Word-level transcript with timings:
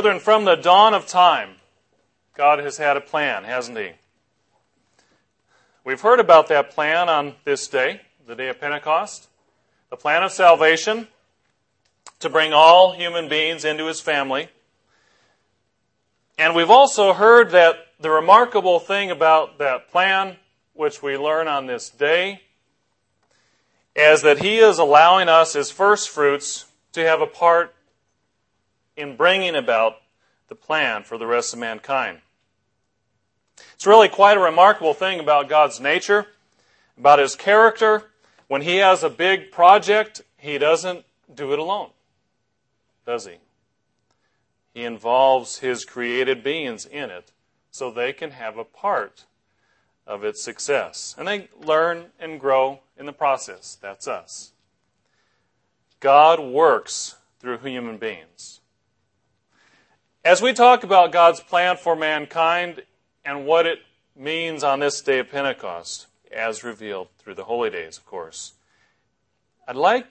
Brethren, 0.00 0.18
from 0.18 0.46
the 0.46 0.54
dawn 0.54 0.94
of 0.94 1.06
time, 1.06 1.56
God 2.34 2.58
has 2.58 2.78
had 2.78 2.96
a 2.96 3.02
plan, 3.02 3.44
hasn't 3.44 3.76
He? 3.76 3.90
We've 5.84 6.00
heard 6.00 6.20
about 6.20 6.48
that 6.48 6.70
plan 6.70 7.10
on 7.10 7.34
this 7.44 7.68
day, 7.68 8.00
the 8.26 8.34
day 8.34 8.48
of 8.48 8.58
Pentecost. 8.58 9.28
The 9.90 9.98
plan 9.98 10.22
of 10.22 10.32
salvation 10.32 11.06
to 12.18 12.30
bring 12.30 12.54
all 12.54 12.92
human 12.92 13.28
beings 13.28 13.62
into 13.66 13.88
His 13.88 14.00
family. 14.00 14.48
And 16.38 16.54
we've 16.54 16.70
also 16.70 17.12
heard 17.12 17.50
that 17.50 17.74
the 18.00 18.08
remarkable 18.08 18.80
thing 18.80 19.10
about 19.10 19.58
that 19.58 19.90
plan, 19.90 20.36
which 20.72 21.02
we 21.02 21.18
learn 21.18 21.46
on 21.46 21.66
this 21.66 21.90
day, 21.90 22.40
is 23.94 24.22
that 24.22 24.38
He 24.38 24.60
is 24.60 24.78
allowing 24.78 25.28
us 25.28 25.54
as 25.54 25.70
first 25.70 26.08
fruits 26.08 26.64
to 26.92 27.04
have 27.04 27.20
a 27.20 27.26
part 27.26 27.74
in 29.00 29.16
bringing 29.16 29.56
about 29.56 29.96
the 30.48 30.54
plan 30.54 31.02
for 31.02 31.18
the 31.18 31.26
rest 31.26 31.52
of 31.52 31.58
mankind. 31.58 32.18
It's 33.74 33.86
really 33.86 34.08
quite 34.08 34.36
a 34.36 34.40
remarkable 34.40 34.94
thing 34.94 35.20
about 35.20 35.48
God's 35.48 35.80
nature, 35.80 36.26
about 36.98 37.18
His 37.18 37.34
character. 37.34 38.10
When 38.48 38.62
He 38.62 38.76
has 38.76 39.02
a 39.02 39.10
big 39.10 39.50
project, 39.50 40.22
He 40.36 40.58
doesn't 40.58 41.04
do 41.32 41.52
it 41.52 41.58
alone, 41.58 41.90
does 43.06 43.26
He? 43.26 43.36
He 44.74 44.84
involves 44.84 45.58
His 45.58 45.84
created 45.84 46.42
beings 46.42 46.86
in 46.86 47.10
it 47.10 47.32
so 47.70 47.90
they 47.90 48.12
can 48.12 48.32
have 48.32 48.56
a 48.56 48.64
part 48.64 49.24
of 50.06 50.24
its 50.24 50.42
success. 50.42 51.14
And 51.16 51.28
they 51.28 51.48
learn 51.60 52.06
and 52.18 52.40
grow 52.40 52.80
in 52.98 53.06
the 53.06 53.12
process. 53.12 53.78
That's 53.80 54.08
us. 54.08 54.52
God 56.00 56.40
works 56.40 57.16
through 57.38 57.58
human 57.58 57.98
beings. 57.98 58.59
As 60.22 60.42
we 60.42 60.52
talk 60.52 60.84
about 60.84 61.12
God's 61.12 61.40
plan 61.40 61.78
for 61.78 61.96
mankind 61.96 62.82
and 63.24 63.46
what 63.46 63.64
it 63.64 63.78
means 64.14 64.62
on 64.62 64.78
this 64.80 65.00
day 65.00 65.18
of 65.20 65.30
Pentecost, 65.30 66.08
as 66.30 66.62
revealed 66.62 67.08
through 67.18 67.36
the 67.36 67.44
holy 67.44 67.70
days, 67.70 67.96
of 67.96 68.04
course, 68.04 68.52
I'd 69.66 69.76
like 69.76 70.08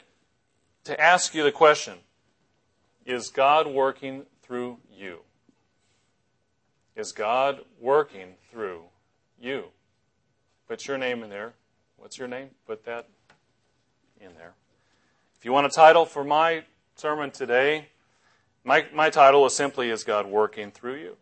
to 0.86 1.00
ask 1.00 1.36
you 1.36 1.44
the 1.44 1.52
question 1.52 2.00
Is 3.06 3.30
God 3.30 3.68
working 3.68 4.26
through 4.42 4.80
you? 4.92 5.20
Is 6.96 7.12
God 7.12 7.60
working 7.80 8.34
through 8.52 8.86
you? 9.40 9.66
Put 10.68 10.88
your 10.88 10.98
name 10.98 11.22
in 11.22 11.30
there. 11.30 11.54
What's 11.98 12.18
your 12.18 12.28
name? 12.28 12.50
Put 12.66 12.84
that 12.86 13.08
in 14.20 14.34
there. 14.34 14.54
If 15.38 15.46
you 15.46 15.52
want 15.52 15.68
a 15.68 15.70
title 15.70 16.06
for 16.06 16.24
my 16.24 16.64
sermon 16.96 17.30
today, 17.30 17.90
my, 18.64 18.86
my 18.94 19.10
title 19.10 19.46
is 19.46 19.56
simply 19.56 19.90
Is 19.90 20.04
God 20.04 20.28
Working 20.28 20.72
Through 20.72 20.96
You? 20.96 21.18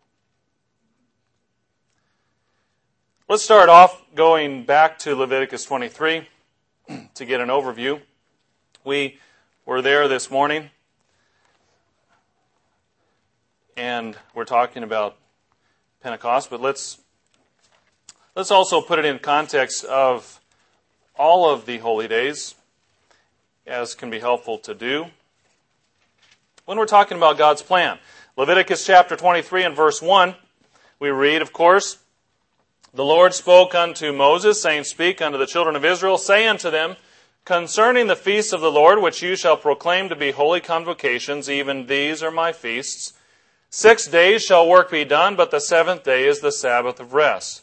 Let's 3.28 3.42
start 3.42 3.68
off 3.68 4.02
going 4.14 4.64
back 4.64 4.98
to 5.00 5.14
Leviticus 5.14 5.64
23 5.64 6.26
to 7.14 7.24
get 7.24 7.40
an 7.40 7.48
overview. 7.48 8.00
We 8.84 9.18
were 9.66 9.82
there 9.82 10.08
this 10.08 10.30
morning 10.30 10.70
and 13.76 14.16
we're 14.34 14.44
talking 14.44 14.82
about 14.82 15.16
Pentecost, 16.02 16.50
but 16.50 16.60
let's 16.60 16.98
let's 18.34 18.50
also 18.50 18.80
put 18.80 18.98
it 18.98 19.04
in 19.04 19.18
context 19.18 19.84
of 19.84 20.40
all 21.16 21.48
of 21.48 21.66
the 21.66 21.78
holy 21.78 22.08
days 22.08 22.54
as 23.66 23.94
can 23.94 24.10
be 24.10 24.18
helpful 24.18 24.58
to 24.58 24.74
do 24.74 25.06
when 26.68 26.76
we're 26.76 26.84
talking 26.84 27.16
about 27.16 27.38
God's 27.38 27.62
plan. 27.62 27.98
Leviticus 28.36 28.84
chapter 28.84 29.16
23 29.16 29.64
and 29.64 29.74
verse 29.74 30.02
1, 30.02 30.34
we 31.00 31.08
read, 31.08 31.40
of 31.40 31.50
course, 31.50 31.96
The 32.92 33.06
Lord 33.06 33.32
spoke 33.32 33.74
unto 33.74 34.12
Moses, 34.12 34.60
saying, 34.60 34.84
Speak 34.84 35.22
unto 35.22 35.38
the 35.38 35.46
children 35.46 35.76
of 35.76 35.84
Israel, 35.86 36.18
say 36.18 36.46
unto 36.46 36.70
them, 36.70 36.96
Concerning 37.46 38.06
the 38.06 38.14
feasts 38.14 38.52
of 38.52 38.60
the 38.60 38.70
Lord, 38.70 39.00
which 39.00 39.22
you 39.22 39.34
shall 39.34 39.56
proclaim 39.56 40.10
to 40.10 40.14
be 40.14 40.30
holy 40.30 40.60
convocations, 40.60 41.48
even 41.48 41.86
these 41.86 42.22
are 42.22 42.30
my 42.30 42.52
feasts. 42.52 43.14
Six 43.70 44.06
days 44.06 44.42
shall 44.42 44.68
work 44.68 44.90
be 44.90 45.06
done, 45.06 45.36
but 45.36 45.50
the 45.50 45.60
seventh 45.60 46.04
day 46.04 46.28
is 46.28 46.40
the 46.40 46.52
Sabbath 46.52 47.00
of 47.00 47.14
rest. 47.14 47.62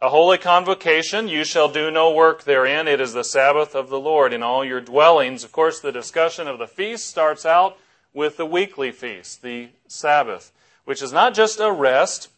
A 0.00 0.10
holy 0.10 0.38
convocation, 0.38 1.26
you 1.26 1.42
shall 1.42 1.68
do 1.68 1.90
no 1.90 2.12
work 2.12 2.44
therein. 2.44 2.86
It 2.86 3.00
is 3.00 3.14
the 3.14 3.24
Sabbath 3.24 3.74
of 3.74 3.88
the 3.88 3.98
Lord 3.98 4.32
in 4.32 4.44
all 4.44 4.64
your 4.64 4.80
dwellings. 4.80 5.42
Of 5.42 5.50
course, 5.50 5.80
the 5.80 5.90
discussion 5.90 6.46
of 6.46 6.60
the 6.60 6.68
feast 6.68 7.08
starts 7.08 7.44
out 7.44 7.78
with 8.14 8.36
the 8.36 8.46
weekly 8.46 8.92
feast, 8.92 9.42
the 9.42 9.68
Sabbath, 9.88 10.52
which 10.84 11.02
is 11.02 11.12
not 11.12 11.34
just 11.34 11.60
a 11.60 11.70
rest, 11.70 12.28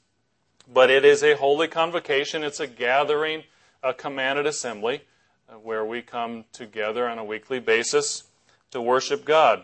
but 0.72 0.90
it 0.90 1.04
is 1.04 1.22
a 1.22 1.36
holy 1.36 1.68
convocation. 1.68 2.42
It's 2.42 2.58
a 2.58 2.66
gathering, 2.66 3.44
a 3.82 3.94
commanded 3.94 4.46
assembly, 4.46 5.02
uh, 5.48 5.52
where 5.54 5.84
we 5.84 6.02
come 6.02 6.44
together 6.52 7.08
on 7.08 7.18
a 7.18 7.24
weekly 7.24 7.60
basis 7.60 8.24
to 8.70 8.80
worship 8.80 9.24
God 9.24 9.62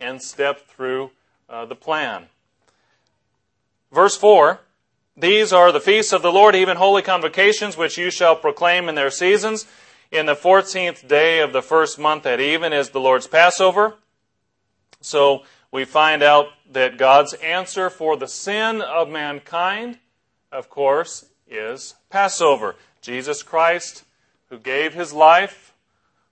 and 0.00 0.20
step 0.20 0.66
through 0.66 1.12
uh, 1.48 1.64
the 1.64 1.76
plan. 1.76 2.26
Verse 3.92 4.16
4 4.16 4.60
These 5.16 5.52
are 5.52 5.72
the 5.72 5.80
feasts 5.80 6.12
of 6.12 6.22
the 6.22 6.32
Lord, 6.32 6.54
even 6.54 6.76
holy 6.76 7.02
convocations, 7.02 7.76
which 7.76 7.96
you 7.96 8.10
shall 8.10 8.36
proclaim 8.36 8.88
in 8.88 8.96
their 8.96 9.10
seasons. 9.10 9.66
In 10.12 10.26
the 10.26 10.36
fourteenth 10.36 11.08
day 11.08 11.40
of 11.40 11.52
the 11.52 11.62
first 11.62 11.98
month 11.98 12.26
at 12.26 12.38
even 12.38 12.72
is 12.72 12.90
the 12.90 13.00
Lord's 13.00 13.26
Passover. 13.26 13.96
So 15.06 15.44
we 15.70 15.84
find 15.84 16.20
out 16.20 16.48
that 16.72 16.98
God's 16.98 17.32
answer 17.34 17.90
for 17.90 18.16
the 18.16 18.26
sin 18.26 18.82
of 18.82 19.08
mankind, 19.08 20.00
of 20.50 20.68
course, 20.68 21.26
is 21.46 21.94
Passover. 22.10 22.74
Jesus 23.02 23.44
Christ, 23.44 24.02
who 24.50 24.58
gave 24.58 24.94
his 24.94 25.12
life 25.12 25.74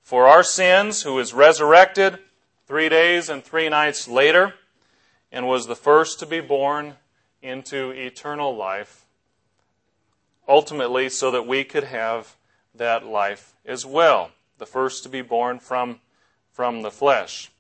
for 0.03 0.27
our 0.27 0.43
sins, 0.43 1.03
who 1.03 1.15
was 1.15 1.33
resurrected 1.33 2.19
three 2.67 2.89
days 2.89 3.29
and 3.29 3.45
three 3.45 3.69
nights 3.69 4.09
later, 4.09 4.55
and 5.31 5.47
was 5.47 5.69
the 5.69 5.77
first 5.77 6.19
to 6.19 6.27
be 6.27 6.41
born 6.41 6.95
into 7.43 7.91
eternal 7.91 8.57
life, 8.57 9.05
ultimately, 10.49 11.09
so 11.09 11.31
that 11.31 11.47
we 11.47 11.63
could 11.63 11.85
have 11.85 12.35
that 12.75 13.07
life 13.07 13.55
as 13.65 13.87
well. 13.87 14.33
The 14.59 14.67
first 14.67 15.05
to 15.05 15.09
be 15.09 15.23
born 15.23 15.61
from, 15.61 16.01
from 16.51 16.83
the 16.83 16.91
flesh. 16.91 17.53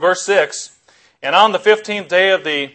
Verse 0.00 0.22
6 0.22 0.78
And 1.20 1.34
on 1.34 1.52
the 1.52 1.58
fifteenth 1.58 2.08
day 2.08 2.30
of 2.30 2.42
the 2.42 2.72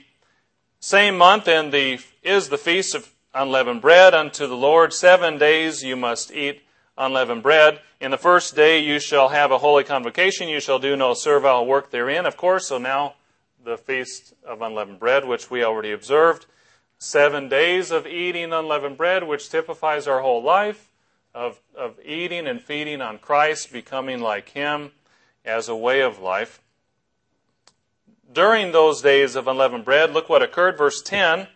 same 0.80 1.18
month, 1.18 1.48
and 1.48 1.72
the, 1.72 2.00
is 2.22 2.50
the 2.50 2.58
feast 2.58 2.94
of 2.94 3.12
unleavened 3.34 3.82
bread 3.82 4.14
unto 4.14 4.46
the 4.46 4.56
Lord. 4.56 4.94
Seven 4.94 5.40
days 5.40 5.84
you 5.84 5.96
must 5.96 6.32
eat 6.32 6.62
unleavened 6.96 7.42
bread. 7.42 7.80
In 8.00 8.12
the 8.12 8.18
first 8.20 8.56
day 8.56 8.78
you 8.78 9.00
shall 9.00 9.30
have 9.30 9.50
a 9.50 9.58
holy 9.58 9.84
convocation. 9.84 10.48
You 10.48 10.60
shall 10.60 10.78
do 10.78 10.96
no 10.96 11.16
servile 11.16 11.66
work 11.66 11.90
therein, 11.90 12.28
of 12.28 12.38
course. 12.38 12.68
So 12.68 12.78
now 12.78 13.16
the 13.64 13.78
feast 13.78 14.36
of 14.46 14.62
unleavened 14.62 15.00
bread, 15.00 15.26
which 15.26 15.50
we 15.50 15.64
already 15.64 15.92
observed. 15.92 16.46
Seven 17.00 17.50
days 17.50 17.90
of 17.90 18.06
eating 18.06 18.54
unleavened 18.54 18.98
bread, 18.98 19.24
which 19.24 19.50
typifies 19.50 20.08
our 20.08 20.22
whole 20.22 20.44
life 20.44 20.92
of, 21.34 21.60
of 21.76 22.00
eating 22.06 22.46
and 22.46 22.62
feeding 22.62 23.02
on 23.02 23.18
Christ, 23.18 23.74
becoming 23.74 24.20
like 24.22 24.50
Him 24.50 24.92
as 25.44 25.68
a 25.68 25.76
way 25.76 26.02
of 26.02 26.20
life 26.20 26.62
during 28.36 28.72
those 28.72 29.02
days 29.02 29.36
of 29.36 29.48
unleavened 29.48 29.86
bread, 29.86 30.14
look 30.14 30.30
what 30.30 30.44
occurred. 30.44 30.78
Verse 30.78 31.02
10 31.02 31.48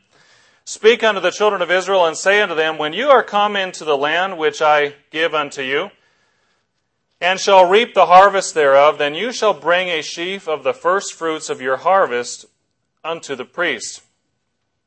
Speak 0.66 1.04
unto 1.04 1.20
the 1.20 1.32
children 1.32 1.62
of 1.62 1.70
Israel 1.70 2.06
and 2.06 2.16
say 2.16 2.42
unto 2.42 2.56
them, 2.56 2.78
When 2.78 2.94
you 2.94 3.10
are 3.10 3.24
come 3.24 3.56
into 3.56 3.84
the 3.84 3.98
land 3.98 4.38
which 4.38 4.62
I 4.62 4.96
give 5.12 5.34
unto 5.36 5.62
you, 5.62 5.92
and 7.20 7.40
shall 7.40 7.68
reap 7.68 7.94
the 7.94 8.06
harvest 8.06 8.54
thereof, 8.54 8.98
then 8.98 9.14
you 9.14 9.32
shall 9.32 9.54
bring 9.54 9.90
a 9.90 10.02
sheaf 10.02 10.48
of 10.48 10.64
the 10.64 10.74
first 10.74 11.14
fruits 11.14 11.50
of 11.50 11.60
your 11.60 11.78
harvest 11.78 12.46
unto 13.04 13.36
the 13.36 13.46
priest. 13.46 14.02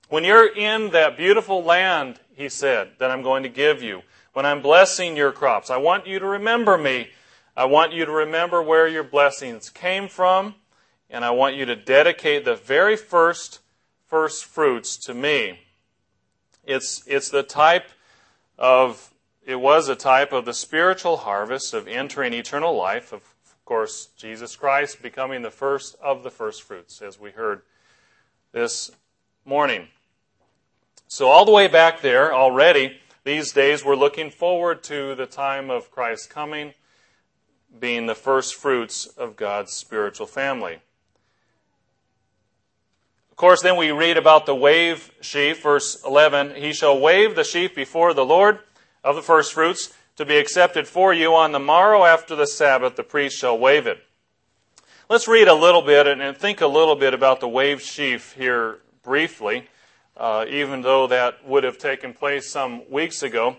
When 0.09 0.25
you're 0.25 0.55
in 0.55 0.91
that 0.91 1.17
beautiful 1.17 1.63
land, 1.63 2.21
he 2.35 2.49
said, 2.49 2.93
that 2.99 3.11
I'm 3.11 3.23
going 3.23 3.43
to 3.43 3.49
give 3.49 3.83
you, 3.83 4.03
when 4.33 4.47
I'm 4.47 4.63
blessing 4.63 5.17
your 5.17 5.33
crops, 5.33 5.69
I 5.69 5.77
want 5.77 6.07
you 6.07 6.19
to 6.19 6.27
remember 6.27 6.79
me. 6.79 7.09
I 7.55 7.67
want 7.67 7.93
you 7.93 8.07
to 8.07 8.13
remember 8.13 8.63
where 8.63 8.89
your 8.89 9.05
blessings 9.05 9.69
came 9.69 10.09
from 10.09 10.55
and 11.13 11.25
I 11.25 11.31
want 11.31 11.55
you 11.55 11.67
to 11.67 11.77
dedicate 11.77 12.45
the 12.45 12.57
very 12.57 12.97
first 12.97 13.61
first 14.07 14.45
fruits 14.45 14.97
to 14.97 15.15
me. 15.15 15.61
It's, 16.65 17.03
it's 17.07 17.31
the 17.31 17.43
type 17.43 17.91
of, 18.59 19.13
it 19.47 19.57
was 19.57 19.89
a 19.89 19.95
type 19.95 20.33
of 20.33 20.45
the 20.45 20.55
spiritual 20.55 21.19
harvest 21.19 21.75
of 21.75 21.87
entering 21.87 22.33
eternal 22.33 22.75
life, 22.77 23.13
of 23.13 23.23
course, 23.65 24.09
Jesus 24.17 24.57
Christ 24.57 25.03
becoming 25.03 25.43
the 25.43 25.51
first 25.51 25.97
of 26.03 26.23
the 26.23 26.31
first 26.31 26.63
fruits, 26.63 27.01
as 27.01 27.19
we 27.19 27.31
heard 27.31 27.63
this 28.53 28.91
morning. 29.45 29.89
So, 31.09 31.29
all 31.29 31.45
the 31.45 31.53
way 31.53 31.69
back 31.69 32.03
there 32.03 32.35
already, 32.35 32.99
these 33.25 33.53
days 33.53 33.85
we're 33.85 33.97
looking 33.97 34.31
forward 34.31 34.83
to 34.85 35.15
the 35.15 35.27
time 35.27 35.71
of 35.71 35.91
Christ's 35.91 36.27
coming, 36.27 36.75
being 37.79 38.07
the 38.07 38.15
first 38.15 38.55
fruits 38.55 39.07
of 39.07 39.37
God's 39.37 39.73
spiritual 39.73 40.27
family. 40.27 40.81
Of 43.33 43.37
course, 43.37 43.63
then 43.63 43.79
we 43.79 43.91
read 43.91 44.19
about 44.19 44.45
the 44.45 44.55
wave 44.55 45.11
sheaf, 45.23 45.63
verse 45.63 46.05
11. 46.05 46.55
He 46.55 46.75
shall 46.75 47.01
wave 47.01 47.35
the 47.35 47.45
sheaf 47.45 47.75
before 47.75 48.13
the 48.13 48.27
Lord 48.27 48.59
of 49.03 49.17
the 49.17 49.23
firstfruits 49.23 49.95
to 50.17 50.27
be 50.27 50.37
accepted 50.37 50.87
for 50.87 51.15
you. 51.15 51.35
On 51.35 51.51
the 51.51 51.59
morrow 51.59 52.05
after 52.05 52.37
the 52.37 52.47
Sabbath, 52.47 52.95
the 52.95 53.03
priest 53.03 53.39
shall 53.39 53.59
wave 53.59 53.87
it. 53.87 54.05
Let's 55.09 55.27
read 55.27 55.49
a 55.49 55.55
little 55.55 55.81
bit 55.81 56.07
and 56.07 56.37
think 56.37 56.61
a 56.61 56.67
little 56.67 56.95
bit 56.95 57.15
about 57.15 57.41
the 57.41 57.49
wave 57.49 57.81
sheaf 57.81 58.35
here 58.35 58.81
briefly, 59.03 59.67
uh, 60.15 60.45
even 60.47 60.83
though 60.83 61.07
that 61.07 61.43
would 61.47 61.65
have 61.65 61.79
taken 61.79 62.13
place 62.13 62.51
some 62.51 62.83
weeks 62.91 63.23
ago. 63.23 63.57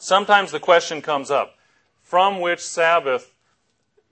Sometimes 0.00 0.50
the 0.50 0.60
question 0.60 1.00
comes 1.00 1.30
up 1.30 1.54
from 2.02 2.40
which 2.40 2.60
Sabbath 2.60 3.36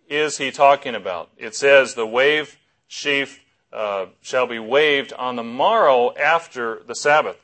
is 0.09 0.39
he 0.39 0.53
talking 0.53 0.95
about? 0.95 1.31
It 1.37 1.57
says 1.57 1.95
the 1.95 2.07
wave 2.07 2.59
sheaf 2.87 3.41
uh, 3.73 4.07
shall 4.23 4.47
be 4.47 4.59
waved 4.59 5.13
on 5.13 5.37
the 5.37 5.43
morrow 5.43 6.15
after 6.17 6.83
the 6.87 6.95
Sabbath. 6.95 7.37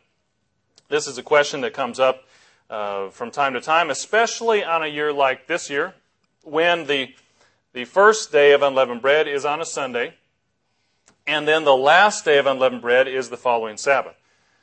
This 0.89 1.07
is 1.07 1.19
a 1.19 1.23
question 1.23 1.61
that 1.63 1.75
comes 1.75 1.99
up 1.99 2.25
uh, 2.71 3.09
from 3.11 3.31
time 3.31 3.55
to 3.55 3.61
time, 3.61 3.91
especially 3.91 4.65
on 4.65 4.83
a 4.83 4.87
year 4.87 5.13
like 5.13 5.47
this 5.47 5.69
year, 5.69 5.95
when 6.43 6.87
the, 6.87 7.15
the 7.73 7.85
first 7.85 8.33
day 8.33 8.53
of 8.53 8.63
unleavened 8.63 9.03
bread 9.03 9.29
is 9.29 9.45
on 9.45 9.61
a 9.61 9.67
Sunday, 9.67 10.15
and 11.27 11.49
then 11.49 11.65
the 11.65 11.77
last 11.77 12.25
day 12.25 12.39
of 12.39 12.47
unleavened 12.47 12.83
bread 12.83 13.09
is 13.09 13.31
the 13.31 13.37
following 13.37 13.77
Sabbath. 13.77 14.15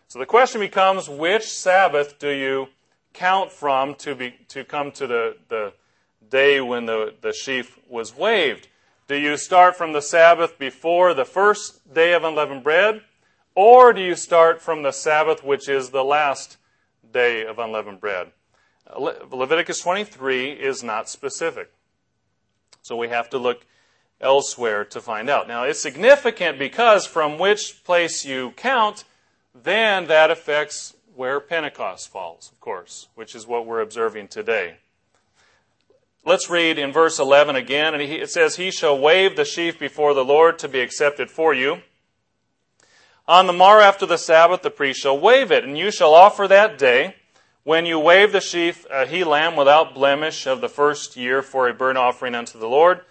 So 0.08 0.20
the 0.20 0.26
question 0.26 0.62
becomes 0.62 1.10
which 1.10 1.48
Sabbath 1.48 2.20
do 2.20 2.30
you 2.30 2.68
count 3.14 3.52
from 3.52 3.96
to, 3.96 4.16
be, 4.16 4.36
to 4.50 4.64
come 4.64 4.92
to 4.92 5.08
the, 5.08 5.38
the 5.48 5.74
day 6.30 6.62
when 6.62 6.86
the, 6.86 7.14
the 7.22 7.34
sheaf 7.34 7.80
was 7.88 8.16
waved? 8.16 8.68
Do 9.12 9.18
you 9.18 9.36
start 9.36 9.76
from 9.76 9.92
the 9.92 10.02
Sabbath 10.02 10.58
before 10.58 11.14
the 11.14 11.26
first 11.26 11.94
day 11.94 12.14
of 12.14 12.24
unleavened 12.24 12.64
bread? 12.64 13.02
Or 13.56 13.92
do 13.92 14.00
you 14.00 14.16
start 14.16 14.62
from 14.62 14.84
the 14.84 14.94
Sabbath, 14.94 15.44
which 15.44 15.68
is 15.68 15.90
the 15.90 16.06
last 16.06 16.56
day 17.12 17.46
of 17.46 17.60
unleavened 17.60 18.00
bread? 18.00 18.32
Le- 18.98 19.18
Leviticus 19.30 19.82
23 19.82 20.52
is 20.52 20.82
not 20.82 21.10
specific. 21.10 21.74
So 22.84 22.96
we 22.96 23.10
have 23.10 23.30
to 23.32 23.38
look 23.38 23.66
elsewhere 24.22 24.86
to 24.86 25.02
find 25.02 25.30
out. 25.30 25.46
Now, 25.46 25.66
it's 25.66 25.82
significant 25.82 26.58
because 26.58 27.06
from 27.06 27.38
which 27.38 27.84
place 27.84 28.24
you 28.24 28.52
count, 28.52 29.04
then 29.54 30.08
that 30.08 30.32
affects 30.32 30.96
where 31.14 31.42
Pentecost 31.42 32.08
falls, 32.08 32.50
of 32.50 32.62
course, 32.62 33.10
which 33.16 33.36
is 33.36 33.46
what 33.46 33.66
we're 33.66 33.82
observing 33.82 34.30
today. 34.30 34.78
Let's 36.24 36.52
read 36.52 36.78
in 36.78 36.92
verse 36.92 37.18
11 37.18 37.56
again, 37.56 37.96
and 37.96 38.04
it 38.04 38.30
says, 38.30 38.56
He 38.56 38.70
shall 38.70 38.98
wave 38.98 39.36
the 39.36 39.46
sheaf 39.46 39.80
before 39.80 40.14
the 40.14 40.24
Lord 40.24 40.60
to 40.60 40.68
be 40.68 40.80
accepted 40.80 41.32
for 41.32 41.52
you. 41.52 41.82
On 43.28 43.48
the 43.48 43.54
morrow 43.54 43.82
after 43.82 44.06
the 44.06 44.18
Sabbath, 44.18 44.62
the 44.62 44.70
priest 44.70 45.00
shall 45.00 45.18
wave 45.18 45.52
it, 45.52 45.64
and 45.64 45.78
you 45.78 45.90
shall 45.90 46.14
offer 46.14 46.48
that 46.48 46.78
day, 46.78 47.16
when 47.64 47.88
you 47.88 48.00
wave 48.00 48.32
the 48.34 48.42
sheaf, 48.42 48.86
a 48.92 49.08
he 49.08 49.24
lamb 49.24 49.56
without 49.56 49.96
blemish 49.96 50.46
of 50.46 50.62
the 50.62 50.70
first 50.70 51.18
year 51.18 51.42
for 51.42 51.68
a 51.68 51.74
burnt 51.74 51.98
offering 51.98 52.36
unto 52.36 52.60
the 52.60 52.68
Lord. 52.68 53.02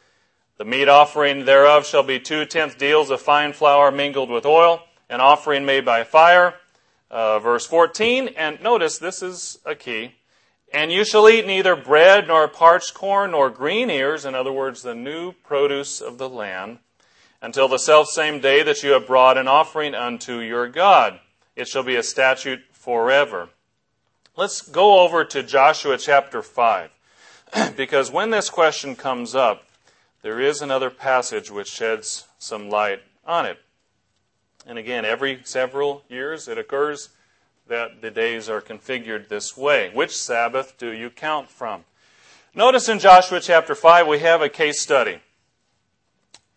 The 0.59 0.65
meat 0.65 0.89
offering 0.89 1.47
thereof 1.47 1.87
shall 1.87 2.03
be 2.03 2.21
two 2.21 2.45
tenth 2.45 2.79
deals 2.79 3.11
of 3.11 3.21
fine 3.21 3.53
flour 3.53 3.91
mingled 3.91 4.31
with 4.31 4.47
oil, 4.47 4.83
an 5.09 5.21
offering 5.21 5.65
made 5.65 5.85
by 5.85 6.05
fire. 6.05 6.55
Uh, 7.11 7.41
verse 7.41 7.67
14, 7.67 8.29
and 8.37 8.63
notice 8.63 8.99
this 8.99 9.21
is 9.21 9.59
a 9.65 9.75
key. 9.75 10.15
And 10.73 10.93
you 10.93 11.05
shall 11.05 11.29
eat 11.29 11.47
neither 11.47 11.75
bread 11.75 12.29
nor 12.29 12.47
parched 12.47 12.95
corn 12.95 13.33
nor 13.33 13.51
green 13.51 13.91
ears, 13.91 14.25
in 14.25 14.35
other 14.35 14.53
words, 14.53 14.83
the 14.83 14.95
new 14.95 15.33
produce 15.33 16.01
of 16.01 16.19
the 16.19 16.29
land, 16.29 16.79
until 17.43 17.67
the 17.67 17.79
selfsame 17.79 18.41
day 18.41 18.63
that 18.63 18.83
you 18.83 18.91
have 18.93 19.07
brought 19.07 19.37
an 19.37 19.49
offering 19.49 19.95
unto 19.95 20.39
your 20.39 20.69
God. 20.69 21.19
It 21.57 21.67
shall 21.67 21.83
be 21.83 21.97
a 21.97 22.03
statute 22.03 22.61
forever. 22.71 23.49
Let's 24.37 24.63
go 24.63 25.01
over 25.01 25.25
to 25.25 25.43
Joshua 25.43 25.99
chapter 25.99 26.41
5, 26.41 26.91
because 27.77 28.13
when 28.13 28.31
this 28.31 28.49
question 28.49 28.95
comes 28.95 29.35
up, 29.35 29.65
there 30.23 30.41
is 30.41 30.63
another 30.63 30.91
passage 30.91 31.51
which 31.51 31.69
sheds 31.69 32.29
some 32.39 32.71
light 32.71 33.03
on 33.27 33.45
it. 33.45 33.59
And 34.67 34.79
again, 34.79 35.05
every 35.05 35.41
several 35.45 36.05
years 36.09 36.47
it 36.47 36.59
occurs 36.59 37.09
that 37.71 38.03
the 38.03 38.11
days 38.11 38.49
are 38.49 38.61
configured 38.61 39.29
this 39.29 39.57
way. 39.57 39.93
Which 39.95 40.17
Sabbath 40.17 40.77
do 40.77 40.91
you 40.91 41.09
count 41.09 41.49
from? 41.49 41.85
Notice 42.53 42.89
in 42.89 42.99
Joshua 42.99 43.41
chapter 43.41 43.77
5 43.77 44.09
we 44.09 44.19
have 44.19 44.43
a 44.43 44.49
case 44.49 44.81
study. 44.81 45.21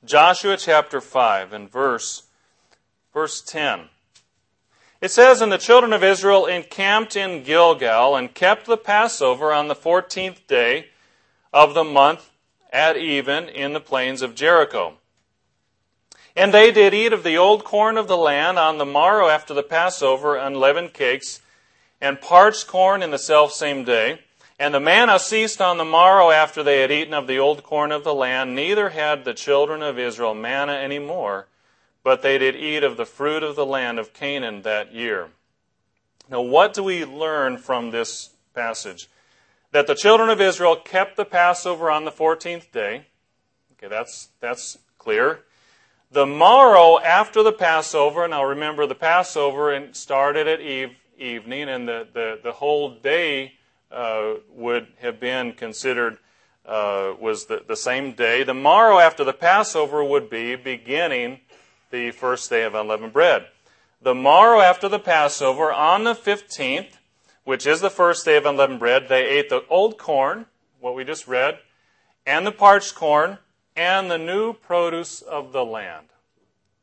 Joshua 0.03 0.57
chapter 0.57 0.99
5 0.99 1.53
and 1.53 1.71
verse 1.71 2.23
verse 3.13 3.41
10. 3.41 3.89
It 5.01 5.11
says, 5.11 5.39
And 5.39 5.51
the 5.51 5.59
children 5.59 5.93
of 5.93 6.03
Israel 6.03 6.47
encamped 6.47 7.15
in 7.15 7.43
Gilgal 7.43 8.15
and 8.15 8.33
kept 8.33 8.65
the 8.65 8.75
Passover 8.75 9.53
on 9.53 9.67
the 9.67 9.75
fourteenth 9.75 10.47
day 10.47 10.87
of 11.53 11.75
the 11.75 11.83
month 11.83 12.31
at 12.71 12.97
even 12.97 13.47
in 13.49 13.73
the 13.73 13.79
plains 13.79 14.23
of 14.23 14.33
Jericho. 14.33 14.95
And 16.35 16.53
they 16.53 16.71
did 16.71 16.93
eat 16.93 17.13
of 17.13 17.23
the 17.23 17.37
old 17.37 17.63
corn 17.63 17.97
of 17.97 18.07
the 18.07 18.17
land 18.17 18.57
on 18.57 18.77
the 18.77 18.85
morrow 18.85 19.29
after 19.29 19.53
the 19.53 19.63
Passover, 19.63 20.35
unleavened 20.35 20.93
cakes, 20.93 21.41
and 22.01 22.19
parched 22.19 22.67
corn 22.67 23.03
in 23.03 23.11
the 23.11 23.19
selfsame 23.19 23.83
day. 23.83 24.19
And 24.59 24.73
the 24.73 24.79
manna 24.79 25.19
ceased 25.19 25.61
on 25.61 25.77
the 25.77 25.85
morrow 25.85 26.31
after 26.31 26.63
they 26.63 26.81
had 26.81 26.91
eaten 26.91 27.13
of 27.13 27.27
the 27.27 27.37
old 27.37 27.63
corn 27.63 27.91
of 27.91 28.03
the 28.03 28.13
land. 28.13 28.55
Neither 28.55 28.89
had 28.89 29.25
the 29.25 29.33
children 29.33 29.81
of 29.81 29.99
Israel 29.99 30.33
manna 30.33 30.73
any 30.73 30.99
more, 30.99 31.47
but 32.03 32.21
they 32.21 32.37
did 32.37 32.55
eat 32.55 32.83
of 32.83 32.97
the 32.97 33.05
fruit 33.05 33.43
of 33.43 33.55
the 33.55 33.65
land 33.65 33.99
of 33.99 34.13
Canaan 34.13 34.61
that 34.63 34.93
year. 34.93 35.29
Now, 36.29 36.41
what 36.41 36.73
do 36.73 36.83
we 36.83 37.05
learn 37.05 37.57
from 37.57 37.91
this 37.91 38.31
passage? 38.53 39.07
That 39.71 39.87
the 39.87 39.95
children 39.95 40.29
of 40.29 40.39
Israel 40.39 40.75
kept 40.75 41.17
the 41.17 41.25
Passover 41.25 41.91
on 41.91 42.05
the 42.05 42.11
14th 42.11 42.71
day. 42.71 43.07
Okay, 43.73 43.87
that's, 43.87 44.29
that's 44.39 44.77
clear. 44.97 45.41
The 46.13 46.27
morrow 46.27 46.99
after 46.99 47.41
the 47.41 47.51
Passover, 47.51 48.27
now 48.27 48.43
remember 48.43 48.85
the 48.85 48.93
Passover 48.93 49.71
and 49.71 49.95
started 49.95 50.47
at 50.47 50.61
eve, 50.61 50.91
evening, 51.17 51.67
and 51.69 51.87
the, 51.87 52.07
the, 52.13 52.39
the 52.43 52.51
whole 52.51 52.91
day 52.91 53.53
uh, 53.91 54.35
would 54.51 54.85
have 54.99 55.19
been 55.19 55.53
considered 55.53 56.19
uh, 56.67 57.13
was 57.19 57.47
the, 57.47 57.63
the 57.67 57.75
same 57.75 58.11
day. 58.11 58.43
The 58.43 58.53
morrow 58.53 58.99
after 58.99 59.23
the 59.23 59.33
Passover 59.33 60.03
would 60.03 60.29
be 60.29 60.55
beginning 60.55 61.39
the 61.89 62.11
first 62.11 62.47
day 62.47 62.61
of 62.61 62.75
unleavened 62.75 63.13
bread. 63.13 63.47
The 63.99 64.13
morrow 64.13 64.59
after 64.59 64.87
the 64.87 64.99
Passover, 64.99 65.73
on 65.73 66.03
the 66.03 66.13
15th, 66.13 66.91
which 67.43 67.65
is 67.65 67.81
the 67.81 67.89
first 67.89 68.23
day 68.23 68.37
of 68.37 68.45
unleavened 68.45 68.79
bread, 68.79 69.09
they 69.09 69.25
ate 69.25 69.49
the 69.49 69.65
old 69.67 69.97
corn, 69.97 70.45
what 70.79 70.93
we 70.93 71.05
just 71.05 71.27
read, 71.27 71.57
and 72.23 72.45
the 72.45 72.51
parched 72.51 72.93
corn, 72.93 73.39
and 73.75 74.09
the 74.09 74.17
new 74.17 74.53
produce 74.53 75.21
of 75.21 75.51
the 75.51 75.65
land. 75.65 76.07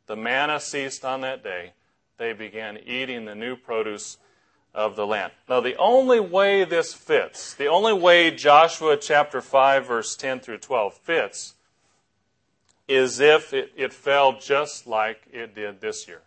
The 0.06 0.16
manna 0.16 0.60
ceased 0.60 1.04
on 1.04 1.20
that 1.20 1.42
day. 1.42 1.72
They 2.18 2.32
began 2.32 2.78
eating 2.78 3.24
the 3.24 3.34
new 3.34 3.56
produce 3.56 4.18
of 4.74 4.96
the 4.96 5.06
land. 5.06 5.32
Now, 5.48 5.60
the 5.60 5.76
only 5.76 6.20
way 6.20 6.64
this 6.64 6.94
fits, 6.94 7.54
the 7.54 7.66
only 7.66 7.92
way 7.92 8.30
Joshua 8.30 8.96
chapter 8.96 9.40
5, 9.40 9.86
verse 9.86 10.16
10 10.16 10.40
through 10.40 10.58
12 10.58 10.94
fits, 10.94 11.54
is 12.86 13.20
if 13.20 13.52
it, 13.52 13.72
it 13.76 13.92
fell 13.92 14.38
just 14.38 14.86
like 14.86 15.22
it 15.32 15.54
did 15.54 15.80
this 15.80 16.08
year. 16.08 16.22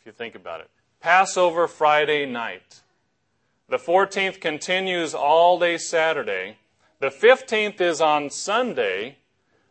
If 0.00 0.06
you 0.06 0.12
think 0.12 0.34
about 0.34 0.60
it. 0.60 0.68
Passover 1.00 1.68
Friday 1.68 2.26
night. 2.26 2.80
The 3.68 3.78
14th 3.78 4.40
continues 4.40 5.14
all 5.14 5.58
day 5.58 5.78
Saturday. 5.78 6.58
The 7.00 7.08
15th 7.08 7.80
is 7.80 8.00
on 8.00 8.30
Sunday. 8.30 9.18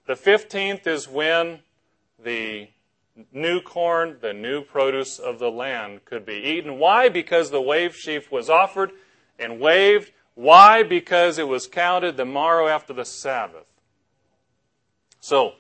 The 0.06 0.14
15th 0.14 0.86
is 0.86 1.08
when 1.08 1.60
the 2.22 2.70
new 3.32 3.62
corn, 3.62 4.18
the 4.22 4.34
new 4.34 4.62
produce 4.62 5.20
of 5.20 5.40
the 5.40 5.52
land 5.52 6.06
could 6.06 6.26
be 6.26 6.36
eaten. 6.36 6.80
Why? 6.80 7.10
Because 7.10 7.52
the 7.52 7.62
wave 7.62 7.96
sheaf 7.96 8.32
was 8.32 8.50
offered 8.50 8.92
and 9.40 9.60
waved. 9.60 10.12
Why? 10.36 10.84
Because 10.84 11.38
it 11.38 11.48
was 11.48 11.68
counted 11.68 12.18
the 12.18 12.26
morrow 12.26 12.68
after 12.68 12.94
the 12.94 13.06
Sabbath. 13.06 13.66
So, 15.20 15.54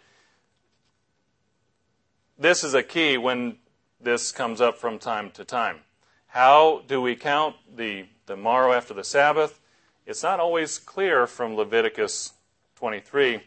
this 2.38 2.64
is 2.64 2.74
a 2.74 2.84
key 2.84 3.18
when 3.18 3.58
this 4.02 4.32
comes 4.32 4.60
up 4.60 4.78
from 4.78 5.00
time 5.00 5.32
to 5.32 5.46
time. 5.46 5.80
How 6.28 6.82
do 6.88 7.00
we 7.00 7.16
count 7.16 7.56
the, 7.74 8.08
the 8.26 8.36
morrow 8.36 8.74
after 8.74 8.94
the 8.94 9.04
Sabbath? 9.04 9.60
It's 10.06 10.24
not 10.24 10.40
always 10.40 10.80
clear 10.80 11.26
from 11.26 11.56
Leviticus 11.56 12.34
23. 12.76 13.42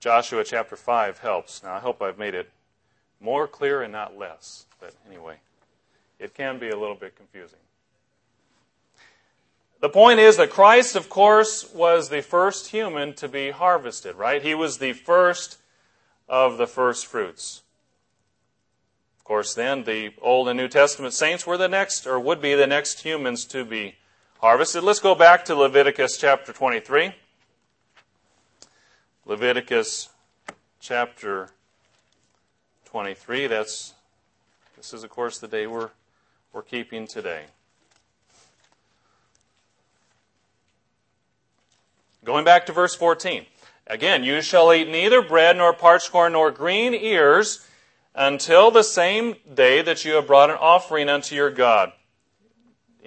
Joshua 0.00 0.42
chapter 0.42 0.74
5 0.74 1.18
helps. 1.18 1.62
Now, 1.62 1.74
I 1.74 1.80
hope 1.80 2.00
I've 2.00 2.18
made 2.18 2.34
it 2.34 2.50
more 3.20 3.46
clear 3.46 3.82
and 3.82 3.92
not 3.92 4.16
less. 4.16 4.64
But 4.80 4.94
anyway, 5.06 5.36
it 6.18 6.34
can 6.34 6.58
be 6.58 6.70
a 6.70 6.76
little 6.76 6.94
bit 6.94 7.14
confusing. 7.14 7.58
The 9.80 9.88
point 9.88 10.18
is 10.18 10.38
that 10.38 10.50
Christ, 10.50 10.96
of 10.96 11.08
course, 11.08 11.72
was 11.72 12.08
the 12.08 12.22
first 12.22 12.68
human 12.68 13.14
to 13.14 13.28
be 13.28 13.50
harvested, 13.50 14.16
right? 14.16 14.42
He 14.42 14.54
was 14.54 14.78
the 14.78 14.92
first 14.92 15.58
of 16.28 16.58
the 16.58 16.66
first 16.66 17.06
fruits. 17.06 17.62
Of 19.18 19.24
course, 19.24 19.54
then 19.54 19.84
the 19.84 20.14
Old 20.20 20.48
and 20.48 20.56
New 20.56 20.68
Testament 20.68 21.12
saints 21.12 21.46
were 21.46 21.58
the 21.58 21.68
next, 21.68 22.06
or 22.06 22.18
would 22.18 22.40
be 22.40 22.54
the 22.54 22.66
next 22.66 23.02
humans 23.02 23.44
to 23.46 23.64
be 23.64 23.96
harvested. 24.40 24.84
Let's 24.84 25.00
go 25.00 25.14
back 25.14 25.44
to 25.46 25.54
Leviticus 25.54 26.16
chapter 26.16 26.52
23. 26.52 27.12
Leviticus 29.26 30.08
chapter 30.80 31.50
23. 32.86 33.46
That's 33.48 33.94
this 34.76 34.94
is 34.94 35.02
of 35.02 35.10
course 35.10 35.38
the 35.38 35.48
day 35.48 35.66
we're 35.66 35.90
we're 36.52 36.62
keeping 36.62 37.06
today. 37.06 37.44
Going 42.24 42.44
back 42.44 42.66
to 42.66 42.72
verse 42.72 42.94
14. 42.94 43.46
Again, 43.86 44.22
you 44.22 44.42
shall 44.42 44.72
eat 44.72 44.88
neither 44.88 45.22
bread 45.22 45.56
nor 45.56 45.72
parched 45.72 46.12
corn 46.12 46.32
nor 46.34 46.50
green 46.50 46.94
ears 46.94 47.66
until 48.14 48.70
the 48.70 48.82
same 48.82 49.36
day 49.52 49.80
that 49.82 50.04
you 50.04 50.14
have 50.14 50.26
brought 50.26 50.50
an 50.50 50.56
offering 50.60 51.08
unto 51.08 51.34
your 51.34 51.50
God. 51.50 51.92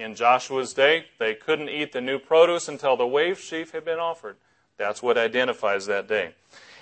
In 0.01 0.15
Joshua's 0.15 0.73
day, 0.73 1.05
they 1.19 1.35
couldn't 1.35 1.69
eat 1.69 1.91
the 1.91 2.01
new 2.01 2.17
produce 2.17 2.67
until 2.67 2.97
the 2.97 3.05
wave 3.05 3.39
sheaf 3.39 3.71
had 3.71 3.85
been 3.85 3.99
offered. 3.99 4.35
That's 4.77 5.03
what 5.03 5.17
identifies 5.17 5.85
that 5.85 6.07
day. 6.07 6.33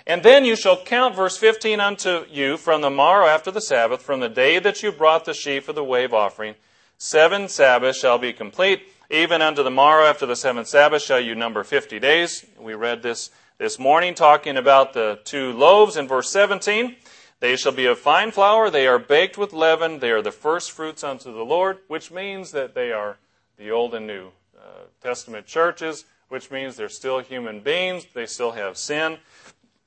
And 0.06 0.22
then 0.22 0.46
you 0.46 0.56
shall 0.56 0.82
count, 0.82 1.14
verse 1.14 1.36
15, 1.36 1.80
unto 1.80 2.24
you 2.30 2.56
from 2.56 2.80
the 2.80 2.90
morrow 2.90 3.26
after 3.26 3.50
the 3.50 3.60
Sabbath, 3.60 4.00
from 4.00 4.20
the 4.20 4.28
day 4.30 4.58
that 4.58 4.82
you 4.82 4.90
brought 4.90 5.26
the 5.26 5.34
sheaf 5.34 5.68
of 5.68 5.74
the 5.74 5.84
wave 5.84 6.14
offering. 6.14 6.54
Seven 6.96 7.48
Sabbaths 7.48 7.98
shall 7.98 8.18
be 8.18 8.32
complete. 8.32 8.82
Even 9.10 9.42
unto 9.42 9.62
the 9.62 9.70
morrow 9.70 10.04
after 10.04 10.24
the 10.24 10.36
seventh 10.36 10.68
Sabbath 10.68 11.02
shall 11.02 11.20
you 11.20 11.34
number 11.34 11.64
50 11.64 11.98
days. 11.98 12.46
We 12.58 12.74
read 12.74 13.02
this 13.02 13.30
this 13.58 13.78
morning 13.78 14.14
talking 14.14 14.56
about 14.56 14.94
the 14.94 15.18
two 15.24 15.52
loaves 15.52 15.96
in 15.96 16.08
verse 16.08 16.30
17. 16.30 16.96
They 17.40 17.56
shall 17.56 17.72
be 17.72 17.86
of 17.86 17.98
fine 17.98 18.30
flour. 18.30 18.68
They 18.68 18.86
are 18.86 18.98
baked 18.98 19.38
with 19.38 19.54
leaven. 19.54 19.98
They 19.98 20.10
are 20.10 20.22
the 20.22 20.30
first 20.30 20.70
fruits 20.72 21.02
unto 21.02 21.32
the 21.32 21.44
Lord, 21.44 21.78
which 21.88 22.10
means 22.10 22.52
that 22.52 22.74
they 22.74 22.92
are 22.92 23.16
the 23.56 23.70
Old 23.70 23.94
and 23.94 24.06
New 24.06 24.28
uh, 24.58 24.84
Testament 25.02 25.46
churches, 25.46 26.04
which 26.28 26.50
means 26.50 26.76
they're 26.76 26.90
still 26.90 27.20
human 27.20 27.60
beings. 27.60 28.06
They 28.12 28.26
still 28.26 28.52
have 28.52 28.76
sin. 28.76 29.18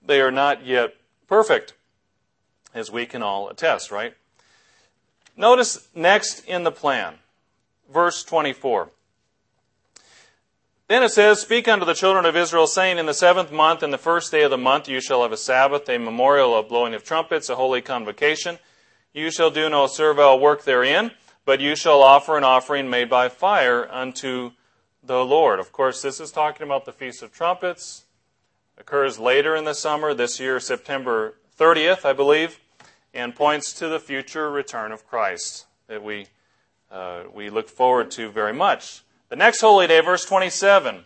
They 0.06 0.20
are 0.20 0.32
not 0.32 0.66
yet 0.66 0.96
perfect, 1.28 1.74
as 2.74 2.92
we 2.92 3.06
can 3.06 3.22
all 3.22 3.50
attest, 3.50 3.92
right? 3.92 4.16
Notice 5.38 5.88
next 5.96 6.46
in 6.46 6.64
the 6.64 6.72
plan, 6.72 7.16
verse 7.92 8.24
24. 8.24 8.90
Then 10.88 11.02
it 11.02 11.10
says, 11.10 11.40
Speak 11.40 11.68
unto 11.68 11.86
the 11.86 11.94
children 11.94 12.26
of 12.26 12.36
Israel, 12.36 12.68
saying, 12.68 12.98
In 12.98 13.06
the 13.06 13.14
seventh 13.14 13.52
month, 13.52 13.84
in 13.84 13.92
the 13.92 13.98
first 13.98 14.32
day 14.32 14.44
of 14.44 14.52
the 14.52 14.58
month, 14.58 14.90
you 14.90 15.00
shall 15.00 15.22
have 15.22 15.32
a 15.32 15.38
Sabbath, 15.38 15.88
a 15.88 15.98
memorial 15.98 16.58
of 16.58 16.68
blowing 16.68 16.94
of 16.94 17.04
trumpets, 17.04 17.50
a 17.50 17.56
holy 17.56 17.82
convocation. 17.82 18.60
You 19.14 19.32
shall 19.32 19.50
do 19.50 19.70
no 19.70 19.88
servile 19.88 20.40
work 20.40 20.64
therein, 20.64 21.12
but 21.46 21.62
you 21.62 21.76
shall 21.76 22.02
offer 22.02 22.38
an 22.38 22.44
offering 22.44 22.90
made 22.90 23.10
by 23.10 23.30
fire 23.30 23.90
unto 23.90 24.52
the 25.02 25.24
Lord. 25.24 25.60
Of 25.60 25.72
course, 25.72 26.02
this 26.02 26.20
is 26.20 26.32
talking 26.32 26.66
about 26.66 26.86
the 26.86 26.92
Feast 26.92 27.24
of 27.24 27.32
Trumpets. 27.32 28.04
Occurs 28.78 29.20
later 29.20 29.56
in 29.56 29.64
the 29.64 29.76
summer, 29.76 30.14
this 30.14 30.40
year, 30.40 30.60
September 30.60 31.36
30th, 31.58 32.04
I 32.04 32.14
believe, 32.14 32.60
and 33.14 33.36
points 33.36 33.72
to 33.74 33.88
the 33.88 34.00
future 34.00 34.52
return 34.52 34.92
of 34.92 35.08
Christ 35.08 35.66
that 35.88 36.04
we, 36.04 36.28
uh, 36.92 37.24
we 37.34 37.50
look 37.50 37.70
forward 37.70 38.12
to 38.12 38.30
very 38.30 38.54
much. 38.54 39.04
The 39.34 39.38
next 39.38 39.62
holy 39.62 39.88
day, 39.88 40.00
verse 40.00 40.26
27. 40.26 41.06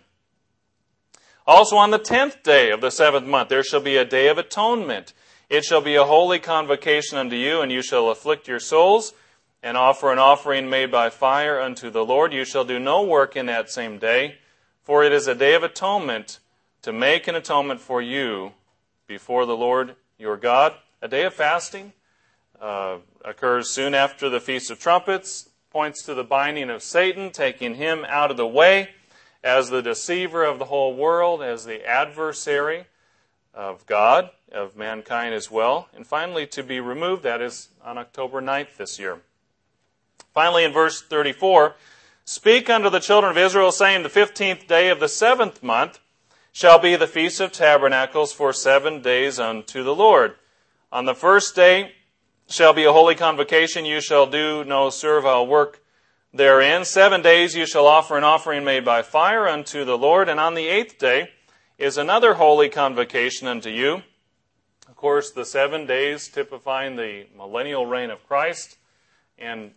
Also 1.48 1.77
on 1.77 1.91
the 1.91 1.98
tenth 1.98 2.43
day 2.43 2.72
of 2.72 2.81
the 2.81 2.91
seventh 2.91 3.25
month, 3.25 3.48
there 3.48 3.63
shall 3.63 3.79
be 3.79 3.96
a 3.96 4.03
day 4.03 4.27
of 4.27 4.38
atonement. 4.38 5.13
It 5.50 5.63
shall 5.63 5.79
be 5.79 5.96
a 5.96 6.03
holy 6.03 6.38
convocation 6.38 7.17
unto 7.17 7.38
you, 7.38 7.62
and 7.62 7.72
you 7.72 7.81
shall 7.81 8.10
afflict 8.10 8.46
your 8.46 8.60
souls 8.60 9.13
and 9.63 9.77
offer 9.77 10.12
an 10.12 10.19
offering 10.19 10.69
made 10.69 10.91
by 10.91 11.10
fire 11.10 11.62
unto 11.62 11.89
the 11.89 12.03
Lord. 12.03 12.34
You 12.34 12.43
shall 12.43 12.65
do 12.65 12.79
no 12.79 13.01
work 13.01 13.38
in 13.38 13.46
that 13.46 13.69
same 13.69 13.98
day, 13.98 14.39
for 14.84 15.05
it 15.05 15.13
is 15.13 15.27
a 15.27 15.34
day 15.34 15.53
of 15.53 15.63
atonement 15.63 16.39
to 16.81 16.91
make 16.91 17.29
an 17.29 17.36
atonement 17.36 17.79
for 17.79 18.01
you 18.01 18.51
before 19.07 19.46
the 19.46 19.55
Lord 19.55 19.96
your 20.17 20.36
God. 20.36 20.74
A 21.01 21.07
day 21.07 21.24
of 21.24 21.34
fasting 21.34 21.93
uh, 22.60 22.98
occurs 23.24 23.69
soon 23.69 23.93
after 23.93 24.27
the 24.27 24.41
Feast 24.41 24.69
of 24.69 24.79
Trumpets 24.79 25.48
points 25.77 26.01
to 26.01 26.15
the 26.15 26.24
binding 26.24 26.72
of 26.72 26.81
Satan, 26.81 27.29
taking 27.29 27.75
him 27.75 28.03
out 28.10 28.31
of 28.31 28.38
the 28.38 28.48
way 28.48 28.89
as 29.43 29.69
the 29.69 29.84
deceiver 29.84 30.43
of 30.43 30.57
the 30.57 30.65
whole 30.65 30.96
world, 30.96 31.43
as 31.43 31.65
the 31.65 31.88
adversary 31.88 32.88
of 33.53 33.86
God, 33.86 34.31
of 34.51 34.75
mankind 34.75 35.36
as 35.36 35.51
well. 35.51 35.88
And 35.93 36.07
finally, 36.07 36.48
to 36.48 36.63
be 36.63 36.79
removed, 36.79 37.22
that 37.22 37.43
is 37.43 37.69
on 37.86 38.00
October 38.00 38.41
9th 38.41 38.75
this 38.77 38.98
year. 38.98 39.22
Finally, 40.34 40.63
in 40.63 40.74
verse 40.74 41.03
34, 41.03 41.75
Speak 42.25 42.72
unto 42.72 42.89
the 42.89 43.00
children 43.00 43.29
of 43.29 43.38
Israel, 43.38 43.72
saying, 43.72 44.01
The 44.01 44.10
fifteenth 44.10 44.67
day 44.67 44.89
of 44.89 45.00
the 45.00 45.07
seventh 45.07 45.62
month 45.62 46.00
shall 46.51 46.79
be 46.79 46.96
the 46.96 47.05
Feast 47.05 47.39
of 47.39 47.51
Tabernacles 47.51 48.34
for 48.34 48.51
seven 48.51 49.03
days 49.03 49.39
unto 49.39 49.84
the 49.84 49.93
Lord. 49.93 50.38
On 50.91 51.05
the 51.05 51.13
first 51.13 51.55
day 51.55 51.91
shall 52.48 52.74
be 52.74 52.86
a 52.86 52.94
holy 52.94 53.16
convocation. 53.16 53.86
You 53.86 54.01
shall 54.01 54.25
do 54.25 54.63
no 54.63 54.89
servile 54.89 55.46
work 55.46 55.84
therein. 56.34 56.86
Seven 56.86 57.22
days 57.22 57.56
you 57.56 57.66
shall 57.66 57.88
offer 57.88 58.18
an 58.18 58.24
offering 58.24 58.63
made 58.63 58.86
by 58.86 59.01
fire 59.01 59.48
unto 59.48 59.84
the 59.86 59.98
Lord. 59.98 60.30
And 60.30 60.39
on 60.39 60.56
the 60.56 60.68
eighth 60.68 60.98
day 60.98 61.30
is 61.77 61.98
another 61.98 62.36
holy 62.36 62.70
convocation 62.70 63.48
unto 63.48 63.70
you. 63.70 64.01
Of 64.88 64.96
course, 64.96 65.32
the 65.32 65.46
seven 65.46 65.86
days 65.86 66.27
typifying 66.27 66.96
the 66.96 67.27
millennial 67.36 67.86
reign 67.86 68.10
of 68.10 68.25
Christ. 68.27 68.77
And 69.38 69.72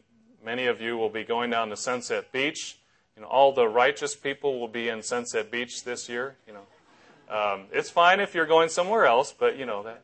many 0.45 0.67
of 0.67 0.81
you 0.81 0.97
will 0.97 1.11
be 1.11 1.25
going 1.25 1.51
down 1.51 1.69
to 1.71 1.77
Sunset 1.77 2.33
Beach. 2.33 2.79
You 3.17 3.23
know, 3.23 3.29
all 3.29 3.53
the 3.53 3.69
righteous 3.69 4.15
people 4.15 4.59
will 4.59 4.69
be 4.69 4.89
in 4.89 5.03
Sunset 5.03 5.51
Beach 5.51 5.85
this 5.85 6.09
year. 6.09 6.37
You 6.47 6.55
know, 6.55 7.35
um, 7.35 7.67
it's 7.73 7.91
fine 7.91 8.21
if 8.21 8.35
you're 8.35 8.47
going 8.47 8.69
somewhere 8.69 9.05
else, 9.05 9.35
but 9.37 9.59
you 9.59 9.67
know 9.67 9.83
that. 9.83 10.03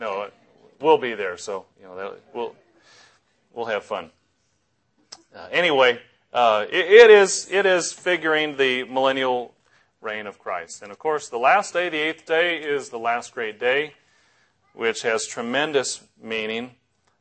No, 0.00 0.28
we'll 0.80 0.98
be 0.98 1.14
there, 1.14 1.36
so 1.36 1.66
you 1.80 1.86
know 1.86 1.96
that, 1.96 2.20
we'll 2.34 2.54
we'll 3.52 3.66
have 3.66 3.84
fun. 3.84 4.10
Uh, 5.34 5.48
anyway, 5.50 6.00
uh, 6.32 6.66
it, 6.70 6.86
it 6.86 7.10
is 7.10 7.48
it 7.50 7.66
is 7.66 7.92
figuring 7.92 8.56
the 8.56 8.84
millennial 8.84 9.54
reign 10.00 10.26
of 10.26 10.38
Christ, 10.38 10.82
and 10.82 10.92
of 10.92 10.98
course, 10.98 11.28
the 11.28 11.38
last 11.38 11.72
day, 11.72 11.88
the 11.88 11.98
eighth 11.98 12.26
day, 12.26 12.58
is 12.58 12.88
the 12.88 12.98
last 12.98 13.34
great 13.34 13.58
day, 13.58 13.94
which 14.74 15.02
has 15.02 15.26
tremendous 15.26 16.02
meaning. 16.22 16.72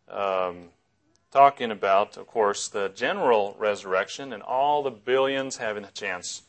Um, 0.09 0.69
talking 1.31 1.71
about, 1.71 2.17
of 2.17 2.25
course, 2.25 2.67
the 2.69 2.89
general 2.89 3.55
resurrection 3.59 4.31
and 4.31 4.41
all 4.41 4.81
the 4.81 4.89
billions 4.91 5.57
having 5.57 5.83
a 5.83 5.91
chance 5.91 6.43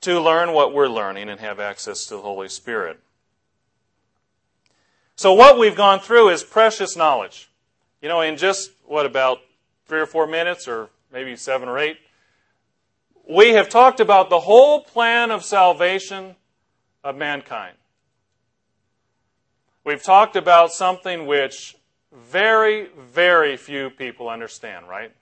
to 0.00 0.20
learn 0.20 0.52
what 0.52 0.74
we're 0.74 0.88
learning 0.88 1.28
and 1.28 1.40
have 1.40 1.60
access 1.60 2.06
to 2.06 2.16
the 2.16 2.20
Holy 2.20 2.48
Spirit. 2.48 3.00
So 5.16 5.32
what 5.32 5.58
we've 5.58 5.76
gone 5.76 6.00
through 6.00 6.30
is 6.30 6.42
precious 6.42 6.96
knowledge. 6.96 7.50
You 8.00 8.08
know, 8.08 8.20
in 8.20 8.36
just, 8.36 8.72
what, 8.84 9.06
about 9.06 9.38
three 9.86 10.00
or 10.00 10.06
four 10.06 10.26
minutes, 10.26 10.66
or 10.66 10.88
maybe 11.12 11.36
seven 11.36 11.68
or 11.68 11.78
eight, 11.78 11.98
we 13.28 13.50
have 13.50 13.68
talked 13.68 14.00
about 14.00 14.30
the 14.30 14.40
whole 14.40 14.82
plan 14.82 15.30
of 15.30 15.44
salvation 15.44 16.34
of 17.04 17.16
mankind. 17.16 17.76
We've 19.84 20.02
talked 20.02 20.36
about 20.36 20.72
something 20.72 21.26
which 21.26 21.76
very, 22.12 22.88
very 22.96 23.56
few 23.56 23.90
people 23.90 24.28
understand, 24.28 24.88
right? 24.88 25.12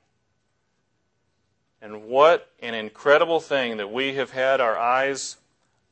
And 1.83 2.05
what 2.05 2.51
an 2.61 2.75
incredible 2.75 3.41
thing 3.41 3.79
that 3.79 3.91
we 3.91 4.15
have 4.15 4.31
had 4.31 4.61
our 4.61 4.79
eyes 4.79 5.37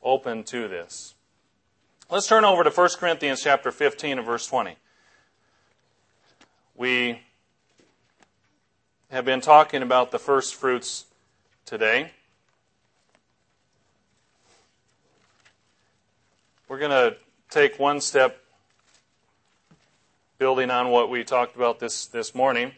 open 0.03 0.45
to 0.45 0.69
this. 0.69 1.15
Let's 2.11 2.27
turn 2.27 2.47
over 2.47 2.65
to 2.65 2.71
1 2.71 2.89
Corinthians 2.99 3.43
chapter 3.43 3.71
15 3.71 4.17
and 4.17 4.27
verse 4.27 4.47
20. 4.47 4.77
We 6.75 7.21
have 9.11 9.27
been 9.27 9.43
talking 9.43 9.83
about 9.83 10.11
the 10.11 10.19
first 10.19 10.55
fruits 10.55 11.05
today. 11.67 12.13
We're 16.67 16.79
going 16.79 16.93
to 16.93 17.17
take 17.51 17.79
one 17.79 18.01
step 18.01 18.43
building 20.39 20.71
on 20.71 20.89
what 20.89 21.11
we 21.11 21.25
talked 21.25 21.57
about 21.57 21.79
this, 21.79 22.07
this 22.07 22.35
morning 22.35 22.73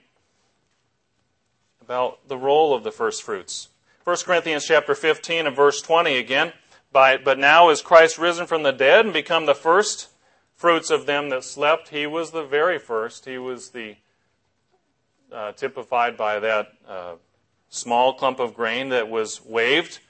about 1.81 2.27
the 2.27 2.37
role 2.37 2.75
of 2.75 2.83
the 2.83 2.91
first 2.91 3.23
fruits. 3.23 3.69
1 4.03 4.17
Corinthians 4.25 4.67
chapter 4.67 4.97
15 4.97 5.47
and 5.47 5.55
verse 5.55 5.81
20 5.81 6.17
again. 6.17 6.53
By, 6.93 7.17
but 7.17 7.39
now 7.39 7.71
is 7.71 7.83
Christ 7.83 8.19
risen 8.19 8.47
from 8.47 8.63
the 8.63 8.73
dead 8.73 9.05
and 9.05 9.15
become 9.15 9.47
the 9.47 9.55
first 9.55 10.09
fruits 10.57 10.91
of 10.91 11.07
them 11.07 11.29
that 11.31 11.45
slept. 11.45 11.91
He 11.91 12.07
was 12.07 12.33
the 12.33 12.45
very 12.45 12.79
first. 12.79 13.25
He 13.25 13.39
was 13.39 13.71
the 13.71 13.97
uh, 15.33 15.53
typified 15.53 16.17
by 16.17 16.41
that 16.41 16.73
uh, 16.89 17.15
small 17.69 18.15
clump 18.15 18.41
of 18.41 18.55
grain 18.55 18.89
that 18.89 19.09
was 19.09 19.45
waved 19.45 20.01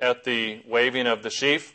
at 0.00 0.24
the 0.24 0.62
waving 0.66 1.06
of 1.06 1.22
the 1.22 1.30
sheaf. 1.30 1.74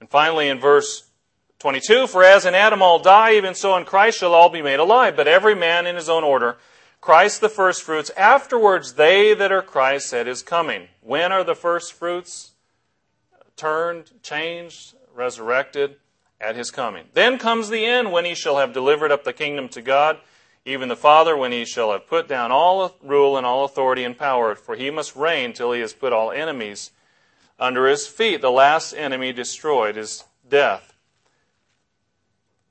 And 0.00 0.08
finally, 0.08 0.48
in 0.48 0.58
verse 0.58 1.10
22, 1.58 2.06
For 2.06 2.24
as 2.24 2.44
in 2.44 2.54
Adam 2.54 2.82
all 2.82 2.98
die, 2.98 3.34
even 3.34 3.54
so 3.54 3.76
in 3.76 3.84
Christ 3.84 4.18
shall 4.18 4.34
all 4.34 4.48
be 4.48 4.62
made 4.62 4.80
alive, 4.80 5.16
but 5.16 5.28
every 5.28 5.54
man 5.54 5.86
in 5.86 5.96
his 5.96 6.08
own 6.08 6.24
order. 6.24 6.56
Christ 7.02 7.40
the 7.40 7.48
firstfruits, 7.48 8.10
afterwards 8.16 8.94
they 8.94 9.34
that 9.34 9.50
are 9.50 9.60
Christ 9.60 10.14
at 10.14 10.28
his 10.28 10.40
coming. 10.40 10.86
When 11.00 11.32
are 11.32 11.42
the 11.42 11.56
firstfruits 11.56 12.52
turned, 13.56 14.12
changed, 14.22 14.94
resurrected? 15.14 15.96
At 16.40 16.56
his 16.56 16.72
coming. 16.72 17.04
Then 17.14 17.38
comes 17.38 17.68
the 17.68 17.84
end 17.84 18.10
when 18.10 18.24
he 18.24 18.34
shall 18.34 18.58
have 18.58 18.72
delivered 18.72 19.12
up 19.12 19.22
the 19.22 19.32
kingdom 19.32 19.68
to 19.68 19.80
God, 19.80 20.18
even 20.64 20.88
the 20.88 20.96
Father, 20.96 21.36
when 21.36 21.52
he 21.52 21.64
shall 21.64 21.92
have 21.92 22.08
put 22.08 22.26
down 22.26 22.50
all 22.50 22.96
rule 23.00 23.36
and 23.36 23.46
all 23.46 23.64
authority 23.64 24.02
and 24.02 24.18
power, 24.18 24.56
for 24.56 24.74
he 24.74 24.90
must 24.90 25.14
reign 25.14 25.52
till 25.52 25.70
he 25.70 25.80
has 25.80 25.92
put 25.92 26.12
all 26.12 26.32
enemies 26.32 26.90
under 27.60 27.86
his 27.86 28.08
feet. 28.08 28.40
The 28.40 28.50
last 28.50 28.92
enemy 28.92 29.32
destroyed 29.32 29.96
is 29.96 30.24
death. 30.48 30.94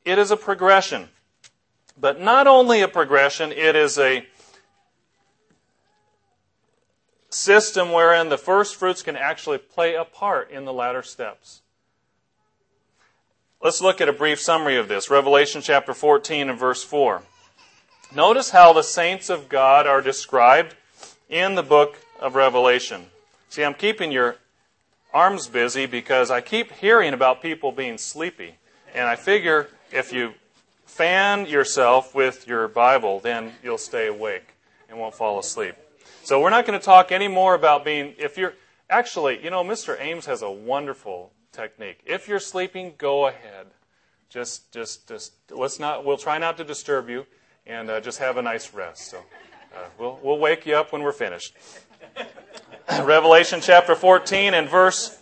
It 0.03 0.19
is 0.19 0.31
a 0.31 0.38
progression. 0.38 1.07
But 2.01 2.20
not 2.20 2.48
only 2.48 2.81
a 2.81 2.88
progression, 2.88 3.51
it 3.51 3.75
is 3.75 4.00
a 4.00 4.25
system 7.29 7.91
wherein 7.91 8.29
the 8.29 8.39
first 8.39 8.75
fruits 8.75 9.03
can 9.03 9.15
actually 9.15 9.60
play 9.60 9.93
a 9.93 10.03
part 10.03 10.50
in 10.50 10.65
the 10.65 10.74
latter 10.74 11.03
steps. 11.03 11.62
Let's 13.62 13.81
look 13.81 14.01
at 14.01 14.10
a 14.10 14.13
brief 14.13 14.41
summary 14.41 14.77
of 14.77 14.88
this. 14.88 15.12
Revelation 15.12 15.62
chapter 15.62 15.93
14 15.93 16.50
and 16.50 16.58
verse 16.58 16.84
4. 16.84 17.22
Notice 18.15 18.50
how 18.50 18.74
the 18.74 18.81
saints 18.81 19.29
of 19.29 19.48
God 19.48 19.86
are 19.86 20.01
described 20.01 20.75
in 21.29 21.53
the 21.53 21.63
book 21.63 22.00
of 22.20 22.34
Revelation. 22.34 23.05
See, 23.50 23.63
I'm 23.63 23.75
keeping 23.75 24.12
your 24.12 24.38
arms 25.13 25.48
busy 25.48 25.86
because 25.86 26.31
I 26.31 26.41
keep 26.41 26.72
hearing 26.72 27.13
about 27.13 27.43
people 27.43 27.72
being 27.72 28.00
sleepy. 28.00 28.55
And 28.96 29.08
I 29.08 29.15
figure 29.15 29.70
if 29.91 30.12
you 30.12 30.34
fan 30.91 31.45
yourself 31.45 32.13
with 32.13 32.45
your 32.48 32.67
Bible, 32.67 33.21
then 33.21 33.53
you'll 33.63 33.77
stay 33.77 34.07
awake 34.07 34.55
and 34.89 35.00
won't 35.00 35.15
fall 35.15 35.39
asleep. 35.39 35.75
So 36.24 36.41
we're 36.41 36.50
not 36.50 36.65
going 36.65 36.77
to 36.77 36.86
talk 36.86 37.13
any 37.13 37.29
more 37.29 37.55
about 37.55 37.86
being, 37.86 38.13
if 38.17 38.38
you're, 38.38 38.53
actually, 38.89 39.41
you 39.41 39.50
know, 39.50 39.63
Mr. 39.63 40.00
Ames 40.00 40.25
has 40.25 40.41
a 40.41 40.51
wonderful 40.51 41.31
technique. 41.53 42.01
If 42.05 42.27
you're 42.27 42.41
sleeping, 42.41 42.93
go 42.98 43.27
ahead. 43.27 43.67
Just, 44.29 44.69
just, 44.74 45.07
just, 45.07 45.31
let's 45.50 45.79
not, 45.79 46.03
we'll 46.03 46.17
try 46.17 46.38
not 46.38 46.57
to 46.57 46.65
disturb 46.65 47.10
you 47.10 47.25
and 47.65 47.89
uh, 47.89 48.01
just 48.01 48.19
have 48.19 48.36
a 48.36 48.41
nice 48.41 48.74
rest. 48.74 49.10
So 49.10 49.19
uh, 49.74 49.86
we'll, 49.98 50.19
we'll 50.21 50.39
wake 50.39 50.65
you 50.65 50.75
up 50.75 50.91
when 50.91 51.03
we're 51.03 51.13
finished. 51.13 51.55
Revelation 53.01 53.62
chapter 53.62 53.95
14 53.95 54.53
and 54.53 54.67
verse, 54.67 55.17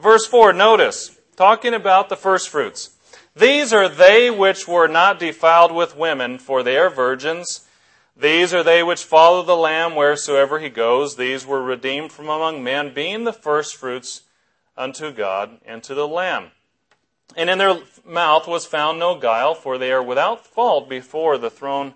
verse 0.00 0.24
4, 0.26 0.52
notice, 0.52 1.18
talking 1.34 1.74
about 1.74 2.08
the 2.08 2.16
first 2.16 2.48
fruits. 2.48 2.90
These 3.34 3.72
are 3.72 3.88
they 3.88 4.30
which 4.30 4.66
were 4.66 4.88
not 4.88 5.18
defiled 5.18 5.72
with 5.72 5.96
women, 5.96 6.38
for 6.38 6.62
they 6.62 6.76
are 6.76 6.90
virgins. 6.90 7.66
These 8.16 8.52
are 8.52 8.64
they 8.64 8.82
which 8.82 9.04
follow 9.04 9.42
the 9.42 9.56
Lamb 9.56 9.94
wheresoever 9.94 10.58
he 10.58 10.68
goes. 10.68 11.16
These 11.16 11.46
were 11.46 11.62
redeemed 11.62 12.12
from 12.12 12.28
among 12.28 12.62
men, 12.62 12.92
being 12.92 13.24
the 13.24 13.32
firstfruits 13.32 14.22
unto 14.76 15.12
God 15.12 15.58
and 15.64 15.82
to 15.84 15.94
the 15.94 16.08
Lamb. 16.08 16.50
And 17.36 17.48
in 17.48 17.58
their 17.58 17.78
mouth 18.04 18.48
was 18.48 18.66
found 18.66 18.98
no 18.98 19.16
guile, 19.16 19.54
for 19.54 19.78
they 19.78 19.92
are 19.92 20.02
without 20.02 20.44
fault 20.44 20.88
before 20.88 21.38
the 21.38 21.50
throne 21.50 21.94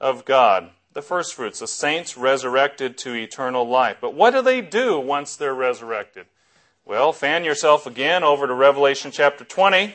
of 0.00 0.24
God. 0.24 0.70
The 0.92 1.02
firstfruits, 1.02 1.60
the 1.60 1.68
saints 1.68 2.16
resurrected 2.16 2.98
to 2.98 3.14
eternal 3.14 3.68
life. 3.68 3.98
But 4.00 4.14
what 4.14 4.32
do 4.32 4.42
they 4.42 4.62
do 4.62 4.98
once 4.98 5.36
they're 5.36 5.54
resurrected? 5.54 6.26
Well, 6.84 7.12
fan 7.12 7.44
yourself 7.44 7.86
again 7.86 8.24
over 8.24 8.46
to 8.46 8.54
Revelation 8.54 9.10
chapter 9.10 9.44
20 9.44 9.94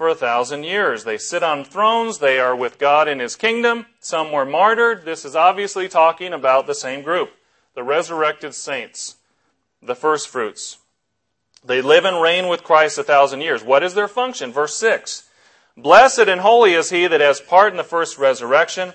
for 0.00 0.08
a 0.08 0.14
thousand 0.14 0.64
years. 0.64 1.04
They 1.04 1.18
sit 1.18 1.42
on 1.42 1.62
thrones. 1.62 2.20
They 2.20 2.38
are 2.38 2.56
with 2.56 2.78
God 2.78 3.06
in 3.06 3.18
His 3.18 3.36
kingdom. 3.36 3.84
Some 4.00 4.32
were 4.32 4.46
martyred. 4.46 5.04
This 5.04 5.26
is 5.26 5.36
obviously 5.36 5.90
talking 5.90 6.32
about 6.32 6.66
the 6.66 6.74
same 6.74 7.02
group. 7.02 7.32
The 7.74 7.82
resurrected 7.82 8.54
saints. 8.54 9.16
The 9.82 9.94
first 9.94 10.28
fruits. 10.28 10.78
They 11.62 11.82
live 11.82 12.06
and 12.06 12.22
reign 12.22 12.48
with 12.48 12.64
Christ 12.64 12.96
a 12.96 13.02
thousand 13.02 13.42
years. 13.42 13.62
What 13.62 13.82
is 13.82 13.92
their 13.92 14.08
function? 14.08 14.50
Verse 14.50 14.74
6. 14.78 15.28
Blessed 15.76 16.28
and 16.28 16.40
holy 16.40 16.72
is 16.72 16.88
he 16.88 17.06
that 17.06 17.20
has 17.20 17.42
part 17.42 17.74
in 17.74 17.76
the 17.76 17.84
first 17.84 18.16
resurrection. 18.16 18.94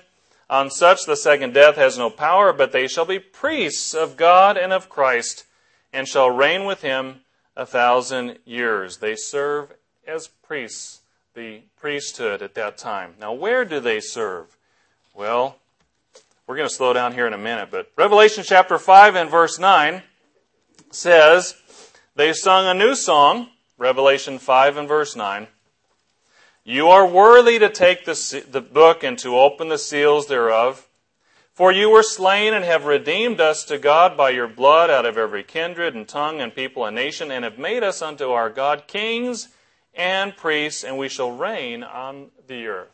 On 0.50 0.72
such 0.72 1.06
the 1.06 1.14
second 1.14 1.54
death 1.54 1.76
has 1.76 1.96
no 1.96 2.10
power, 2.10 2.52
but 2.52 2.72
they 2.72 2.88
shall 2.88 3.04
be 3.04 3.20
priests 3.20 3.94
of 3.94 4.16
God 4.16 4.56
and 4.56 4.72
of 4.72 4.88
Christ, 4.88 5.44
and 5.92 6.08
shall 6.08 6.32
reign 6.32 6.64
with 6.64 6.82
him 6.82 7.20
a 7.54 7.64
thousand 7.64 8.40
years. 8.44 8.96
They 8.96 9.14
serve 9.14 9.72
as 10.06 10.28
priests, 10.28 11.00
the 11.34 11.60
priesthood 11.78 12.42
at 12.42 12.54
that 12.54 12.78
time. 12.78 13.14
Now, 13.20 13.32
where 13.32 13.64
do 13.64 13.80
they 13.80 14.00
serve? 14.00 14.56
Well, 15.14 15.56
we're 16.46 16.56
going 16.56 16.68
to 16.68 16.74
slow 16.74 16.92
down 16.92 17.12
here 17.12 17.26
in 17.26 17.32
a 17.32 17.38
minute, 17.38 17.68
but 17.70 17.90
Revelation 17.96 18.44
chapter 18.46 18.78
5 18.78 19.16
and 19.16 19.30
verse 19.30 19.58
9 19.58 20.02
says, 20.90 21.54
They 22.14 22.32
sung 22.32 22.66
a 22.66 22.74
new 22.74 22.94
song, 22.94 23.48
Revelation 23.78 24.38
5 24.38 24.76
and 24.76 24.88
verse 24.88 25.16
9. 25.16 25.48
You 26.64 26.88
are 26.88 27.06
worthy 27.06 27.58
to 27.58 27.68
take 27.68 28.04
the, 28.04 28.44
the 28.50 28.60
book 28.60 29.02
and 29.02 29.18
to 29.20 29.38
open 29.38 29.68
the 29.68 29.78
seals 29.78 30.26
thereof. 30.26 30.86
For 31.52 31.72
you 31.72 31.88
were 31.88 32.02
slain 32.02 32.52
and 32.52 32.64
have 32.64 32.84
redeemed 32.84 33.40
us 33.40 33.64
to 33.64 33.78
God 33.78 34.16
by 34.16 34.30
your 34.30 34.46
blood 34.46 34.90
out 34.90 35.06
of 35.06 35.16
every 35.16 35.42
kindred 35.42 35.94
and 35.94 36.06
tongue 36.06 36.40
and 36.40 36.54
people 36.54 36.84
and 36.84 36.94
nation, 36.94 37.30
and 37.30 37.44
have 37.44 37.58
made 37.58 37.82
us 37.82 38.02
unto 38.02 38.30
our 38.30 38.50
God 38.50 38.86
kings 38.86 39.48
and 39.96 40.36
priests, 40.36 40.84
and 40.84 40.98
we 40.98 41.08
shall 41.08 41.30
reign 41.32 41.82
on 41.82 42.30
the 42.46 42.66
earth. 42.66 42.88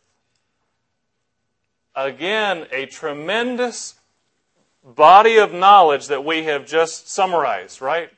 Again, 1.95 2.67
a 2.73 2.87
tremendous 2.87 3.97
body 4.85 5.37
of 5.37 5.53
knowledge 5.53 6.07
that 6.09 6.25
we 6.25 6.45
have 6.45 6.67
just 6.67 7.11
summarized, 7.11 7.83
right? 7.83 8.11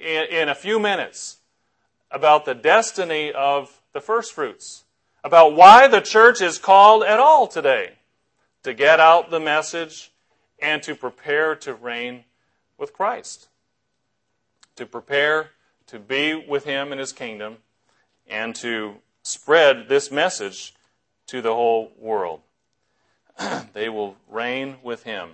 In, 0.00 0.24
in 0.24 0.48
a 0.48 0.54
few 0.54 0.78
minutes 0.78 1.38
about 2.10 2.44
the 2.44 2.54
destiny 2.54 3.32
of 3.32 3.80
the 3.92 4.00
first 4.00 4.32
fruits, 4.32 4.84
about 5.24 5.54
why 5.54 5.88
the 5.88 6.00
church 6.00 6.40
is 6.40 6.58
called 6.58 7.02
at 7.02 7.18
all 7.18 7.46
today 7.46 7.92
to 8.62 8.74
get 8.74 9.00
out 9.00 9.30
the 9.30 9.40
message 9.40 10.12
and 10.60 10.82
to 10.82 10.94
prepare 10.94 11.54
to 11.56 11.74
reign 11.74 12.24
with 12.78 12.92
Christ, 12.92 13.48
to 14.76 14.86
prepare 14.86 15.50
to 15.92 15.98
be 15.98 16.34
with 16.34 16.64
him 16.64 16.90
in 16.90 16.98
his 16.98 17.12
kingdom 17.12 17.58
and 18.26 18.54
to 18.56 18.94
spread 19.22 19.88
this 19.88 20.10
message 20.10 20.74
to 21.26 21.42
the 21.42 21.52
whole 21.52 21.92
world. 21.98 22.40
they 23.74 23.90
will 23.90 24.16
reign 24.26 24.76
with 24.82 25.02
him 25.02 25.32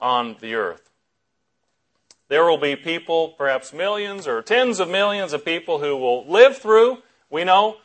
on 0.00 0.34
the 0.40 0.56
earth. 0.56 0.90
There 2.28 2.44
will 2.44 2.58
be 2.58 2.74
people, 2.74 3.28
perhaps 3.38 3.72
millions 3.72 4.26
or 4.26 4.42
tens 4.42 4.80
of 4.80 4.90
millions 4.90 5.32
of 5.32 5.44
people 5.44 5.78
who 5.78 5.96
will 5.96 6.26
live 6.26 6.58
through, 6.58 6.98
we 7.30 7.44
know, 7.44 7.76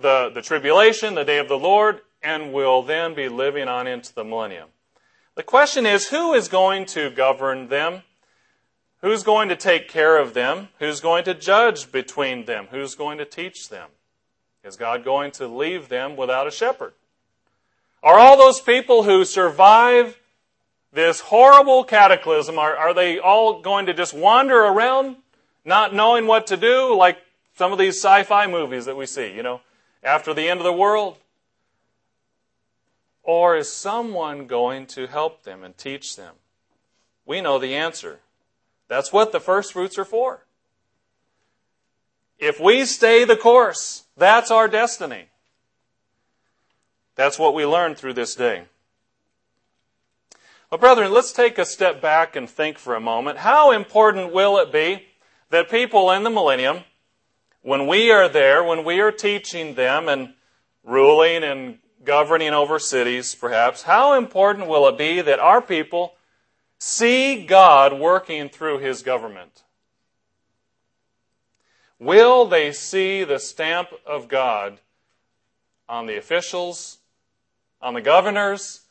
the, 0.00 0.32
the 0.34 0.42
tribulation, 0.42 1.14
the 1.14 1.24
day 1.24 1.38
of 1.38 1.48
the 1.48 1.56
Lord, 1.56 2.00
and 2.20 2.52
will 2.52 2.82
then 2.82 3.14
be 3.14 3.28
living 3.28 3.68
on 3.68 3.86
into 3.86 4.12
the 4.12 4.24
millennium. 4.24 4.70
The 5.36 5.44
question 5.44 5.86
is, 5.86 6.08
who 6.08 6.34
is 6.34 6.48
going 6.48 6.86
to 6.86 7.10
govern 7.10 7.68
them? 7.68 8.02
Who's 9.02 9.22
going 9.22 9.48
to 9.50 9.56
take 9.56 9.88
care 9.88 10.16
of 10.18 10.34
them? 10.34 10.68
Who's 10.78 11.00
going 11.00 11.24
to 11.24 11.34
judge 11.34 11.92
between 11.92 12.46
them? 12.46 12.68
Who's 12.70 12.94
going 12.94 13.18
to 13.18 13.24
teach 13.24 13.68
them? 13.68 13.90
Is 14.64 14.76
God 14.76 15.04
going 15.04 15.30
to 15.32 15.46
leave 15.46 15.88
them 15.88 16.16
without 16.16 16.46
a 16.46 16.50
shepherd? 16.50 16.94
Are 18.02 18.18
all 18.18 18.36
those 18.36 18.60
people 18.60 19.02
who 19.02 19.24
survive 19.24 20.18
this 20.92 21.20
horrible 21.20 21.84
cataclysm, 21.84 22.58
are, 22.58 22.76
are 22.76 22.94
they 22.94 23.18
all 23.18 23.60
going 23.60 23.86
to 23.86 23.94
just 23.94 24.14
wander 24.14 24.56
around 24.56 25.16
not 25.64 25.94
knowing 25.94 26.26
what 26.26 26.46
to 26.48 26.56
do 26.56 26.96
like 26.96 27.18
some 27.54 27.72
of 27.72 27.78
these 27.78 27.96
sci-fi 27.96 28.46
movies 28.46 28.86
that 28.86 28.96
we 28.96 29.06
see, 29.06 29.32
you 29.32 29.42
know, 29.42 29.60
after 30.02 30.32
the 30.32 30.48
end 30.48 30.58
of 30.58 30.64
the 30.64 30.72
world? 30.72 31.18
Or 33.22 33.56
is 33.56 33.72
someone 33.72 34.46
going 34.46 34.86
to 34.86 35.06
help 35.06 35.42
them 35.42 35.62
and 35.62 35.76
teach 35.76 36.16
them? 36.16 36.34
We 37.24 37.40
know 37.40 37.58
the 37.58 37.74
answer. 37.74 38.20
That's 38.88 39.12
what 39.12 39.32
the 39.32 39.40
first 39.40 39.72
fruits 39.72 39.98
are 39.98 40.04
for. 40.04 40.46
If 42.38 42.60
we 42.60 42.84
stay 42.84 43.24
the 43.24 43.36
course, 43.36 44.04
that's 44.16 44.50
our 44.50 44.68
destiny. 44.68 45.26
That's 47.14 47.38
what 47.38 47.54
we 47.54 47.64
learned 47.64 47.96
through 47.96 48.12
this 48.12 48.34
day. 48.34 48.64
Well, 50.70 50.78
brethren, 50.78 51.12
let's 51.12 51.32
take 51.32 51.58
a 51.58 51.64
step 51.64 52.02
back 52.02 52.36
and 52.36 52.50
think 52.50 52.78
for 52.78 52.94
a 52.94 53.00
moment. 53.00 53.38
How 53.38 53.70
important 53.70 54.32
will 54.32 54.58
it 54.58 54.72
be 54.72 55.06
that 55.50 55.70
people 55.70 56.10
in 56.10 56.24
the 56.24 56.30
millennium, 56.30 56.80
when 57.62 57.86
we 57.86 58.10
are 58.10 58.28
there, 58.28 58.62
when 58.62 58.84
we 58.84 59.00
are 59.00 59.12
teaching 59.12 59.74
them 59.74 60.08
and 60.08 60.34
ruling 60.84 61.42
and 61.42 61.78
governing 62.04 62.52
over 62.52 62.78
cities, 62.78 63.34
perhaps, 63.34 63.82
how 63.82 64.14
important 64.14 64.68
will 64.68 64.86
it 64.88 64.98
be 64.98 65.20
that 65.20 65.38
our 65.38 65.62
people 65.62 66.14
see 66.78 67.44
God 67.44 67.98
working 67.98 68.48
through 68.48 68.78
His 68.78 69.02
government? 69.02 69.62
Will 71.98 72.46
they 72.46 72.72
see 72.72 73.24
the 73.24 73.38
stamp 73.38 73.88
of 74.06 74.28
God 74.28 74.80
on 75.88 76.06
the 76.06 76.16
officials, 76.16 76.98
on 77.80 77.94
the 77.94 78.02
governors, 78.02 78.82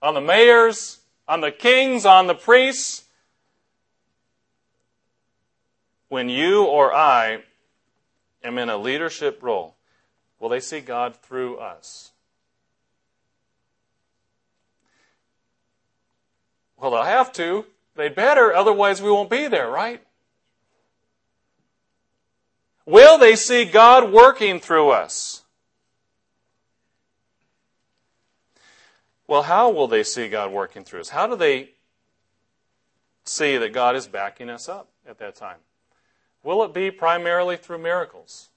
on 0.00 0.14
the 0.14 0.20
mayors, 0.20 0.98
on 1.28 1.40
the 1.40 1.52
kings, 1.52 2.04
on 2.04 2.26
the 2.26 2.34
priests? 2.34 3.04
When 6.08 6.28
you 6.28 6.64
or 6.64 6.94
I 6.94 7.42
am 8.42 8.58
in 8.58 8.68
a 8.68 8.76
leadership 8.76 9.42
role, 9.42 9.76
will 10.38 10.48
they 10.48 10.60
see 10.60 10.80
God 10.80 11.16
through 11.16 11.56
us? 11.58 12.11
Well, 16.82 16.90
they'll 16.90 17.04
have 17.04 17.32
to. 17.34 17.64
They 17.94 18.08
better, 18.08 18.52
otherwise 18.52 19.00
we 19.00 19.08
won't 19.08 19.30
be 19.30 19.46
there, 19.46 19.70
right? 19.70 20.02
Will 22.84 23.18
they 23.18 23.36
see 23.36 23.64
God 23.64 24.12
working 24.12 24.58
through 24.58 24.90
us? 24.90 25.42
Well, 29.28 29.44
how 29.44 29.70
will 29.70 29.86
they 29.86 30.02
see 30.02 30.28
God 30.28 30.50
working 30.50 30.82
through 30.82 31.00
us? 31.00 31.10
How 31.10 31.28
do 31.28 31.36
they 31.36 31.70
see 33.24 33.56
that 33.58 33.72
God 33.72 33.94
is 33.94 34.08
backing 34.08 34.50
us 34.50 34.68
up 34.68 34.88
at 35.08 35.18
that 35.18 35.36
time? 35.36 35.58
Will 36.42 36.64
it 36.64 36.74
be 36.74 36.90
primarily 36.90 37.56
through 37.56 37.78
miracles? 37.78 38.50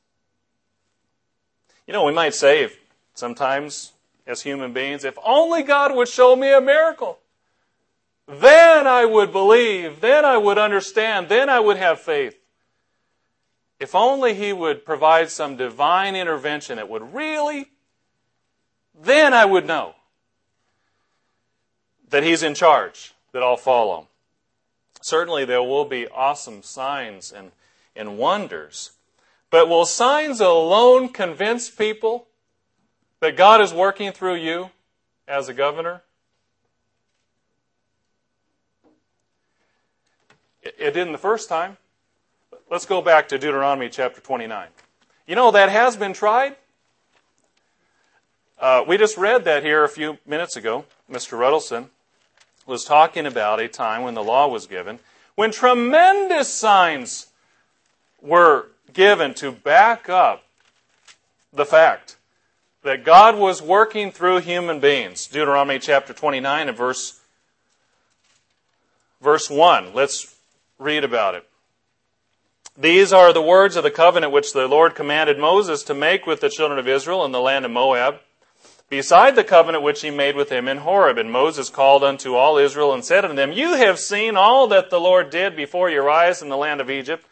You 1.85 1.93
know, 1.93 2.03
we 2.03 2.11
might 2.11 2.33
say 2.33 2.71
sometimes 3.13 3.91
as 4.25 4.41
human 4.41 4.73
beings, 4.73 5.05
if 5.05 5.15
only 5.23 5.61
God 5.61 5.95
would 5.95 6.07
show 6.07 6.35
me 6.35 6.51
a 6.51 6.59
miracle, 6.59 7.19
then 8.27 8.87
I 8.87 9.05
would 9.05 9.31
believe, 9.31 10.01
then 10.01 10.25
I 10.25 10.37
would 10.37 10.57
understand, 10.57 11.29
then 11.29 11.49
I 11.49 11.59
would 11.59 11.77
have 11.77 11.99
faith. 11.99 12.37
If 13.79 13.93
only 13.93 14.33
He 14.33 14.53
would 14.53 14.85
provide 14.85 15.29
some 15.29 15.57
divine 15.57 16.15
intervention 16.15 16.77
that 16.77 16.89
would 16.89 17.13
really, 17.13 17.71
then 18.99 19.33
I 19.33 19.45
would 19.45 19.65
know 19.65 19.95
that 22.09 22.23
He's 22.23 22.41
in 22.41 22.55
charge, 22.55 23.13
that 23.31 23.43
I'll 23.43 23.57
follow. 23.57 24.07
Certainly 25.01 25.45
there 25.45 25.61
will 25.61 25.85
be 25.85 26.07
awesome 26.07 26.63
signs 26.63 27.31
and, 27.31 27.51
and 27.95 28.17
wonders. 28.17 28.91
But 29.51 29.69
will 29.69 29.85
signs 29.85 30.39
alone 30.39 31.09
convince 31.09 31.69
people 31.69 32.27
that 33.19 33.37
God 33.37 33.61
is 33.61 33.71
working 33.71 34.11
through 34.11 34.35
you 34.35 34.71
as 35.27 35.47
a 35.47 35.53
governor? 35.53 36.01
It 40.65 40.95
didn't 40.95 41.11
the 41.11 41.19
first 41.19 41.47
time. 41.47 41.77
Let's 42.71 42.87
go 42.87 42.99
back 42.99 43.27
to 43.27 43.37
Deuteronomy 43.37 43.87
chapter 43.87 44.19
29. 44.19 44.67
You 45.27 45.35
know, 45.35 45.51
that 45.51 45.69
has 45.69 45.95
been 45.95 46.13
tried. 46.13 46.55
Uh, 48.59 48.83
we 48.87 48.97
just 48.97 49.15
read 49.15 49.43
that 49.45 49.63
here 49.63 49.83
a 49.83 49.89
few 49.89 50.17
minutes 50.25 50.55
ago. 50.55 50.85
Mr. 51.09 51.37
Ruddleson 51.37 51.89
was 52.65 52.83
talking 52.83 53.27
about 53.27 53.59
a 53.59 53.67
time 53.67 54.01
when 54.01 54.15
the 54.15 54.23
law 54.23 54.47
was 54.47 54.65
given, 54.65 54.97
when 55.35 55.51
tremendous 55.51 56.51
signs 56.51 57.27
were 58.19 58.69
given 58.91 59.35
to 59.35 59.51
back 59.51 60.09
up 60.09 60.45
the 61.53 61.65
fact 61.65 62.15
that 62.81 63.03
God 63.03 63.37
was 63.37 63.61
working 63.61 64.11
through 64.11 64.39
human 64.39 64.79
beings. 64.79 65.27
Deuteronomy 65.27 65.77
chapter 65.77 66.11
29 66.11 66.69
and 66.69 66.77
verse, 66.77 67.21
verse 69.21 69.47
1. 69.47 69.93
Let's 69.93 70.34
read 70.77 71.03
about 71.03 71.35
it. 71.35 71.47
These 72.77 73.13
are 73.13 73.31
the 73.31 73.41
words 73.41 73.77
of 73.77 73.83
the 73.83 73.91
covenant 73.91 74.33
which 74.33 74.51
the 74.51 74.67
Lord 74.67 74.95
commanded 74.95 75.39
Moses 75.39 75.83
to 75.83 75.93
make 75.93 76.25
with 76.25 76.41
the 76.41 76.49
children 76.49 76.77
of 76.77 76.87
Israel 76.87 77.23
in 77.23 77.31
the 77.31 77.39
land 77.39 77.63
of 77.63 77.71
Moab, 77.71 78.19
beside 78.89 79.35
the 79.35 79.45
covenant 79.45 79.83
which 79.83 80.01
he 80.01 80.11
made 80.11 80.35
with 80.35 80.49
them 80.49 80.67
in 80.67 80.79
Horeb. 80.79 81.17
And 81.17 81.31
Moses 81.31 81.69
called 81.69 82.03
unto 82.03 82.35
all 82.35 82.57
Israel 82.57 82.93
and 82.93 83.05
said 83.05 83.23
unto 83.23 83.35
them, 83.35 83.53
You 83.53 83.75
have 83.75 83.97
seen 83.97 84.35
all 84.35 84.67
that 84.67 84.89
the 84.89 84.99
Lord 84.99 85.29
did 85.29 85.55
before 85.55 85.89
your 85.89 86.09
eyes 86.09 86.41
in 86.41 86.49
the 86.49 86.57
land 86.57 86.81
of 86.81 86.89
Egypt, 86.89 87.25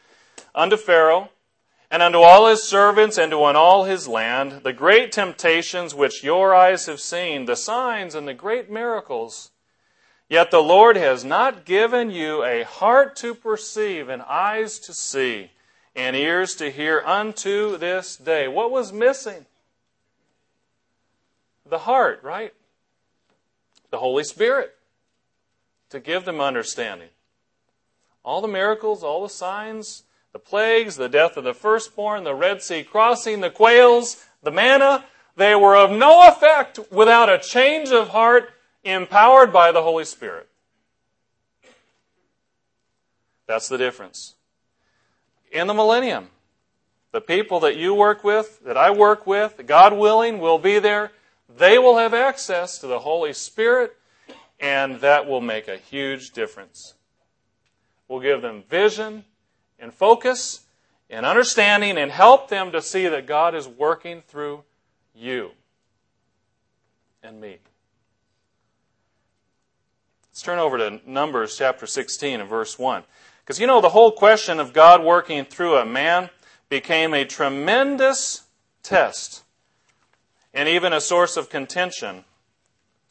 unto 0.56 0.78
Pharaoh, 0.78 1.30
and 1.92 2.02
unto 2.02 2.20
all 2.20 2.48
his 2.48 2.64
servants, 2.64 3.18
and 3.18 3.32
to 3.32 3.38
all 3.38 3.84
his 3.84 4.08
land, 4.08 4.62
the 4.64 4.74
great 4.74 5.12
temptations 5.12 5.94
which 5.94 6.24
your 6.24 6.56
eyes 6.56 6.86
have 6.86 7.02
seen, 7.02 7.46
the 7.46 7.58
signs 7.58 8.16
and 8.16 8.28
the 8.28 8.34
great 8.34 8.72
miracles 8.72 9.52
Yet 10.34 10.50
the 10.50 10.64
Lord 10.64 10.98
has 10.98 11.24
not 11.24 11.64
given 11.64 12.10
you 12.10 12.44
a 12.44 12.64
heart 12.64 13.16
to 13.18 13.36
perceive, 13.36 14.10
and 14.10 14.24
eyes 14.24 14.80
to 14.80 14.92
see, 14.92 15.52
and 15.96 16.16
ears 16.16 16.56
to 16.56 16.72
hear 16.72 17.04
unto 17.06 17.78
this 17.78 18.18
day. 18.18 18.48
What 18.48 18.72
was 18.72 18.92
missing? 18.92 19.46
The 21.70 21.78
heart, 21.78 22.20
right? 22.24 22.52
The 23.92 24.00
Holy 24.00 24.24
Spirit 24.24 24.74
to 25.92 26.00
give 26.00 26.26
them 26.26 26.42
understanding. 26.42 27.10
All 28.26 28.42
the 28.42 28.48
miracles, 28.48 29.04
all 29.04 29.22
the 29.22 29.30
signs, 29.30 30.02
the 30.32 30.40
plagues, 30.40 30.96
the 30.96 31.10
death 31.10 31.38
of 31.38 31.44
the 31.44 31.54
firstborn, 31.54 32.24
the 32.24 32.34
Red 32.34 32.64
Sea 32.64 32.84
crossing, 32.84 33.42
the 33.42 33.52
quails, 33.52 34.26
the 34.42 34.50
manna, 34.50 35.06
they 35.36 35.54
were 35.54 35.76
of 35.76 35.92
no 35.92 36.28
effect 36.28 36.80
without 36.92 37.30
a 37.30 37.38
change 37.38 37.92
of 37.92 38.10
heart 38.10 38.50
empowered 38.84 39.54
by 39.54 39.72
the 39.72 39.82
Holy 39.82 40.06
Spirit. 40.06 40.48
That's 43.48 43.68
the 43.68 43.78
difference. 43.78 44.36
In 45.52 45.68
the 45.68 45.74
millennium, 45.74 46.30
the 47.12 47.22
people 47.22 47.60
that 47.62 47.78
you 47.78 47.94
work 47.94 48.24
with, 48.24 48.64
that 48.66 48.78
I 48.78 48.92
work 48.92 49.28
with, 49.28 49.62
God 49.68 49.94
willing, 49.94 50.40
will 50.40 50.58
be 50.58 50.80
there. 50.80 51.12
They 51.56 51.78
will 51.78 51.98
have 51.98 52.14
access 52.14 52.80
to 52.80 52.88
the 52.88 53.00
Holy 53.00 53.34
Spirit, 53.34 53.96
and 54.60 55.00
that 55.02 55.28
will 55.28 55.42
make 55.42 55.68
a 55.68 55.78
huge 55.78 56.32
difference. 56.32 56.96
We'll 58.08 58.22
give 58.22 58.42
them 58.42 58.64
vision 58.70 59.26
and 59.78 59.94
focus 59.94 60.62
and 61.10 61.26
understanding 61.26 61.98
and 61.98 62.12
help 62.12 62.50
them 62.50 62.72
to 62.72 62.82
see 62.82 63.08
that 63.08 63.28
God 63.28 63.54
is 63.54 63.68
working 63.68 64.24
through 64.28 64.64
you 65.14 65.52
and 67.22 67.40
me. 67.40 67.60
Turn 70.44 70.60
over 70.60 70.78
to 70.78 71.00
Numbers 71.10 71.58
chapter 71.58 71.88
16 71.88 72.42
and 72.42 72.50
verse 72.50 72.78
1. 72.78 73.04
Because 73.40 73.62
you 73.62 73.68
know, 73.68 73.80
the 73.80 73.88
whole 73.88 74.12
question 74.12 74.60
of 74.60 74.74
God 74.74 75.02
working 75.02 75.46
through 75.46 75.78
a 75.78 75.86
man 75.86 76.30
became 76.68 77.14
a 77.14 77.24
tremendous 77.24 78.44
test 78.84 79.44
and 80.54 80.68
even 80.68 80.92
a 80.92 81.00
source 81.00 81.38
of 81.38 81.50
contention 81.50 82.26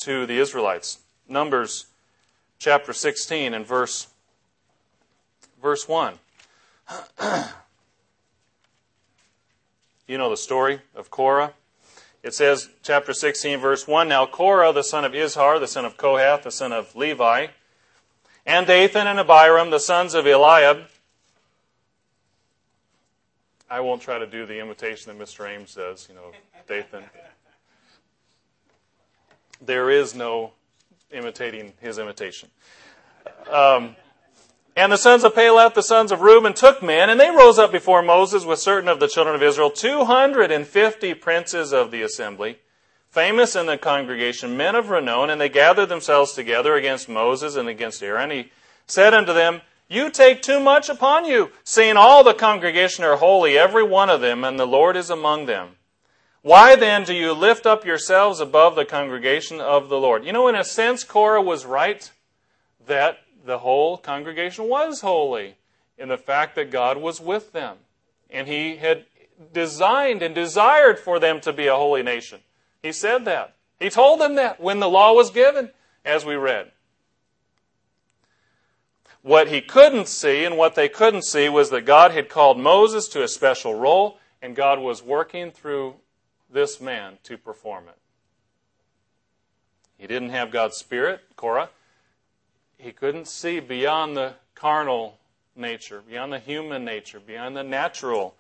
to 0.01 0.27
the 0.27 0.39
Israelites. 0.39 0.99
Numbers 1.27 1.87
chapter 2.59 2.93
16 2.93 3.55
and 3.55 3.67
verse, 3.67 4.09
verse 5.63 5.89
1. 5.89 6.19
you 10.07 10.19
know 10.19 10.29
the 10.29 10.37
story 10.37 10.83
of 10.95 11.11
Korah. 11.11 11.55
It 12.23 12.35
says, 12.35 12.69
chapter 12.83 13.13
16, 13.13 13.59
verse 13.59 13.89
1 13.89 14.09
Now 14.09 14.27
Korah, 14.27 14.73
the 14.73 14.85
son 14.85 15.05
of 15.05 15.13
Izhar, 15.13 15.59
the 15.59 15.67
son 15.67 15.85
of 15.85 15.97
Kohath, 15.97 16.45
the 16.45 16.51
son 16.53 16.73
of 16.73 16.95
Levi, 16.95 17.49
and 18.47 18.67
Dathan 18.67 19.07
and 19.07 19.19
Abiram, 19.19 19.71
the 19.71 19.81
sons 19.81 20.15
of 20.15 20.27
Eliab. 20.27 20.85
I 23.69 23.81
won't 23.81 24.03
try 24.03 24.19
to 24.19 24.27
do 24.27 24.47
the 24.47 24.61
imitation 24.61 25.17
that 25.17 25.25
Mr. 25.25 25.49
Ames 25.49 25.75
does, 25.75 26.07
you 26.09 26.15
know, 26.15 26.31
Dathan. 26.69 27.05
There 29.61 29.91
is 29.91 30.15
no 30.15 30.53
imitating 31.11 31.73
his 31.81 31.99
imitation. 31.99 32.51
Um, 33.51 33.97
and 34.75 34.91
the 34.91 34.97
sons 34.97 35.23
of 35.23 35.35
Pelet, 35.35 35.75
the 35.75 35.83
sons 35.83 36.11
of 36.11 36.23
Reuben, 36.23 36.55
took 36.55 36.83
men, 36.83 37.11
and 37.11 37.21
they 37.21 37.31
rose 37.31 37.59
up 37.59 37.71
before 37.71 38.03
Moses 38.03 38.45
with 38.45 38.59
certain 38.59 38.89
of 38.89 39.01
the 39.01 39.09
children 39.09 39.37
of 39.37 39.43
Israel, 39.43 39.71
250 39.71 41.15
princes 41.15 41.73
of 41.73 41.91
the 41.91 42.01
assembly, 42.01 42.59
famous 43.11 43.55
in 43.55 43.67
the 43.67 43.77
congregation, 43.77 44.57
men 44.57 44.75
of 44.75 44.89
renown, 44.89 45.29
and 45.29 45.39
they 45.39 45.51
gathered 45.51 45.91
themselves 45.91 46.33
together 46.33 46.75
against 46.75 47.09
Moses 47.09 47.55
and 47.55 47.69
against 47.69 48.03
Aaron. 48.03 48.31
He 48.31 48.51
said 48.87 49.13
unto 49.13 49.35
them, 49.35 49.61
You 49.89 50.11
take 50.11 50.41
too 50.41 50.59
much 50.59 50.89
upon 50.89 51.27
you, 51.27 51.51
seeing 51.65 51.99
all 51.99 52.25
the 52.25 52.33
congregation 52.33 53.05
are 53.05 53.17
holy, 53.17 53.59
every 53.59 53.83
one 53.83 54.09
of 54.09 54.23
them, 54.23 54.43
and 54.43 54.59
the 54.59 54.67
Lord 54.67 54.97
is 54.97 55.11
among 55.11 55.45
them. 55.45 55.77
Why 56.41 56.77
then 56.77 57.05
do 57.05 57.15
you 57.15 57.35
lift 57.35 57.67
up 57.67 57.85
yourselves 57.85 58.41
above 58.41 58.75
the 58.75 58.87
congregation 58.87 59.61
of 59.61 59.91
the 59.91 59.99
Lord? 59.99 60.25
You 60.25 60.33
know, 60.33 60.49
in 60.49 60.57
a 60.57 60.65
sense, 60.65 61.05
Korah 61.05 61.43
was 61.43 61.65
right 61.67 62.11
that 62.87 63.19
the 63.45 63.59
whole 63.59 63.97
congregation 63.97 64.69
was 64.69 65.01
holy 65.01 65.57
in 65.99 66.09
the 66.09 66.19
fact 66.19 66.55
that 66.57 66.71
God 66.71 66.97
was 66.97 67.21
with 67.21 67.53
them. 67.53 67.77
And 68.31 68.49
he 68.49 68.77
had 68.77 69.05
designed 69.53 70.23
and 70.23 70.35
desired 70.35 70.99
for 70.99 71.19
them 71.19 71.41
to 71.41 71.53
be 71.53 71.67
a 71.67 71.77
holy 71.77 72.03
nation. 72.03 72.41
He 72.83 72.93
said 72.93 73.25
that. 73.25 73.55
He 73.79 73.91
told 73.91 74.21
them 74.21 74.37
that 74.37 74.61
when 74.61 74.81
the 74.81 74.89
law 74.89 75.13
was 75.13 75.31
given, 75.31 75.71
as 76.05 76.25
we 76.25 76.35
read. 76.35 76.71
What 79.23 79.49
he 79.49 79.61
couldn't 79.61 80.09
see 80.09 80.45
and 80.45 80.57
what 80.57 80.75
they 80.75 80.89
couldn't 80.89 81.23
see 81.23 81.49
was 81.49 81.71
that 81.71 81.83
God 81.83 82.11
had 82.11 82.29
called 82.29 82.59
Moses 82.59 83.07
to 83.09 83.23
a 83.23 83.29
special 83.29 83.75
role, 83.75 84.19
and 84.41 84.57
God 84.57 84.81
was 84.81 85.03
working 85.03 85.53
through 85.53 85.95
this 86.51 86.81
man 86.81 87.19
to 87.25 87.39
perform 87.39 87.85
it. 87.89 87.97
He 89.97 90.09
didn't 90.09 90.31
have 90.31 90.51
God's 90.51 90.77
Spirit, 90.77 91.21
Korah. 91.37 91.71
He 92.83 92.91
couldn't 92.91 93.29
see 93.29 93.61
beyond 93.61 94.17
the 94.17 94.35
carnal 94.57 95.17
nature, 95.55 96.03
beyond 96.05 96.33
the 96.33 96.41
human 96.41 96.85
nature, 96.85 97.21
beyond 97.21 97.57
the 97.57 97.63
natural. 97.63 98.35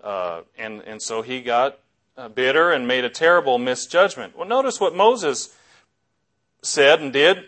Uh, 0.00 0.42
and, 0.56 0.82
and 0.82 1.02
so 1.02 1.22
he 1.22 1.40
got 1.40 1.80
uh, 2.16 2.28
bitter 2.28 2.70
and 2.70 2.86
made 2.86 3.04
a 3.04 3.10
terrible 3.10 3.58
misjudgment. 3.58 4.38
Well, 4.38 4.46
notice 4.46 4.78
what 4.78 4.94
Moses 4.94 5.52
said 6.62 7.00
and 7.00 7.12
did 7.12 7.38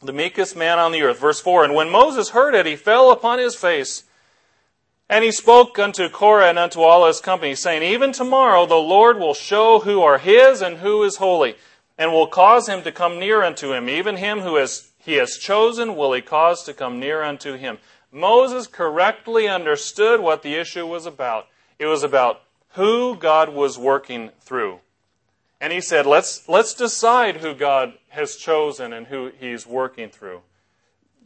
the 0.00 0.14
meekest 0.14 0.56
man 0.56 0.78
on 0.78 0.92
the 0.92 1.02
earth. 1.02 1.20
Verse 1.20 1.40
4 1.40 1.64
And 1.64 1.74
when 1.74 1.90
Moses 1.90 2.30
heard 2.30 2.54
it, 2.54 2.64
he 2.64 2.74
fell 2.74 3.10
upon 3.10 3.38
his 3.38 3.54
face. 3.54 4.04
And 5.10 5.22
he 5.24 5.32
spoke 5.32 5.78
unto 5.78 6.08
Korah 6.08 6.48
and 6.48 6.58
unto 6.58 6.80
all 6.80 7.06
his 7.06 7.20
company, 7.20 7.54
saying, 7.54 7.82
Even 7.82 8.12
tomorrow 8.12 8.64
the 8.64 8.76
Lord 8.76 9.18
will 9.18 9.34
show 9.34 9.80
who 9.80 10.00
are 10.00 10.16
his 10.16 10.62
and 10.62 10.78
who 10.78 11.02
is 11.02 11.16
holy, 11.16 11.56
and 11.98 12.12
will 12.12 12.28
cause 12.28 12.66
him 12.66 12.82
to 12.84 12.92
come 12.92 13.18
near 13.18 13.42
unto 13.42 13.74
him. 13.74 13.90
Even 13.90 14.16
him 14.16 14.40
who 14.40 14.54
has, 14.54 14.89
he 15.00 15.14
has 15.14 15.38
chosen 15.38 15.96
will 15.96 16.12
he 16.12 16.20
cause 16.20 16.62
to 16.64 16.74
come 16.74 17.00
near 17.00 17.22
unto 17.22 17.56
him. 17.56 17.78
Moses 18.12 18.66
correctly 18.66 19.48
understood 19.48 20.20
what 20.20 20.42
the 20.42 20.54
issue 20.54 20.86
was 20.86 21.06
about. 21.06 21.46
It 21.78 21.86
was 21.86 22.02
about 22.02 22.42
who 22.70 23.16
God 23.16 23.48
was 23.48 23.78
working 23.78 24.30
through. 24.40 24.80
And 25.60 25.72
he 25.72 25.80
said, 25.80 26.06
let's, 26.06 26.48
let's 26.48 26.74
decide 26.74 27.38
who 27.38 27.54
God 27.54 27.94
has 28.08 28.36
chosen 28.36 28.92
and 28.92 29.06
who 29.06 29.32
he's 29.38 29.66
working 29.66 30.10
through. 30.10 30.42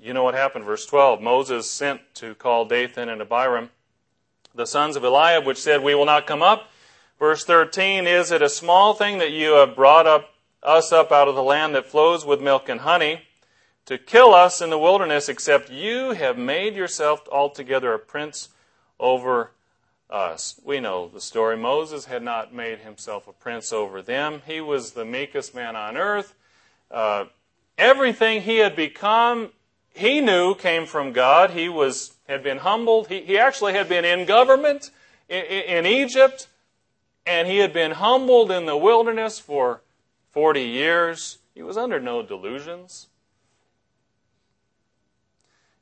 You 0.00 0.12
know 0.12 0.24
what 0.24 0.34
happened, 0.34 0.64
verse 0.64 0.86
12. 0.86 1.20
Moses 1.20 1.70
sent 1.70 2.00
to 2.14 2.34
call 2.34 2.66
Dathan 2.66 3.08
and 3.08 3.20
Abiram, 3.20 3.70
the 4.54 4.66
sons 4.66 4.96
of 4.96 5.04
Eliab, 5.04 5.46
which 5.46 5.60
said, 5.60 5.82
We 5.82 5.94
will 5.94 6.04
not 6.04 6.26
come 6.26 6.42
up. 6.42 6.68
Verse 7.18 7.44
13, 7.44 8.06
Is 8.06 8.30
it 8.30 8.42
a 8.42 8.48
small 8.48 8.94
thing 8.94 9.18
that 9.18 9.32
you 9.32 9.54
have 9.54 9.74
brought 9.74 10.06
up 10.06 10.30
us 10.62 10.92
up 10.92 11.12
out 11.12 11.28
of 11.28 11.34
the 11.34 11.42
land 11.42 11.74
that 11.74 11.86
flows 11.86 12.24
with 12.24 12.40
milk 12.40 12.68
and 12.68 12.80
honey 12.80 13.22
to 13.86 13.98
kill 13.98 14.34
us 14.34 14.60
in 14.60 14.70
the 14.70 14.78
wilderness, 14.78 15.28
except 15.28 15.70
you 15.70 16.12
have 16.12 16.38
made 16.38 16.74
yourself 16.74 17.28
altogether 17.30 17.92
a 17.92 17.98
prince 17.98 18.48
over 18.98 19.50
us. 20.08 20.60
We 20.64 20.80
know 20.80 21.08
the 21.08 21.20
story. 21.20 21.56
Moses 21.56 22.06
had 22.06 22.22
not 22.22 22.54
made 22.54 22.78
himself 22.78 23.28
a 23.28 23.32
prince 23.32 23.72
over 23.72 24.00
them. 24.00 24.42
He 24.46 24.60
was 24.60 24.92
the 24.92 25.04
meekest 25.04 25.54
man 25.54 25.76
on 25.76 25.96
earth. 25.96 26.34
Uh, 26.90 27.26
everything 27.76 28.42
he 28.42 28.58
had 28.58 28.76
become, 28.76 29.50
he 29.92 30.20
knew 30.20 30.54
came 30.54 30.86
from 30.86 31.12
God. 31.12 31.50
He 31.50 31.68
was 31.68 32.14
had 32.28 32.42
been 32.42 32.58
humbled. 32.58 33.08
He, 33.08 33.20
he 33.20 33.38
actually 33.38 33.74
had 33.74 33.88
been 33.88 34.04
in 34.04 34.24
government 34.24 34.90
in, 35.28 35.44
in 35.44 35.86
Egypt, 35.86 36.48
and 37.26 37.46
he 37.48 37.58
had 37.58 37.72
been 37.72 37.92
humbled 37.92 38.50
in 38.50 38.66
the 38.66 38.76
wilderness 38.76 39.38
for 39.38 39.82
40 40.30 40.62
years. 40.62 41.38
He 41.54 41.62
was 41.62 41.76
under 41.76 42.00
no 42.00 42.22
delusions. 42.22 43.08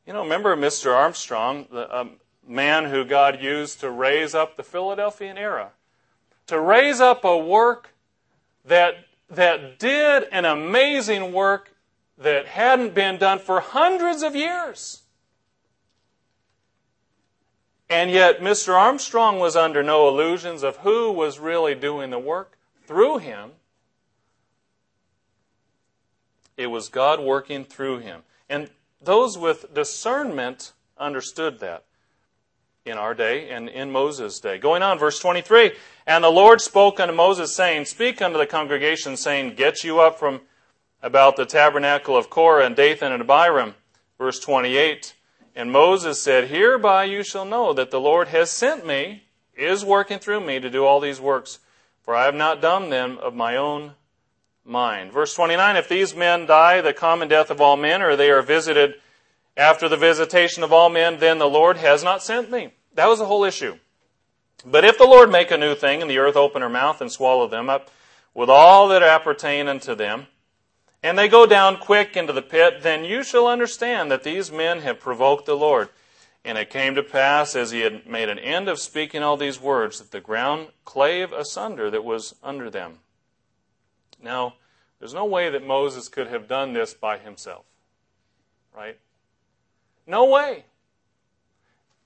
You 0.06 0.12
know, 0.12 0.22
remember 0.22 0.56
Mr. 0.56 0.94
Armstrong, 0.94 1.66
the, 1.70 1.96
um, 1.96 2.16
man 2.46 2.86
who 2.86 3.04
God 3.04 3.40
used 3.40 3.80
to 3.80 3.90
raise 3.90 4.34
up 4.34 4.56
the 4.56 4.62
Philadelphian 4.62 5.38
era, 5.38 5.70
to 6.48 6.60
raise 6.60 7.00
up 7.00 7.24
a 7.24 7.38
work 7.38 7.90
that, 8.64 9.06
that 9.30 9.78
did 9.78 10.24
an 10.32 10.44
amazing 10.44 11.32
work 11.32 11.74
that 12.18 12.46
hadn't 12.46 12.94
been 12.94 13.16
done 13.16 13.38
for 13.38 13.60
hundreds 13.60 14.22
of 14.22 14.34
years. 14.34 15.02
And 17.88 18.10
yet, 18.10 18.40
Mr. 18.40 18.74
Armstrong 18.74 19.38
was 19.38 19.54
under 19.54 19.82
no 19.82 20.08
illusions 20.08 20.62
of 20.62 20.78
who 20.78 21.12
was 21.12 21.38
really 21.38 21.74
doing 21.74 22.10
the 22.10 22.18
work 22.18 22.56
through 22.86 23.18
him. 23.18 23.50
It 26.56 26.68
was 26.68 26.88
God 26.88 27.20
working 27.20 27.64
through 27.64 27.98
him. 27.98 28.22
And 28.48 28.70
those 29.04 29.36
with 29.36 29.74
discernment 29.74 30.72
understood 30.98 31.60
that 31.60 31.84
in 32.84 32.98
our 32.98 33.14
day 33.14 33.48
and 33.50 33.68
in 33.68 33.90
Moses' 33.90 34.40
day. 34.40 34.58
Going 34.58 34.82
on, 34.82 34.98
verse 34.98 35.18
23. 35.18 35.72
And 36.06 36.24
the 36.24 36.30
Lord 36.30 36.60
spoke 36.60 36.98
unto 36.98 37.14
Moses, 37.14 37.54
saying, 37.54 37.84
Speak 37.84 38.20
unto 38.20 38.38
the 38.38 38.46
congregation, 38.46 39.16
saying, 39.16 39.54
Get 39.54 39.84
you 39.84 40.00
up 40.00 40.18
from 40.18 40.40
about 41.02 41.36
the 41.36 41.46
tabernacle 41.46 42.16
of 42.16 42.30
Korah 42.30 42.66
and 42.66 42.76
Dathan 42.76 43.12
and 43.12 43.22
Abiram. 43.22 43.74
Verse 44.18 44.38
28. 44.40 45.14
And 45.54 45.70
Moses 45.70 46.20
said, 46.20 46.48
Hereby 46.48 47.04
you 47.04 47.22
shall 47.22 47.44
know 47.44 47.72
that 47.72 47.90
the 47.90 48.00
Lord 48.00 48.28
has 48.28 48.50
sent 48.50 48.86
me, 48.86 49.24
is 49.54 49.84
working 49.84 50.18
through 50.18 50.40
me 50.40 50.58
to 50.60 50.70
do 50.70 50.84
all 50.84 50.98
these 50.98 51.20
works, 51.20 51.58
for 52.02 52.14
I 52.14 52.24
have 52.24 52.34
not 52.34 52.62
done 52.62 52.90
them 52.90 53.18
of 53.18 53.34
my 53.34 53.56
own 53.56 53.92
mind. 54.64 55.12
Verse 55.12 55.34
29. 55.34 55.76
If 55.76 55.88
these 55.88 56.14
men 56.14 56.46
die 56.46 56.80
the 56.80 56.92
common 56.92 57.28
death 57.28 57.50
of 57.50 57.60
all 57.60 57.76
men, 57.76 58.02
or 58.02 58.16
they 58.16 58.30
are 58.30 58.42
visited 58.42 58.94
after 59.56 59.88
the 59.88 59.96
visitation 59.96 60.62
of 60.62 60.72
all 60.72 60.88
men, 60.88 61.18
then 61.18 61.38
the 61.38 61.48
Lord 61.48 61.76
has 61.78 62.02
not 62.02 62.22
sent 62.22 62.50
me. 62.50 62.72
That 62.94 63.08
was 63.08 63.18
the 63.18 63.26
whole 63.26 63.44
issue. 63.44 63.76
But 64.64 64.84
if 64.84 64.98
the 64.98 65.04
Lord 65.04 65.30
make 65.30 65.50
a 65.50 65.58
new 65.58 65.74
thing, 65.74 66.00
and 66.00 66.10
the 66.10 66.18
earth 66.18 66.36
open 66.36 66.62
her 66.62 66.68
mouth 66.68 67.00
and 67.00 67.10
swallow 67.10 67.48
them 67.48 67.68
up 67.68 67.90
with 68.34 68.48
all 68.48 68.88
that 68.88 69.02
appertain 69.02 69.68
unto 69.68 69.94
them, 69.94 70.26
and 71.02 71.18
they 71.18 71.28
go 71.28 71.46
down 71.46 71.78
quick 71.78 72.16
into 72.16 72.32
the 72.32 72.42
pit, 72.42 72.82
then 72.82 73.04
you 73.04 73.24
shall 73.24 73.48
understand 73.48 74.10
that 74.10 74.22
these 74.22 74.52
men 74.52 74.80
have 74.80 75.00
provoked 75.00 75.46
the 75.46 75.56
Lord. 75.56 75.88
And 76.44 76.56
it 76.58 76.70
came 76.70 76.94
to 76.94 77.02
pass, 77.02 77.54
as 77.56 77.70
he 77.72 77.80
had 77.80 78.06
made 78.06 78.28
an 78.28 78.38
end 78.38 78.68
of 78.68 78.78
speaking 78.78 79.22
all 79.22 79.36
these 79.36 79.60
words, 79.60 79.98
that 79.98 80.12
the 80.12 80.20
ground 80.20 80.68
clave 80.84 81.32
asunder 81.32 81.90
that 81.90 82.04
was 82.04 82.34
under 82.42 82.70
them. 82.70 82.98
Now, 84.22 84.54
there's 84.98 85.14
no 85.14 85.24
way 85.24 85.50
that 85.50 85.66
Moses 85.66 86.08
could 86.08 86.28
have 86.28 86.46
done 86.46 86.72
this 86.72 86.94
by 86.94 87.18
himself, 87.18 87.64
right? 88.76 88.98
No 90.06 90.26
way. 90.26 90.64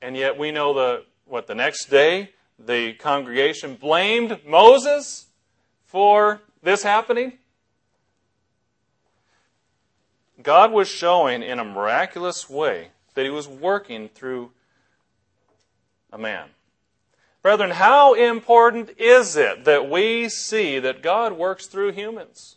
And 0.00 0.16
yet 0.16 0.38
we 0.38 0.50
know 0.50 0.74
the 0.74 1.04
what 1.26 1.46
the 1.46 1.54
next 1.54 1.86
day 1.86 2.30
the 2.58 2.94
congregation 2.94 3.74
blamed 3.74 4.40
Moses 4.46 5.26
for 5.84 6.40
this 6.62 6.82
happening. 6.82 7.34
God 10.42 10.72
was 10.72 10.88
showing 10.88 11.42
in 11.42 11.58
a 11.58 11.64
miraculous 11.64 12.48
way 12.48 12.90
that 13.14 13.24
he 13.24 13.30
was 13.30 13.48
working 13.48 14.08
through 14.08 14.52
a 16.12 16.18
man. 16.18 16.48
Brethren, 17.46 17.70
how 17.70 18.14
important 18.14 18.98
is 18.98 19.36
it 19.36 19.66
that 19.66 19.88
we 19.88 20.28
see 20.28 20.80
that 20.80 21.00
God 21.00 21.34
works 21.34 21.68
through 21.68 21.92
humans? 21.92 22.56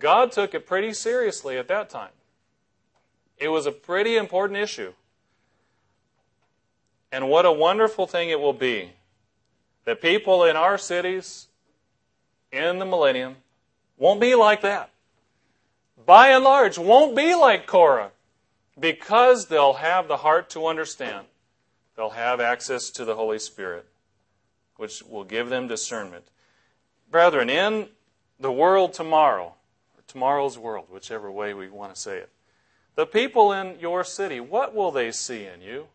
God 0.00 0.32
took 0.32 0.52
it 0.52 0.66
pretty 0.66 0.92
seriously 0.92 1.56
at 1.56 1.68
that 1.68 1.88
time. 1.88 2.10
It 3.38 3.50
was 3.50 3.64
a 3.64 3.70
pretty 3.70 4.16
important 4.16 4.58
issue. 4.58 4.94
And 7.12 7.28
what 7.28 7.46
a 7.46 7.52
wonderful 7.52 8.08
thing 8.08 8.30
it 8.30 8.40
will 8.40 8.52
be 8.52 8.94
that 9.84 10.02
people 10.02 10.42
in 10.42 10.56
our 10.56 10.76
cities 10.76 11.46
in 12.50 12.80
the 12.80 12.84
millennium 12.84 13.36
won't 13.96 14.20
be 14.20 14.34
like 14.34 14.62
that. 14.62 14.90
By 16.04 16.30
and 16.30 16.42
large, 16.42 16.78
won't 16.78 17.14
be 17.14 17.36
like 17.36 17.68
Korah 17.68 18.10
because 18.76 19.46
they'll 19.46 19.74
have 19.74 20.08
the 20.08 20.16
heart 20.16 20.50
to 20.50 20.66
understand. 20.66 21.26
They'll 21.96 22.10
have 22.10 22.40
access 22.40 22.90
to 22.90 23.04
the 23.04 23.14
Holy 23.14 23.38
Spirit, 23.38 23.86
which 24.76 25.02
will 25.02 25.24
give 25.24 25.48
them 25.48 25.68
discernment. 25.68 26.24
Brethren, 27.10 27.50
in 27.50 27.88
the 28.40 28.52
world 28.52 28.94
tomorrow, 28.94 29.54
or 29.96 30.02
tomorrow's 30.06 30.58
world, 30.58 30.86
whichever 30.90 31.30
way 31.30 31.52
we 31.52 31.68
want 31.68 31.94
to 31.94 32.00
say 32.00 32.18
it, 32.18 32.30
the 32.94 33.06
people 33.06 33.52
in 33.52 33.78
your 33.78 34.04
city, 34.04 34.40
what 34.40 34.74
will 34.74 34.90
they 34.90 35.12
see 35.12 35.44
in 35.44 35.60
you? 35.60 35.88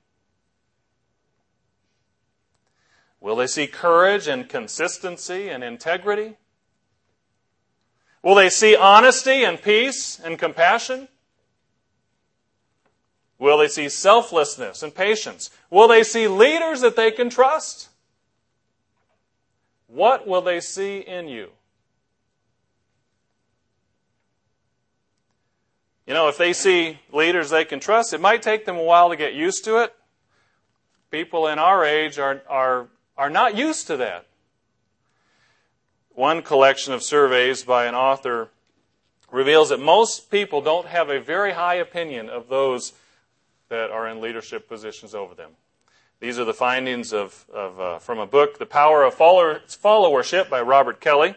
Will 3.20 3.36
they 3.36 3.48
see 3.48 3.68
courage 3.68 4.28
and 4.28 4.48
consistency 4.48 5.50
and 5.50 5.64
integrity? 5.64 6.38
Will 8.22 8.36
they 8.36 8.50
see 8.50 8.76
honesty 8.76 9.44
and 9.44 9.62
peace 9.62 10.20
and 10.20 10.38
compassion? 10.38 11.08
Will 13.40 13.58
they 13.58 13.68
see 13.68 13.90
selflessness 13.90 14.82
and 14.82 14.94
patience? 14.94 15.52
Will 15.70 15.88
they 15.88 16.04
see 16.04 16.28
leaders 16.28 16.82
that 16.82 16.96
they 16.96 17.12
can 17.12 17.30
trust? 17.30 17.90
What 19.88 20.28
will 20.28 20.42
they 20.42 20.60
see 20.60 21.00
in 21.00 21.28
you? 21.28 21.50
You 26.08 26.14
know, 26.14 26.30
if 26.30 26.38
they 26.38 26.54
see 26.54 27.00
leaders 27.12 27.50
they 27.50 27.66
can 27.66 27.80
trust, 27.80 28.14
it 28.14 28.22
might 28.22 28.42
take 28.42 28.66
them 28.66 28.78
a 28.78 28.84
while 28.84 29.10
to 29.10 29.18
get 29.18 29.34
used 29.34 29.66
to 29.66 29.78
it. 29.84 29.94
People 31.12 31.48
in 31.48 31.60
our 31.60 31.86
age 31.86 32.18
are, 32.18 32.42
are, 32.50 32.88
are 33.18 33.30
not 33.30 33.56
used 33.56 33.88
to 33.88 33.98
that. 33.98 34.26
One 36.10 36.42
collection 36.42 36.94
of 36.94 37.04
surveys 37.04 37.64
by 37.64 37.86
an 37.86 37.94
author 37.94 38.50
reveals 39.32 39.70
that 39.70 39.80
most 39.80 40.32
people 40.32 40.62
don't 40.62 40.88
have 40.88 41.10
a 41.10 41.20
very 41.20 41.54
high 41.54 41.76
opinion 41.76 42.30
of 42.30 42.48
those 42.48 42.94
that 43.70 43.90
are 43.92 44.08
in 44.08 44.22
leadership 44.22 44.68
positions 44.68 45.14
over 45.14 45.36
them. 45.36 45.52
These 46.20 46.40
are 46.40 46.46
the 46.46 46.54
findings 46.54 47.14
of, 47.14 47.46
of 47.54 47.80
uh, 47.80 48.00
from 48.00 48.18
a 48.18 48.26
book, 48.26 48.58
The 48.58 48.66
Power 48.66 49.04
of 49.04 49.16
Followership 49.16 50.50
by 50.50 50.62
Robert 50.62 51.00
Kelley. 51.00 51.36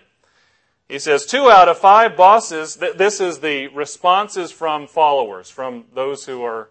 He 0.88 0.98
says 0.98 1.26
two 1.26 1.50
out 1.50 1.68
of 1.68 1.78
five 1.78 2.16
bosses, 2.16 2.76
th- 2.76 2.96
this 2.96 3.20
is 3.20 3.40
the 3.40 3.68
responses 3.68 4.50
from 4.50 4.86
followers, 4.86 5.50
from 5.50 5.84
those 5.94 6.24
who 6.24 6.42
are 6.42 6.70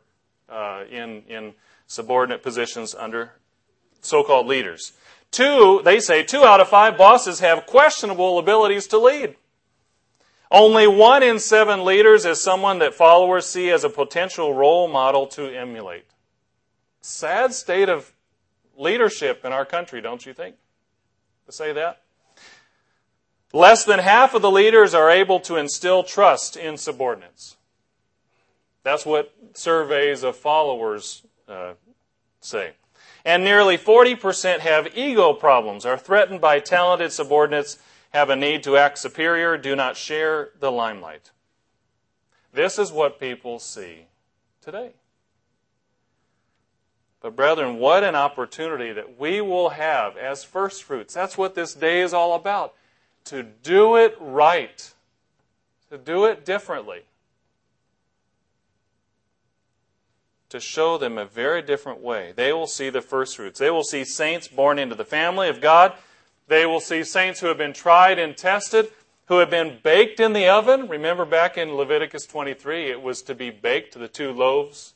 uh, 0.50 0.84
in, 0.90 1.24
in 1.28 1.54
subordinate 1.88 2.44
positions 2.44 2.96
under 2.96 3.34
so 4.02 4.24
called 4.24 4.48
leaders. 4.48 4.94
Two, 5.32 5.82
they 5.86 6.00
say, 6.00 6.24
two 6.24 6.44
out 6.44 6.60
of 6.60 6.68
five 6.68 6.98
bosses 6.98 7.40
have 7.40 7.66
questionable 7.66 8.40
abilities 8.40 8.88
to 8.88 8.98
lead. 8.98 9.36
Only 10.52 10.88
one 10.88 11.22
in 11.22 11.40
seven 11.40 11.86
leaders 11.86 12.26
is 12.26 12.42
someone 12.42 12.80
that 12.80 12.96
followers 12.96 13.46
see 13.46 13.70
as 13.70 13.84
a 13.84 13.90
potential 13.90 14.54
role 14.54 14.88
model 14.88 15.28
to 15.28 15.48
emulate. 15.48 16.06
Sad 17.02 17.54
state 17.54 17.88
of 17.88 18.12
leadership 18.76 19.46
in 19.46 19.54
our 19.54 19.66
country, 19.66 20.02
don't 20.02 20.26
you 20.26 20.34
think? 20.34 20.56
To 21.46 21.52
say 21.52 21.72
that? 21.74 22.02
Less 23.54 23.84
than 23.84 24.00
half 24.00 24.34
of 24.34 24.42
the 24.42 24.52
leaders 24.52 24.94
are 24.94 25.10
able 25.10 25.40
to 25.42 25.56
instill 25.56 26.04
trust 26.04 26.56
in 26.56 26.78
subordinates. 26.78 27.58
That's 28.84 29.06
what 29.06 29.34
surveys 29.54 30.24
of 30.24 30.36
followers 30.36 31.24
uh, 31.48 31.74
say. 32.42 32.74
And 33.26 33.44
nearly 33.44 33.78
40% 33.78 34.60
have 34.60 34.96
ego 34.96 35.34
problems, 35.34 35.86
are 35.86 35.98
threatened 35.98 36.42
by 36.42 36.60
talented 36.60 37.12
subordinates, 37.12 37.78
have 38.10 38.30
a 38.30 38.36
need 38.36 38.64
to 38.64 38.78
act 38.78 38.98
superior, 38.98 39.58
do 39.58 39.76
not 39.76 39.96
share 39.96 40.50
the 40.60 40.72
limelight. 40.72 41.32
This 42.52 42.80
is 42.80 42.92
what 42.92 43.20
people 43.20 43.60
see 43.60 44.08
today. 44.62 44.92
But, 47.22 47.36
brethren, 47.36 47.78
what 47.78 48.04
an 48.04 48.16
opportunity 48.16 48.94
that 48.94 49.20
we 49.20 49.42
will 49.42 49.70
have 49.70 50.16
as 50.16 50.44
first 50.44 50.84
fruits. 50.84 51.14
That's 51.14 51.38
what 51.38 51.54
this 51.54 51.74
day 51.74 52.02
is 52.02 52.14
all 52.14 52.34
about 52.34 52.74
to 53.26 53.44
do 53.44 53.96
it 53.96 54.16
right, 54.20 54.94
to 55.90 55.98
do 55.98 56.26
it 56.26 56.46
differently, 56.46 57.02
to 60.48 60.60
show 60.60 60.98
them 60.98 61.18
a 61.18 61.26
very 61.26 61.62
different 61.62 62.00
way. 62.02 62.34
They 62.36 62.54
will 62.54 62.66
see 62.66 62.90
the 62.90 63.02
first 63.02 63.36
fruits. 63.36 63.60
They 63.60 63.70
will 63.70 63.84
see 63.84 64.04
saints 64.04 64.48
born 64.48 64.80
into 64.80 64.96
the 64.96 65.06
family 65.06 65.50
of 65.50 65.62
God. 65.62 65.94
They 66.50 66.66
will 66.66 66.80
see 66.80 67.04
saints 67.04 67.40
who 67.40 67.48
have 67.48 67.60
been 67.60 67.74
tried 67.74 68.18
and 68.18 68.36
tested, 68.36 68.92
who 69.28 69.38
have 69.38 69.52
been 69.52 69.78
baked 69.84 70.20
in 70.20 70.34
the 70.34 70.48
oven. 70.48 70.88
Remember 70.88 71.24
back 71.24 71.60
in 71.60 71.76
Leviticus 71.76 72.26
23, 72.26 72.90
it 72.90 73.04
was 73.04 73.22
to 73.22 73.36
be 73.36 73.52
baked, 73.52 73.98
the 73.98 74.08
two 74.08 74.34
loaves. 74.34 74.96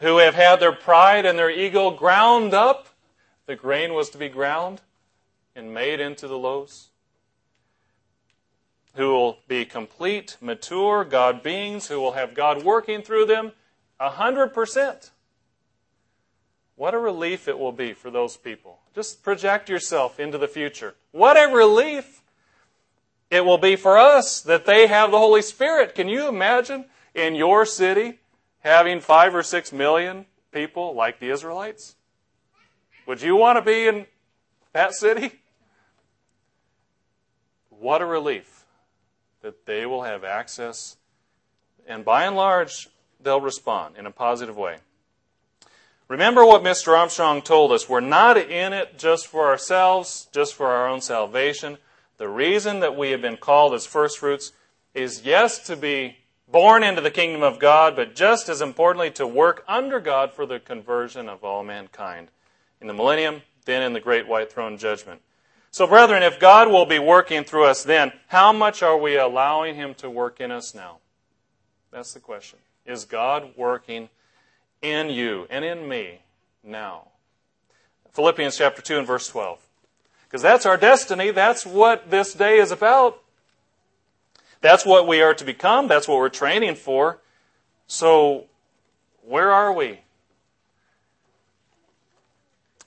Who 0.00 0.16
have 0.16 0.34
had 0.34 0.60
their 0.60 0.72
pride 0.72 1.26
and 1.26 1.38
their 1.38 1.50
ego 1.50 1.90
ground 1.90 2.54
up. 2.54 2.88
The 3.44 3.54
grain 3.54 3.92
was 3.92 4.08
to 4.10 4.18
be 4.18 4.30
ground 4.30 4.80
and 5.54 5.74
made 5.74 6.00
into 6.00 6.26
the 6.26 6.38
loaves, 6.38 6.88
who 8.94 9.10
will 9.10 9.38
be 9.46 9.66
complete, 9.66 10.38
mature 10.40 11.04
God 11.04 11.42
beings, 11.42 11.88
who 11.88 12.00
will 12.00 12.12
have 12.12 12.32
God 12.32 12.64
working 12.64 13.02
through 13.02 13.26
them 13.26 13.52
a 14.00 14.10
hundred 14.10 14.54
percent. 14.54 15.11
What 16.76 16.94
a 16.94 16.98
relief 16.98 17.48
it 17.48 17.58
will 17.58 17.72
be 17.72 17.92
for 17.92 18.10
those 18.10 18.36
people. 18.36 18.80
Just 18.94 19.22
project 19.22 19.68
yourself 19.68 20.18
into 20.18 20.38
the 20.38 20.48
future. 20.48 20.94
What 21.12 21.36
a 21.36 21.52
relief 21.52 22.22
it 23.30 23.44
will 23.44 23.58
be 23.58 23.76
for 23.76 23.96
us 23.98 24.40
that 24.42 24.66
they 24.66 24.86
have 24.86 25.10
the 25.10 25.18
Holy 25.18 25.42
Spirit. 25.42 25.94
Can 25.94 26.08
you 26.08 26.28
imagine 26.28 26.86
in 27.14 27.34
your 27.34 27.64
city 27.64 28.20
having 28.60 29.00
five 29.00 29.34
or 29.34 29.42
six 29.42 29.72
million 29.72 30.26
people 30.52 30.94
like 30.94 31.18
the 31.18 31.30
Israelites? 31.30 31.96
Would 33.06 33.22
you 33.22 33.36
want 33.36 33.56
to 33.56 33.62
be 33.62 33.86
in 33.86 34.06
that 34.72 34.94
city? 34.94 35.32
What 37.70 38.00
a 38.00 38.06
relief 38.06 38.64
that 39.40 39.66
they 39.66 39.86
will 39.86 40.02
have 40.02 40.22
access, 40.24 40.96
and 41.86 42.04
by 42.04 42.24
and 42.24 42.36
large, 42.36 42.88
they'll 43.20 43.40
respond 43.40 43.96
in 43.96 44.06
a 44.06 44.10
positive 44.10 44.56
way. 44.56 44.76
Remember 46.12 46.44
what 46.44 46.62
Mr. 46.62 46.94
Armstrong 46.94 47.40
told 47.40 47.72
us. 47.72 47.88
We're 47.88 48.00
not 48.00 48.36
in 48.36 48.74
it 48.74 48.98
just 48.98 49.26
for 49.26 49.46
ourselves, 49.46 50.28
just 50.30 50.52
for 50.52 50.66
our 50.66 50.86
own 50.86 51.00
salvation. 51.00 51.78
The 52.18 52.28
reason 52.28 52.80
that 52.80 52.94
we 52.94 53.12
have 53.12 53.22
been 53.22 53.38
called 53.38 53.72
as 53.72 53.86
first 53.86 54.18
fruits 54.18 54.52
is, 54.92 55.22
yes, 55.24 55.58
to 55.68 55.74
be 55.74 56.18
born 56.46 56.82
into 56.82 57.00
the 57.00 57.10
kingdom 57.10 57.42
of 57.42 57.58
God, 57.58 57.96
but 57.96 58.14
just 58.14 58.50
as 58.50 58.60
importantly, 58.60 59.10
to 59.12 59.26
work 59.26 59.64
under 59.66 60.00
God 60.00 60.34
for 60.34 60.44
the 60.44 60.60
conversion 60.60 61.30
of 61.30 61.42
all 61.44 61.64
mankind 61.64 62.28
in 62.78 62.88
the 62.88 62.92
millennium, 62.92 63.40
then 63.64 63.80
in 63.80 63.94
the 63.94 63.98
great 63.98 64.28
white 64.28 64.52
throne 64.52 64.76
judgment. 64.76 65.22
So, 65.70 65.86
brethren, 65.86 66.22
if 66.22 66.38
God 66.38 66.68
will 66.68 66.84
be 66.84 66.98
working 66.98 67.42
through 67.42 67.64
us 67.64 67.82
then, 67.82 68.12
how 68.26 68.52
much 68.52 68.82
are 68.82 68.98
we 68.98 69.16
allowing 69.16 69.76
Him 69.76 69.94
to 69.94 70.10
work 70.10 70.42
in 70.42 70.50
us 70.50 70.74
now? 70.74 70.98
That's 71.90 72.12
the 72.12 72.20
question. 72.20 72.58
Is 72.84 73.06
God 73.06 73.52
working 73.56 74.10
in 74.82 75.08
you 75.08 75.46
and 75.48 75.64
in 75.64 75.88
me 75.88 76.20
now? 76.62 77.08
Philippians 78.12 78.58
chapter 78.58 78.82
2 78.82 78.98
and 78.98 79.06
verse 79.06 79.28
12. 79.28 79.58
Because 80.24 80.42
that's 80.42 80.66
our 80.66 80.76
destiny. 80.76 81.30
That's 81.30 81.64
what 81.64 82.10
this 82.10 82.34
day 82.34 82.58
is 82.58 82.70
about. 82.70 83.22
That's 84.60 84.86
what 84.86 85.06
we 85.06 85.20
are 85.20 85.34
to 85.34 85.44
become. 85.44 85.88
That's 85.88 86.06
what 86.06 86.18
we're 86.18 86.28
training 86.28 86.76
for. 86.76 87.18
So, 87.86 88.46
where 89.22 89.50
are 89.50 89.72
we? 89.72 90.00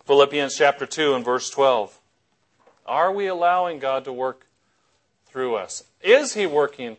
Philippians 0.05 0.55
chapter 0.55 0.85
2 0.85 1.13
and 1.13 1.25
verse 1.25 1.49
12. 1.49 1.99
Are 2.85 3.11
we 3.11 3.27
allowing 3.27 3.79
God 3.79 4.05
to 4.05 4.13
work 4.13 4.47
through 5.25 5.55
us? 5.55 5.83
Is 6.01 6.33
He 6.33 6.45
working 6.45 6.97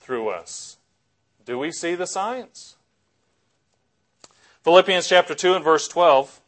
through 0.00 0.28
us? 0.28 0.76
Do 1.44 1.58
we 1.58 1.72
see 1.72 1.94
the 1.94 2.06
signs? 2.06 2.75
Philippians 4.66 5.06
chapter 5.06 5.32
2 5.32 5.54
and 5.54 5.64
verse 5.64 5.86
12. 5.86 6.40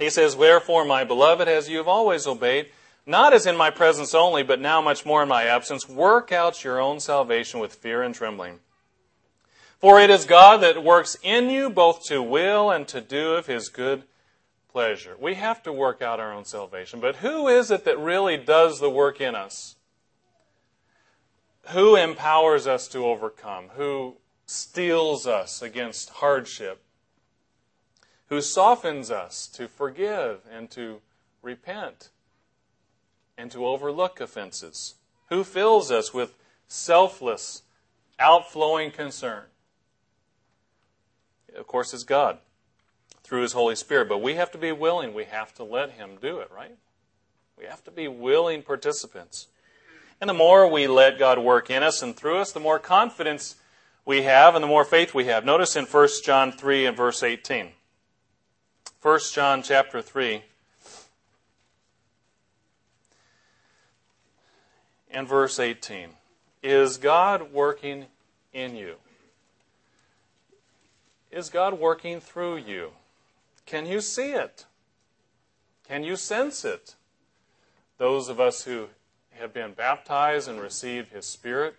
He 0.00 0.10
says, 0.10 0.34
Wherefore, 0.34 0.84
my 0.84 1.04
beloved, 1.04 1.46
as 1.46 1.68
you 1.68 1.76
have 1.76 1.86
always 1.86 2.26
obeyed, 2.26 2.70
not 3.06 3.32
as 3.32 3.46
in 3.46 3.56
my 3.56 3.70
presence 3.70 4.16
only, 4.16 4.42
but 4.42 4.60
now 4.60 4.80
much 4.80 5.06
more 5.06 5.22
in 5.22 5.28
my 5.28 5.44
absence, 5.44 5.88
work 5.88 6.32
out 6.32 6.64
your 6.64 6.80
own 6.80 6.98
salvation 6.98 7.60
with 7.60 7.74
fear 7.74 8.02
and 8.02 8.12
trembling. 8.12 8.58
For 9.78 10.00
it 10.00 10.10
is 10.10 10.24
God 10.24 10.56
that 10.56 10.82
works 10.82 11.16
in 11.22 11.50
you 11.50 11.70
both 11.70 12.02
to 12.06 12.20
will 12.20 12.68
and 12.68 12.88
to 12.88 13.00
do 13.00 13.34
of 13.34 13.46
his 13.46 13.68
good 13.68 14.02
pleasure. 14.72 15.14
We 15.20 15.34
have 15.34 15.62
to 15.62 15.72
work 15.72 16.02
out 16.02 16.18
our 16.18 16.32
own 16.32 16.46
salvation. 16.46 16.98
But 16.98 17.18
who 17.18 17.46
is 17.46 17.70
it 17.70 17.84
that 17.84 17.96
really 17.96 18.38
does 18.38 18.80
the 18.80 18.90
work 18.90 19.20
in 19.20 19.36
us? 19.36 19.76
Who 21.70 21.96
empowers 21.96 22.66
us 22.66 22.88
to 22.88 23.06
overcome? 23.06 23.70
Who 23.76 24.16
steels 24.46 25.26
us 25.26 25.62
against 25.62 26.10
hardship? 26.10 26.82
Who 28.26 28.40
softens 28.40 29.10
us 29.10 29.46
to 29.48 29.68
forgive 29.68 30.40
and 30.50 30.70
to 30.70 31.00
repent 31.40 32.10
and 33.38 33.50
to 33.52 33.66
overlook 33.66 34.20
offenses? 34.20 34.94
Who 35.28 35.44
fills 35.44 35.90
us 35.90 36.12
with 36.12 36.34
selfless, 36.66 37.62
outflowing 38.18 38.90
concern? 38.90 39.44
of 41.56 41.66
course, 41.66 41.92
it's 41.92 42.04
God 42.04 42.38
through 43.22 43.42
His 43.42 43.52
Holy 43.52 43.76
Spirit. 43.76 44.08
But 44.08 44.22
we 44.22 44.34
have 44.34 44.50
to 44.52 44.58
be 44.58 44.72
willing. 44.72 45.14
We 45.14 45.24
have 45.24 45.54
to 45.54 45.64
let 45.64 45.92
Him 45.92 46.16
do 46.20 46.38
it, 46.38 46.50
right? 46.50 46.76
We 47.58 47.64
have 47.66 47.84
to 47.84 47.90
be 47.90 48.08
willing 48.08 48.62
participants. 48.62 49.48
And 50.22 50.28
the 50.28 50.34
more 50.34 50.68
we 50.68 50.86
let 50.86 51.18
God 51.18 51.40
work 51.40 51.68
in 51.68 51.82
us 51.82 52.00
and 52.00 52.14
through 52.14 52.38
us, 52.38 52.52
the 52.52 52.60
more 52.60 52.78
confidence 52.78 53.56
we 54.04 54.22
have 54.22 54.54
and 54.54 54.62
the 54.62 54.68
more 54.68 54.84
faith 54.84 55.12
we 55.12 55.24
have. 55.24 55.44
Notice 55.44 55.74
in 55.74 55.84
1 55.84 56.08
John 56.24 56.52
3 56.52 56.86
and 56.86 56.96
verse 56.96 57.24
18. 57.24 57.70
1 59.02 59.20
John 59.32 59.64
chapter 59.64 60.00
3 60.00 60.44
and 65.10 65.26
verse 65.26 65.58
18. 65.58 66.10
Is 66.62 66.98
God 66.98 67.52
working 67.52 68.06
in 68.52 68.76
you? 68.76 68.94
Is 71.32 71.50
God 71.50 71.80
working 71.80 72.20
through 72.20 72.58
you? 72.58 72.92
Can 73.66 73.86
you 73.86 74.00
see 74.00 74.34
it? 74.34 74.66
Can 75.88 76.04
you 76.04 76.14
sense 76.14 76.64
it? 76.64 76.94
Those 77.98 78.28
of 78.28 78.38
us 78.38 78.62
who 78.62 78.86
have 79.38 79.52
been 79.52 79.72
baptized 79.72 80.48
and 80.48 80.60
received 80.60 81.12
His 81.12 81.26
Spirit, 81.26 81.76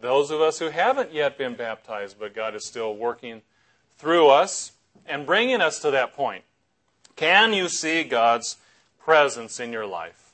those 0.00 0.30
of 0.30 0.40
us 0.40 0.58
who 0.58 0.68
haven't 0.68 1.12
yet 1.12 1.36
been 1.36 1.54
baptized, 1.54 2.18
but 2.18 2.34
God 2.34 2.54
is 2.54 2.64
still 2.64 2.94
working 2.94 3.42
through 3.96 4.28
us 4.28 4.72
and 5.06 5.26
bringing 5.26 5.60
us 5.60 5.80
to 5.80 5.90
that 5.90 6.14
point. 6.14 6.44
Can 7.16 7.52
you 7.52 7.68
see 7.68 8.04
God's 8.04 8.56
presence 8.98 9.58
in 9.58 9.72
your 9.72 9.86
life? 9.86 10.32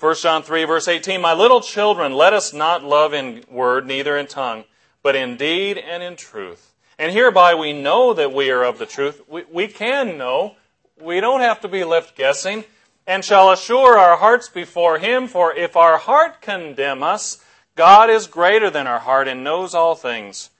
1 0.00 0.14
John 0.16 0.42
3, 0.42 0.64
verse 0.64 0.86
18 0.86 1.20
My 1.20 1.32
little 1.32 1.60
children, 1.60 2.12
let 2.12 2.32
us 2.32 2.52
not 2.52 2.84
love 2.84 3.14
in 3.14 3.44
word, 3.50 3.86
neither 3.86 4.16
in 4.16 4.26
tongue 4.26 4.64
but 5.02 5.16
in 5.16 5.36
deed 5.36 5.78
and 5.78 6.02
in 6.02 6.16
truth. 6.16 6.74
And 6.98 7.12
hereby 7.12 7.54
we 7.54 7.72
know 7.72 8.14
that 8.14 8.32
we 8.32 8.50
are 8.50 8.62
of 8.62 8.78
the 8.78 8.86
truth. 8.86 9.22
We, 9.28 9.44
we 9.50 9.68
can 9.68 10.18
know. 10.18 10.56
We 11.00 11.20
don't 11.20 11.40
have 11.40 11.60
to 11.60 11.68
be 11.68 11.84
left 11.84 12.16
guessing. 12.16 12.64
And 13.08 13.24
shall 13.24 13.50
assure 13.50 13.98
our 13.98 14.18
hearts 14.18 14.48
before 14.48 14.98
Him, 14.98 15.26
for 15.26 15.52
if 15.52 15.76
our 15.76 15.98
heart 15.98 16.40
condemn 16.40 17.02
us, 17.02 17.42
God 17.74 18.10
is 18.10 18.28
greater 18.28 18.70
than 18.70 18.86
our 18.86 19.00
heart 19.00 19.26
and 19.26 19.42
knows 19.42 19.74
all 19.74 19.96
things. 19.96 20.50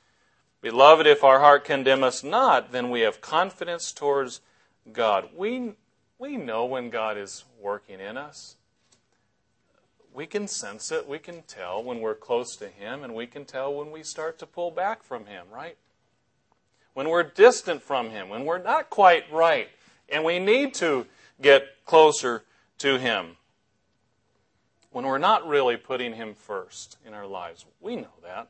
Beloved, 0.61 1.07
if 1.07 1.23
our 1.23 1.39
heart 1.39 1.65
condemn 1.65 2.03
us 2.03 2.25
not, 2.25 2.73
then 2.73 2.91
we 2.91 3.03
have 3.03 3.21
confidence 3.21 3.93
towards 3.93 4.41
God. 4.93 5.29
We, 5.37 5.75
we 6.19 6.37
know 6.37 6.65
when 6.65 6.91
God 6.91 7.17
is 7.17 7.45
working 7.61 8.01
in 8.01 8.17
us 8.17 8.57
we 10.19 10.27
can 10.27 10.49
sense 10.49 10.91
it. 10.91 11.09
We 11.09 11.21
can 11.21 11.43
tell 11.43 11.81
when 11.81 12.01
we're 12.01 12.17
close 12.17 12.57
to 12.57 12.67
Him, 12.67 13.05
and 13.05 13.15
we 13.15 13.29
can 13.29 13.45
tell 13.45 13.73
when 13.73 13.93
we 13.93 14.03
start 14.03 14.37
to 14.41 14.47
pull 14.47 14.73
back 14.73 15.05
from 15.05 15.27
Him, 15.27 15.47
right? 15.53 15.77
When 16.95 17.09
we're 17.09 17.23
distant 17.23 17.83
from 17.83 18.11
Him, 18.11 18.29
when 18.29 18.45
we're 18.45 18.61
not 18.61 18.91
quite 18.91 19.31
right, 19.33 19.69
and 20.09 20.25
we 20.25 20.41
need 20.41 20.75
to 20.75 21.07
get 21.41 21.85
closer 21.85 22.45
to 22.79 22.99
Him. 22.99 23.37
When 24.91 25.07
we're 25.07 25.19
not 25.19 25.47
really 25.47 25.77
putting 25.77 26.15
Him 26.15 26.35
first 26.35 26.97
in 27.07 27.15
our 27.15 27.27
lives. 27.27 27.65
We 27.81 27.97
know 27.97 28.09
that. 28.23 28.49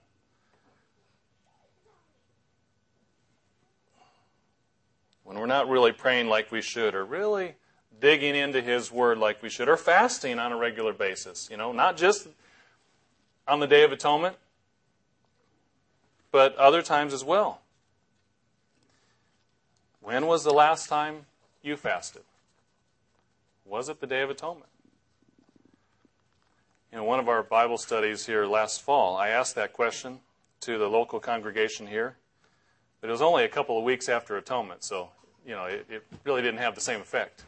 When 5.24 5.38
we're 5.38 5.46
not 5.46 5.68
really 5.68 5.92
praying 5.92 6.28
like 6.28 6.50
we 6.50 6.62
should, 6.62 6.94
or 6.94 7.04
really 7.04 7.56
digging 8.00 8.34
into 8.34 8.62
His 8.62 8.90
Word 8.90 9.18
like 9.18 9.42
we 9.42 9.50
should, 9.50 9.68
or 9.68 9.76
fasting 9.76 10.38
on 10.38 10.52
a 10.52 10.56
regular 10.56 10.92
basis. 10.92 11.48
You 11.50 11.56
know, 11.58 11.72
not 11.72 11.96
just 11.96 12.28
on 13.46 13.60
the 13.60 13.66
Day 13.66 13.82
of 13.82 13.92
Atonement, 13.92 14.36
but 16.30 16.54
other 16.56 16.82
times 16.82 17.12
as 17.12 17.24
well. 17.24 17.60
When 20.00 20.26
was 20.26 20.44
the 20.44 20.52
last 20.52 20.88
time 20.88 21.26
you 21.62 21.76
fasted? 21.76 22.22
Was 23.68 23.90
it 23.90 24.00
the 24.00 24.06
Day 24.06 24.22
of 24.22 24.30
Atonement? 24.30 24.70
In 26.90 27.04
one 27.04 27.20
of 27.20 27.28
our 27.28 27.42
Bible 27.42 27.76
studies 27.76 28.24
here 28.24 28.46
last 28.46 28.80
fall, 28.80 29.14
I 29.14 29.28
asked 29.28 29.56
that 29.56 29.74
question 29.74 30.20
to 30.60 30.78
the 30.78 30.88
local 30.88 31.20
congregation 31.20 31.86
here, 31.86 32.16
but 33.02 33.08
it 33.08 33.10
was 33.10 33.20
only 33.20 33.44
a 33.44 33.48
couple 33.48 33.76
of 33.76 33.84
weeks 33.84 34.08
after 34.08 34.38
Atonement, 34.38 34.82
so 34.84 35.10
you 35.46 35.54
know 35.54 35.66
it, 35.66 35.84
it 35.90 36.06
really 36.24 36.40
didn't 36.40 36.60
have 36.60 36.74
the 36.74 36.80
same 36.80 37.02
effect. 37.02 37.44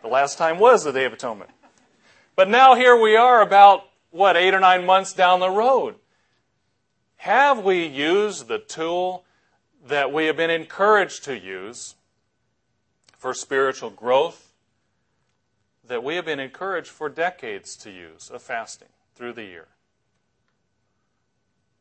The 0.00 0.08
last 0.08 0.38
time 0.38 0.58
was 0.58 0.82
the 0.82 0.92
Day 0.92 1.04
of 1.04 1.12
Atonement. 1.12 1.50
But 2.34 2.48
now 2.48 2.74
here 2.74 2.98
we 2.98 3.14
are 3.14 3.42
about, 3.42 3.84
what, 4.12 4.38
eight 4.38 4.54
or 4.54 4.60
nine 4.60 4.86
months 4.86 5.12
down 5.12 5.40
the 5.40 5.50
road. 5.50 5.96
Have 7.16 7.62
we 7.62 7.84
used 7.84 8.48
the 8.48 8.58
tool 8.58 9.24
that 9.86 10.10
we 10.10 10.24
have 10.24 10.38
been 10.38 10.48
encouraged 10.48 11.22
to 11.24 11.38
use 11.38 11.96
for 13.18 13.34
spiritual 13.34 13.90
growth 13.90 14.41
that 15.92 16.02
we 16.02 16.16
have 16.16 16.24
been 16.24 16.40
encouraged 16.40 16.88
for 16.88 17.10
decades 17.10 17.76
to 17.76 17.90
use 17.90 18.30
of 18.30 18.40
fasting 18.40 18.88
through 19.14 19.34
the 19.34 19.44
year? 19.44 19.66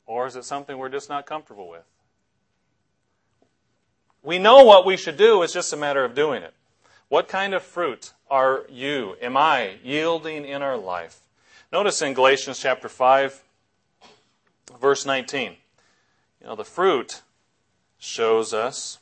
Or 0.06 0.28
is 0.28 0.36
it 0.36 0.44
something 0.44 0.78
we're 0.78 0.90
just 0.90 1.08
not 1.08 1.26
comfortable 1.26 1.70
with? 1.70 1.86
We 4.22 4.38
know 4.38 4.66
what 4.66 4.86
we 4.86 4.98
should 4.98 5.16
do, 5.16 5.42
it's 5.44 5.54
just 5.54 5.72
a 5.72 5.78
matter 5.78 6.04
of 6.04 6.14
doing 6.14 6.44
it. 6.44 6.54
What 7.08 7.30
kind 7.30 7.54
of 7.54 7.64
fruit 7.64 8.12
are 8.30 8.66
you, 8.70 9.16
am 9.22 9.38
I, 9.38 9.76
yielding 9.82 10.44
in 10.44 10.62
our 10.62 10.78
life? 10.78 11.22
Notice 11.72 12.02
in 12.02 12.14
Galatians 12.14 12.60
chapter 12.60 12.90
5, 12.90 13.42
verse 14.78 15.06
19. 15.06 15.56
You 16.42 16.48
know, 16.48 16.56
the 16.56 16.66
fruit 16.66 17.22
shows 17.98 18.54
us 18.54 19.00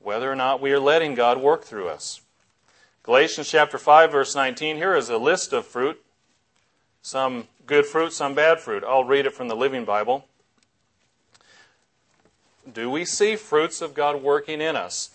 whether 0.00 0.30
or 0.30 0.36
not 0.36 0.60
we 0.60 0.72
are 0.72 0.80
letting 0.80 1.14
God 1.14 1.40
work 1.40 1.64
through 1.64 1.88
us. 1.88 2.21
Galatians 3.04 3.50
chapter 3.50 3.78
5, 3.78 4.12
verse 4.12 4.36
19, 4.36 4.76
here 4.76 4.94
is 4.94 5.08
a 5.08 5.18
list 5.18 5.52
of 5.52 5.66
fruit. 5.66 6.00
Some 7.02 7.48
good 7.66 7.84
fruit, 7.84 8.12
some 8.12 8.34
bad 8.34 8.60
fruit. 8.60 8.84
I'll 8.86 9.02
read 9.02 9.26
it 9.26 9.34
from 9.34 9.48
the 9.48 9.56
Living 9.56 9.84
Bible. 9.84 10.24
Do 12.72 12.88
we 12.88 13.04
see 13.04 13.34
fruits 13.34 13.82
of 13.82 13.92
God 13.92 14.22
working 14.22 14.60
in 14.60 14.76
us? 14.76 15.10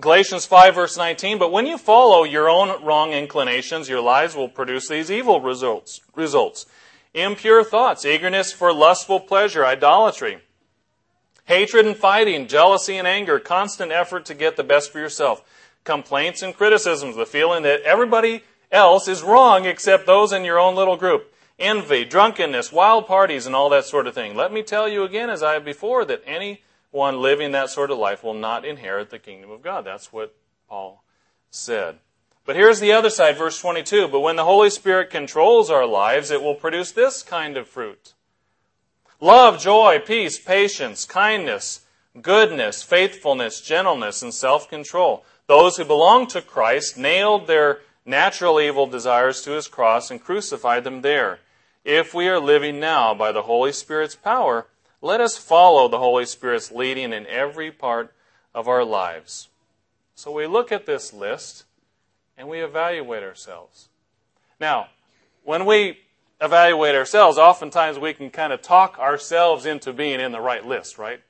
Galatians 0.00 0.46
5 0.46 0.74
verse 0.74 0.96
19, 0.96 1.38
but 1.38 1.52
when 1.52 1.66
you 1.66 1.76
follow 1.76 2.24
your 2.24 2.48
own 2.48 2.82
wrong 2.82 3.12
inclinations, 3.12 3.88
your 3.88 4.00
lives 4.00 4.34
will 4.34 4.48
produce 4.48 4.88
these 4.88 5.10
evil 5.10 5.42
results. 5.42 6.00
results. 6.14 6.64
Impure 7.12 7.62
thoughts, 7.62 8.06
eagerness 8.06 8.52
for 8.52 8.72
lustful 8.72 9.20
pleasure, 9.20 9.66
idolatry, 9.66 10.38
hatred 11.46 11.84
and 11.84 11.96
fighting, 11.96 12.46
jealousy 12.46 12.96
and 12.96 13.08
anger, 13.08 13.38
constant 13.38 13.90
effort 13.90 14.24
to 14.26 14.34
get 14.34 14.56
the 14.56 14.64
best 14.64 14.92
for 14.92 14.98
yourself, 15.00 15.42
complaints 15.88 16.42
and 16.42 16.54
criticisms, 16.54 17.16
the 17.16 17.24
feeling 17.24 17.62
that 17.62 17.80
everybody 17.80 18.44
else 18.70 19.08
is 19.08 19.22
wrong 19.22 19.64
except 19.64 20.04
those 20.04 20.34
in 20.34 20.44
your 20.44 20.60
own 20.60 20.74
little 20.74 20.98
group, 20.98 21.32
envy, 21.58 22.04
drunkenness, 22.04 22.70
wild 22.70 23.06
parties, 23.06 23.46
and 23.46 23.56
all 23.56 23.70
that 23.70 23.86
sort 23.86 24.06
of 24.06 24.14
thing. 24.14 24.36
Let 24.36 24.52
me 24.52 24.62
tell 24.62 24.86
you 24.86 25.04
again, 25.04 25.30
as 25.30 25.42
I 25.42 25.54
have 25.54 25.64
before, 25.64 26.04
that 26.04 26.22
anyone 26.26 27.22
living 27.22 27.52
that 27.52 27.70
sort 27.70 27.90
of 27.90 27.96
life 27.96 28.22
will 28.22 28.34
not 28.34 28.66
inherit 28.66 29.08
the 29.08 29.18
kingdom 29.18 29.50
of 29.50 29.62
God. 29.62 29.86
That's 29.86 30.12
what 30.12 30.36
Paul 30.68 31.02
said. 31.50 32.00
But 32.44 32.56
here's 32.56 32.80
the 32.80 32.92
other 32.92 33.10
side, 33.10 33.38
verse 33.38 33.58
22. 33.58 34.08
But 34.08 34.20
when 34.20 34.36
the 34.36 34.44
Holy 34.44 34.68
Spirit 34.68 35.08
controls 35.08 35.70
our 35.70 35.86
lives, 35.86 36.30
it 36.30 36.42
will 36.42 36.54
produce 36.54 36.92
this 36.92 37.22
kind 37.22 37.56
of 37.56 37.66
fruit 37.66 38.12
love, 39.22 39.58
joy, 39.58 40.02
peace, 40.04 40.38
patience, 40.38 41.06
kindness, 41.06 41.86
goodness, 42.20 42.82
faithfulness, 42.82 43.62
gentleness, 43.62 44.22
and 44.22 44.34
self 44.34 44.68
control. 44.68 45.24
Those 45.48 45.78
who 45.78 45.84
belong 45.84 46.26
to 46.28 46.42
Christ 46.42 46.98
nailed 46.98 47.46
their 47.46 47.80
natural 48.04 48.60
evil 48.60 48.86
desires 48.86 49.40
to 49.42 49.52
his 49.52 49.66
cross 49.66 50.10
and 50.10 50.22
crucified 50.22 50.84
them 50.84 51.00
there. 51.00 51.40
If 51.84 52.12
we 52.12 52.28
are 52.28 52.38
living 52.38 52.78
now 52.78 53.14
by 53.14 53.32
the 53.32 53.42
Holy 53.42 53.72
Spirit's 53.72 54.14
power, 54.14 54.66
let 55.00 55.22
us 55.22 55.38
follow 55.38 55.88
the 55.88 55.98
Holy 55.98 56.26
Spirit's 56.26 56.70
leading 56.70 57.14
in 57.14 57.26
every 57.26 57.70
part 57.70 58.12
of 58.54 58.68
our 58.68 58.84
lives. 58.84 59.48
So 60.14 60.30
we 60.30 60.46
look 60.46 60.70
at 60.70 60.84
this 60.84 61.14
list 61.14 61.64
and 62.36 62.46
we 62.46 62.60
evaluate 62.60 63.22
ourselves. 63.22 63.88
Now, 64.60 64.88
when 65.44 65.64
we 65.64 65.98
evaluate 66.42 66.94
ourselves, 66.94 67.38
oftentimes 67.38 67.98
we 67.98 68.12
can 68.12 68.28
kind 68.28 68.52
of 68.52 68.60
talk 68.60 68.98
ourselves 68.98 69.64
into 69.64 69.94
being 69.94 70.20
in 70.20 70.32
the 70.32 70.40
right 70.40 70.66
list, 70.66 70.98
right? 70.98 71.22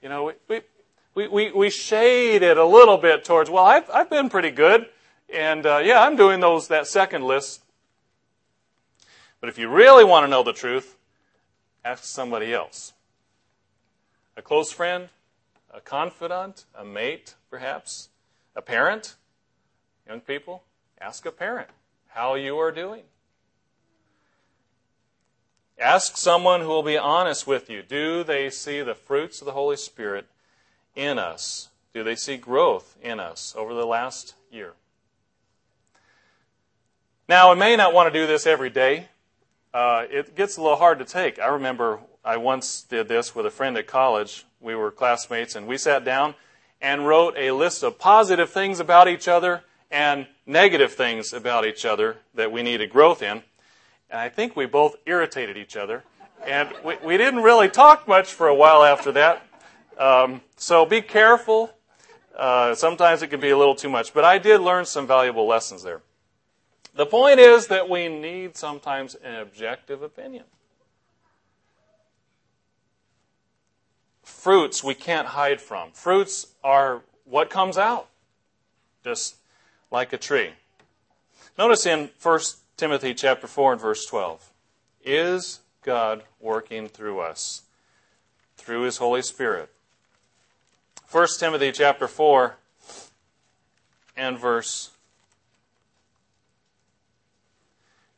You 0.00 0.08
know, 0.08 0.32
we, 0.48 0.60
we, 1.16 1.26
we 1.28 1.50
we 1.50 1.70
shade 1.70 2.42
it 2.42 2.58
a 2.58 2.64
little 2.64 2.98
bit 2.98 3.24
towards, 3.24 3.48
well, 3.48 3.64
I've, 3.64 3.88
I've 3.90 4.10
been 4.10 4.28
pretty 4.28 4.50
good. 4.50 4.86
And 5.32 5.64
uh, 5.66 5.80
yeah, 5.82 6.02
I'm 6.02 6.14
doing 6.14 6.40
those 6.40 6.68
that 6.68 6.86
second 6.86 7.24
list. 7.24 7.62
But 9.40 9.48
if 9.48 9.58
you 9.58 9.68
really 9.68 10.04
want 10.04 10.24
to 10.24 10.28
know 10.28 10.42
the 10.42 10.52
truth, 10.52 10.96
ask 11.84 12.04
somebody 12.04 12.52
else 12.52 12.92
a 14.36 14.42
close 14.42 14.70
friend, 14.70 15.08
a 15.72 15.80
confidant, 15.80 16.66
a 16.74 16.84
mate, 16.84 17.34
perhaps, 17.50 18.10
a 18.54 18.60
parent. 18.60 19.16
Young 20.06 20.20
people, 20.20 20.62
ask 21.00 21.26
a 21.26 21.32
parent 21.32 21.68
how 22.08 22.34
you 22.34 22.58
are 22.58 22.70
doing. 22.70 23.02
Ask 25.78 26.16
someone 26.16 26.60
who 26.60 26.68
will 26.68 26.82
be 26.82 26.96
honest 26.96 27.46
with 27.46 27.68
you. 27.68 27.82
Do 27.82 28.22
they 28.22 28.50
see 28.50 28.82
the 28.82 28.94
fruits 28.94 29.40
of 29.40 29.46
the 29.46 29.52
Holy 29.52 29.76
Spirit 29.76 30.26
in 30.96 31.18
us? 31.18 31.68
Do 31.94 32.02
they 32.02 32.16
see 32.16 32.36
growth 32.36 32.96
in 33.00 33.20
us 33.20 33.54
over 33.56 33.72
the 33.72 33.86
last 33.86 34.34
year? 34.50 34.72
Now, 37.28 37.52
we 37.52 37.58
may 37.58 37.76
not 37.76 37.92
want 37.94 38.12
to 38.12 38.18
do 38.18 38.26
this 38.26 38.46
every 38.46 38.70
day. 38.70 39.08
Uh, 39.72 40.06
it 40.10 40.34
gets 40.34 40.56
a 40.56 40.62
little 40.62 40.76
hard 40.76 40.98
to 41.00 41.04
take. 41.04 41.38
I 41.38 41.48
remember 41.48 42.00
I 42.24 42.38
once 42.38 42.82
did 42.82 43.08
this 43.08 43.34
with 43.34 43.46
a 43.46 43.50
friend 43.50 43.76
at 43.76 43.86
college. 43.86 44.44
We 44.60 44.74
were 44.74 44.90
classmates, 44.90 45.54
and 45.54 45.66
we 45.66 45.76
sat 45.76 46.04
down 46.04 46.34
and 46.80 47.06
wrote 47.06 47.34
a 47.36 47.52
list 47.52 47.82
of 47.82 47.98
positive 47.98 48.50
things 48.50 48.80
about 48.80 49.08
each 49.08 49.28
other 49.28 49.62
and 49.90 50.26
negative 50.44 50.92
things 50.92 51.32
about 51.32 51.66
each 51.66 51.84
other 51.84 52.18
that 52.34 52.52
we 52.52 52.62
needed 52.62 52.90
growth 52.90 53.22
in. 53.22 53.42
And 54.10 54.20
I 54.20 54.28
think 54.28 54.56
we 54.56 54.66
both 54.66 54.96
irritated 55.06 55.56
each 55.56 55.76
other. 55.76 56.04
And 56.46 56.68
we, 56.84 56.96
we 57.04 57.16
didn't 57.16 57.42
really 57.42 57.68
talk 57.68 58.06
much 58.06 58.32
for 58.32 58.46
a 58.46 58.54
while 58.54 58.84
after 58.84 59.12
that. 59.12 59.45
Um, 59.96 60.40
so 60.56 60.84
be 60.84 61.00
careful. 61.00 61.70
Uh, 62.36 62.74
sometimes 62.74 63.22
it 63.22 63.28
can 63.28 63.40
be 63.40 63.50
a 63.50 63.58
little 63.58 63.74
too 63.74 63.88
much. 63.88 64.12
But 64.12 64.24
I 64.24 64.38
did 64.38 64.60
learn 64.60 64.84
some 64.84 65.06
valuable 65.06 65.46
lessons 65.46 65.82
there. 65.82 66.02
The 66.94 67.06
point 67.06 67.40
is 67.40 67.66
that 67.68 67.88
we 67.88 68.08
need 68.08 68.56
sometimes 68.56 69.14
an 69.16 69.36
objective 69.36 70.02
opinion. 70.02 70.44
Fruits 74.22 74.82
we 74.82 74.94
can't 74.94 75.28
hide 75.28 75.60
from. 75.60 75.90
Fruits 75.92 76.46
are 76.64 77.02
what 77.24 77.50
comes 77.50 77.76
out, 77.76 78.08
just 79.04 79.36
like 79.90 80.12
a 80.12 80.18
tree. 80.18 80.50
Notice 81.58 81.86
in 81.86 82.10
1 82.22 82.40
Timothy 82.76 83.14
chapter 83.14 83.46
4 83.46 83.72
and 83.72 83.80
verse 83.80 84.06
12. 84.06 84.52
Is 85.04 85.60
God 85.82 86.22
working 86.40 86.88
through 86.88 87.20
us 87.20 87.62
through 88.56 88.82
his 88.82 88.96
Holy 88.96 89.22
Spirit? 89.22 89.70
1 91.10 91.28
Timothy 91.38 91.72
chapter 91.72 92.08
4 92.08 92.56
and 94.16 94.38
verse 94.38 94.90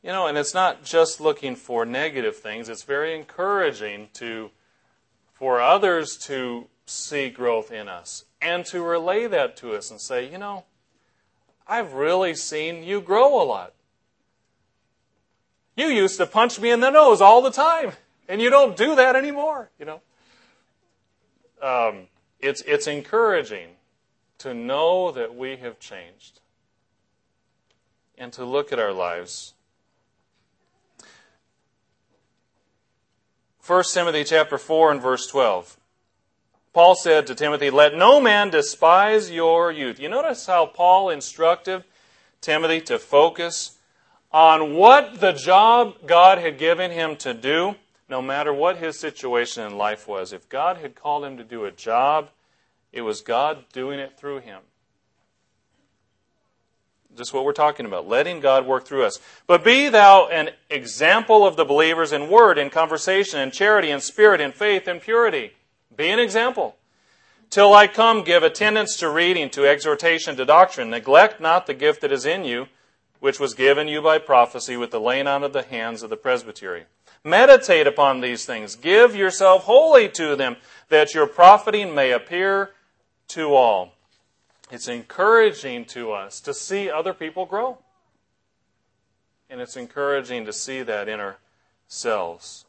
You 0.01 0.11
know, 0.11 0.27
and 0.27 0.37
it's 0.37 0.53
not 0.53 0.83
just 0.83 1.19
looking 1.19 1.55
for 1.55 1.85
negative 1.85 2.37
things, 2.37 2.69
it's 2.69 2.83
very 2.83 3.15
encouraging 3.15 4.09
to 4.13 4.49
for 5.33 5.61
others 5.61 6.17
to 6.17 6.67
see 6.85 7.29
growth 7.29 7.71
in 7.71 7.87
us 7.87 8.25
and 8.41 8.65
to 8.65 8.81
relay 8.81 9.27
that 9.27 9.55
to 9.57 9.73
us 9.73 9.91
and 9.91 9.99
say, 9.99 10.29
you 10.29 10.37
know, 10.37 10.65
I've 11.67 11.93
really 11.93 12.33
seen 12.35 12.83
you 12.83 13.01
grow 13.01 13.41
a 13.41 13.43
lot. 13.43 13.73
You 15.75 15.87
used 15.87 16.17
to 16.17 16.25
punch 16.25 16.59
me 16.59 16.71
in 16.71 16.79
the 16.79 16.89
nose 16.89 17.21
all 17.21 17.41
the 17.41 17.51
time, 17.51 17.93
and 18.27 18.41
you 18.41 18.49
don't 18.49 18.75
do 18.75 18.95
that 18.95 19.15
anymore, 19.15 19.69
you 19.79 19.85
know. 19.85 20.01
Um, 21.61 22.07
it's, 22.39 22.61
it's 22.61 22.87
encouraging 22.87 23.69
to 24.39 24.53
know 24.53 25.11
that 25.11 25.35
we 25.35 25.57
have 25.57 25.79
changed 25.79 26.39
and 28.17 28.31
to 28.33 28.45
look 28.45 28.71
at 28.71 28.79
our 28.79 28.93
lives 28.93 29.53
1 33.69 33.83
Timothy 33.93 34.23
chapter 34.23 34.57
4 34.57 34.93
and 34.93 34.99
verse 34.99 35.27
12. 35.27 35.77
Paul 36.73 36.95
said 36.95 37.27
to 37.27 37.35
Timothy, 37.35 37.69
Let 37.69 37.95
no 37.95 38.19
man 38.19 38.49
despise 38.49 39.29
your 39.29 39.71
youth. 39.71 39.99
You 39.99 40.09
notice 40.09 40.47
how 40.47 40.65
Paul 40.65 41.11
instructed 41.11 41.83
Timothy 42.41 42.81
to 42.81 42.97
focus 42.97 43.77
on 44.31 44.73
what 44.73 45.19
the 45.19 45.33
job 45.33 45.97
God 46.07 46.39
had 46.39 46.57
given 46.57 46.89
him 46.89 47.15
to 47.17 47.31
do, 47.31 47.75
no 48.09 48.21
matter 48.21 48.53
what 48.53 48.77
his 48.77 48.99
situation 48.99 49.65
in 49.65 49.77
life 49.77 50.07
was. 50.07 50.33
If 50.33 50.49
God 50.49 50.77
had 50.77 50.95
called 50.95 51.23
him 51.23 51.37
to 51.37 51.43
do 51.43 51.65
a 51.65 51.71
job, 51.71 52.29
it 52.91 53.01
was 53.01 53.21
God 53.21 53.65
doing 53.71 53.99
it 53.99 54.17
through 54.17 54.39
him. 54.39 54.61
Just 57.15 57.33
what 57.33 57.43
we're 57.43 57.53
talking 57.53 57.85
about, 57.85 58.07
letting 58.07 58.39
God 58.39 58.65
work 58.65 58.85
through 58.85 59.03
us. 59.03 59.19
But 59.45 59.63
be 59.63 59.89
thou 59.89 60.27
an 60.27 60.51
example 60.69 61.45
of 61.45 61.55
the 61.55 61.65
believers 61.65 62.11
in 62.11 62.29
word, 62.29 62.57
in 62.57 62.69
conversation, 62.69 63.39
in 63.39 63.51
charity, 63.51 63.89
in 63.89 63.99
spirit, 63.99 64.41
in 64.41 64.51
faith, 64.51 64.87
in 64.87 64.99
purity. 64.99 65.53
Be 65.95 66.09
an 66.09 66.19
example. 66.19 66.75
Till 67.49 67.73
I 67.73 67.87
come, 67.87 68.23
give 68.23 68.43
attendance 68.43 68.95
to 68.97 69.09
reading, 69.09 69.49
to 69.51 69.67
exhortation, 69.67 70.35
to 70.37 70.45
doctrine. 70.45 70.91
Neglect 70.91 71.41
not 71.41 71.65
the 71.65 71.73
gift 71.73 72.01
that 72.01 72.11
is 72.11 72.25
in 72.25 72.43
you, 72.43 72.67
which 73.19 73.39
was 73.39 73.55
given 73.55 73.87
you 73.87 74.01
by 74.01 74.19
prophecy 74.19 74.77
with 74.77 74.91
the 74.91 74.99
laying 75.01 75.27
on 75.27 75.43
of 75.43 75.51
the 75.51 75.63
hands 75.63 76.03
of 76.03 76.11
the 76.11 76.17
presbytery. 76.17 76.85
Meditate 77.23 77.87
upon 77.87 78.21
these 78.21 78.45
things. 78.45 78.75
Give 78.75 79.15
yourself 79.15 79.63
wholly 79.63 80.07
to 80.09 80.35
them, 80.35 80.55
that 80.89 81.13
your 81.13 81.27
profiting 81.27 81.93
may 81.93 82.11
appear 82.11 82.71
to 83.29 83.53
all. 83.53 83.93
It's 84.71 84.87
encouraging 84.87 85.85
to 85.85 86.11
us 86.11 86.39
to 86.41 86.53
see 86.53 86.89
other 86.89 87.13
people 87.13 87.45
grow. 87.45 87.79
And 89.49 89.59
it's 89.59 89.75
encouraging 89.75 90.45
to 90.45 90.53
see 90.53 90.83
that 90.83 91.09
in 91.09 91.19
ourselves. 91.19 92.65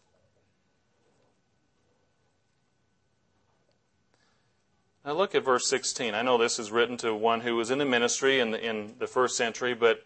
Now 5.05 5.13
look 5.13 5.35
at 5.35 5.45
verse 5.45 5.67
16. 5.69 6.15
I 6.15 6.23
know 6.23 6.39
this 6.39 6.59
is 6.59 6.71
written 6.71 6.97
to 6.99 7.15
one 7.15 7.41
who 7.41 7.57
was 7.57 7.71
in 7.71 7.79
the 7.79 7.85
ministry 7.85 8.41
in 8.41 8.51
the, 8.51 8.65
in 8.65 8.95
the 8.99 9.07
first 9.07 9.37
century, 9.37 9.75
but 9.75 10.05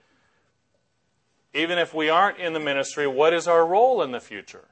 even 1.55 1.79
if 1.79 1.95
we 1.95 2.11
aren't 2.11 2.39
in 2.39 2.53
the 2.53 2.61
ministry, 2.61 3.07
what 3.07 3.33
is 3.33 3.47
our 3.47 3.65
role 3.65 4.03
in 4.03 4.11
the 4.11 4.21
future? 4.21 4.65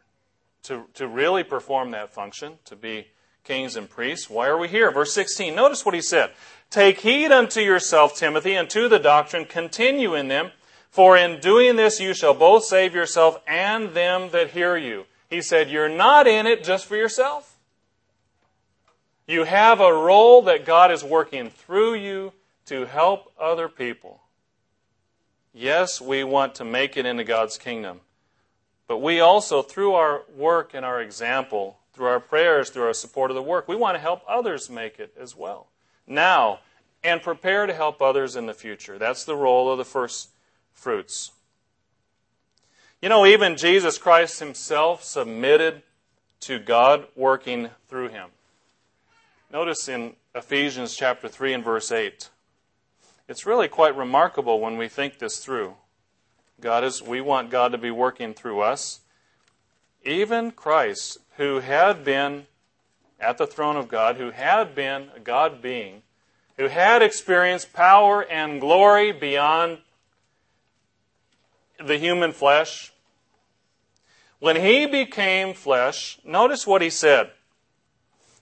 To, 0.64 0.84
to 0.94 1.08
really 1.08 1.44
perform 1.44 1.92
that 1.92 2.12
function, 2.12 2.58
to 2.66 2.76
be 2.76 3.08
kings 3.44 3.76
and 3.76 3.88
priests. 3.88 4.28
Why 4.28 4.48
are 4.48 4.58
we 4.58 4.68
here? 4.68 4.90
Verse 4.90 5.12
16. 5.12 5.54
Notice 5.54 5.84
what 5.84 5.94
he 5.94 6.00
said. 6.00 6.32
Take 6.70 7.00
heed 7.00 7.30
unto 7.30 7.60
yourself, 7.60 8.16
Timothy, 8.16 8.54
and 8.54 8.68
to 8.70 8.88
the 8.88 8.98
doctrine, 8.98 9.44
continue 9.44 10.14
in 10.14 10.28
them, 10.28 10.50
for 10.90 11.16
in 11.16 11.40
doing 11.40 11.76
this 11.76 12.00
you 12.00 12.14
shall 12.14 12.34
both 12.34 12.64
save 12.64 12.94
yourself 12.94 13.40
and 13.46 13.90
them 13.90 14.30
that 14.30 14.50
hear 14.50 14.76
you. 14.76 15.06
He 15.28 15.42
said, 15.42 15.70
You're 15.70 15.88
not 15.88 16.26
in 16.26 16.46
it 16.46 16.64
just 16.64 16.86
for 16.86 16.96
yourself. 16.96 17.58
You 19.26 19.44
have 19.44 19.80
a 19.80 19.92
role 19.92 20.42
that 20.42 20.64
God 20.64 20.90
is 20.90 21.04
working 21.04 21.50
through 21.50 21.94
you 21.94 22.32
to 22.66 22.86
help 22.86 23.32
other 23.38 23.68
people. 23.68 24.21
Yes, 25.54 26.00
we 26.00 26.24
want 26.24 26.54
to 26.56 26.64
make 26.64 26.96
it 26.96 27.06
into 27.06 27.24
God's 27.24 27.58
kingdom. 27.58 28.00
But 28.88 28.98
we 28.98 29.20
also, 29.20 29.62
through 29.62 29.94
our 29.94 30.22
work 30.34 30.72
and 30.74 30.84
our 30.84 31.00
example, 31.00 31.78
through 31.92 32.06
our 32.06 32.20
prayers, 32.20 32.70
through 32.70 32.84
our 32.84 32.94
support 32.94 33.30
of 33.30 33.34
the 33.34 33.42
work, 33.42 33.68
we 33.68 33.76
want 33.76 33.94
to 33.94 34.00
help 34.00 34.22
others 34.28 34.70
make 34.70 34.98
it 34.98 35.14
as 35.18 35.36
well 35.36 35.68
now 36.06 36.60
and 37.04 37.22
prepare 37.22 37.66
to 37.66 37.74
help 37.74 38.00
others 38.00 38.36
in 38.36 38.46
the 38.46 38.54
future. 38.54 38.98
That's 38.98 39.24
the 39.24 39.36
role 39.36 39.70
of 39.70 39.78
the 39.78 39.84
first 39.84 40.30
fruits. 40.72 41.32
You 43.00 43.08
know, 43.08 43.26
even 43.26 43.56
Jesus 43.56 43.98
Christ 43.98 44.38
himself 44.38 45.02
submitted 45.02 45.82
to 46.40 46.58
God 46.58 47.06
working 47.16 47.70
through 47.88 48.08
him. 48.08 48.28
Notice 49.52 49.88
in 49.88 50.14
Ephesians 50.34 50.94
chapter 50.94 51.28
3 51.28 51.54
and 51.54 51.64
verse 51.64 51.90
8. 51.90 52.28
It's 53.28 53.46
really 53.46 53.68
quite 53.68 53.96
remarkable 53.96 54.60
when 54.60 54.76
we 54.76 54.88
think 54.88 55.18
this 55.18 55.38
through. 55.38 55.74
God 56.60 56.84
is 56.84 57.02
we 57.02 57.20
want 57.20 57.50
God 57.50 57.72
to 57.72 57.78
be 57.78 57.90
working 57.90 58.34
through 58.34 58.60
us. 58.60 59.00
Even 60.04 60.50
Christ, 60.50 61.18
who 61.36 61.60
had 61.60 62.04
been 62.04 62.46
at 63.20 63.38
the 63.38 63.46
throne 63.46 63.76
of 63.76 63.88
God, 63.88 64.16
who 64.16 64.30
had 64.30 64.74
been 64.74 65.08
a 65.14 65.20
God 65.20 65.62
being, 65.62 66.02
who 66.56 66.68
had 66.68 67.02
experienced 67.02 67.72
power 67.72 68.24
and 68.24 68.60
glory 68.60 69.12
beyond 69.12 69.78
the 71.78 71.98
human 71.98 72.32
flesh, 72.32 72.92
when 74.40 74.56
he 74.56 74.86
became 74.86 75.54
flesh, 75.54 76.18
notice 76.24 76.66
what 76.66 76.82
he 76.82 76.90
said. 76.90 77.30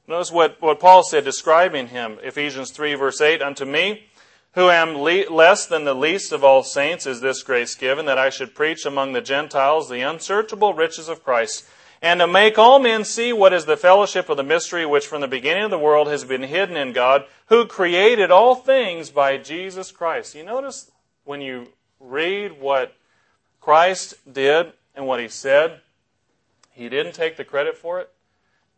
Notice 0.08 0.32
what, 0.32 0.60
what 0.60 0.80
Paul 0.80 1.02
said 1.02 1.24
describing 1.24 1.88
him, 1.88 2.18
Ephesians 2.22 2.70
3, 2.70 2.94
verse 2.94 3.20
8 3.20 3.42
Unto 3.42 3.66
me, 3.66 4.06
who 4.54 4.68
am 4.70 4.98
le- 4.98 5.30
less 5.30 5.66
than 5.66 5.84
the 5.84 5.94
least 5.94 6.32
of 6.32 6.42
all 6.42 6.62
saints, 6.62 7.06
is 7.06 7.20
this 7.20 7.42
grace 7.42 7.74
given, 7.74 8.06
that 8.06 8.18
I 8.18 8.30
should 8.30 8.54
preach 8.54 8.84
among 8.84 9.12
the 9.12 9.20
Gentiles 9.20 9.88
the 9.88 10.00
unsearchable 10.00 10.74
riches 10.74 11.08
of 11.08 11.22
Christ 11.22 11.64
and 12.02 12.20
to 12.20 12.26
make 12.26 12.58
all 12.58 12.78
men 12.78 13.04
see 13.04 13.32
what 13.32 13.52
is 13.52 13.66
the 13.66 13.76
fellowship 13.76 14.28
of 14.28 14.36
the 14.36 14.42
mystery 14.42 14.86
which 14.86 15.06
from 15.06 15.20
the 15.20 15.28
beginning 15.28 15.64
of 15.64 15.70
the 15.70 15.78
world 15.78 16.08
has 16.08 16.24
been 16.24 16.42
hidden 16.42 16.76
in 16.76 16.92
God, 16.92 17.26
who 17.46 17.66
created 17.66 18.30
all 18.30 18.54
things 18.54 19.10
by 19.10 19.36
Jesus 19.36 19.92
Christ. 19.92 20.34
You 20.34 20.42
notice 20.42 20.90
when 21.24 21.42
you 21.42 21.68
read 21.98 22.58
what 22.58 22.96
Christ 23.60 24.14
did 24.30 24.72
and 24.94 25.06
what 25.06 25.20
he 25.20 25.28
said, 25.28 25.80
he 26.72 26.88
didn't 26.88 27.14
take 27.14 27.36
the 27.36 27.44
credit 27.44 27.76
for 27.76 28.00
it. 28.00 28.10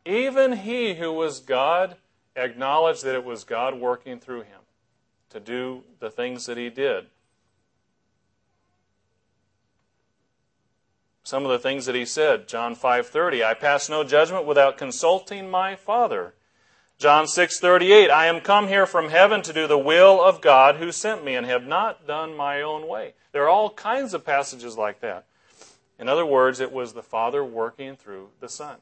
Even 0.05 0.53
he 0.53 0.95
who 0.95 1.13
was 1.13 1.39
God 1.39 1.97
acknowledged 2.35 3.05
that 3.05 3.15
it 3.15 3.25
was 3.25 3.45
God 3.45 3.79
working 3.79 4.19
through 4.19 4.43
him 4.43 4.62
to 5.33 5.41
do 5.41 5.83
the 6.01 6.11
things 6.11 6.47
that 6.47 6.57
he 6.57 6.71
did. 6.71 7.07
some 11.25 11.45
of 11.45 11.51
the 11.51 11.59
things 11.59 11.87
that 11.87 11.95
he 11.95 12.05
said. 12.05 12.49
John 12.49 12.75
5:30, 12.75 13.43
I 13.43 13.55
pass 13.55 13.89
no 13.89 14.05
judgment 14.05 14.45
without 14.45 14.77
consulting 14.77 15.51
my 15.51 15.77
Father. 15.77 16.35
John 16.99 17.27
6:38, 17.27 18.11
I 18.11 18.27
am 18.27 18.41
come 18.41 18.69
here 18.69 18.87
from 18.87 19.09
heaven 19.09 19.41
to 19.43 19.53
do 19.53 19.67
the 19.67 19.79
will 19.79 20.23
of 20.23 20.41
God 20.41 20.77
who 20.77 20.93
sent 20.93 21.25
me 21.25 21.35
and 21.35 21.47
have 21.47 21.65
not 21.65 22.07
done 22.07 22.37
my 22.37 22.61
own 22.61 22.87
way. 22.87 23.15
There 23.33 23.45
are 23.45 23.49
all 23.49 23.71
kinds 23.71 24.15
of 24.15 24.27
passages 24.27 24.77
like 24.77 25.01
that. 25.01 25.25
In 25.99 26.09
other 26.09 26.27
words, 26.27 26.61
it 26.61 26.71
was 26.71 26.93
the 26.93 27.03
Father 27.03 27.43
working 27.43 27.97
through 27.97 28.31
the 28.41 28.49
Son. 28.49 28.77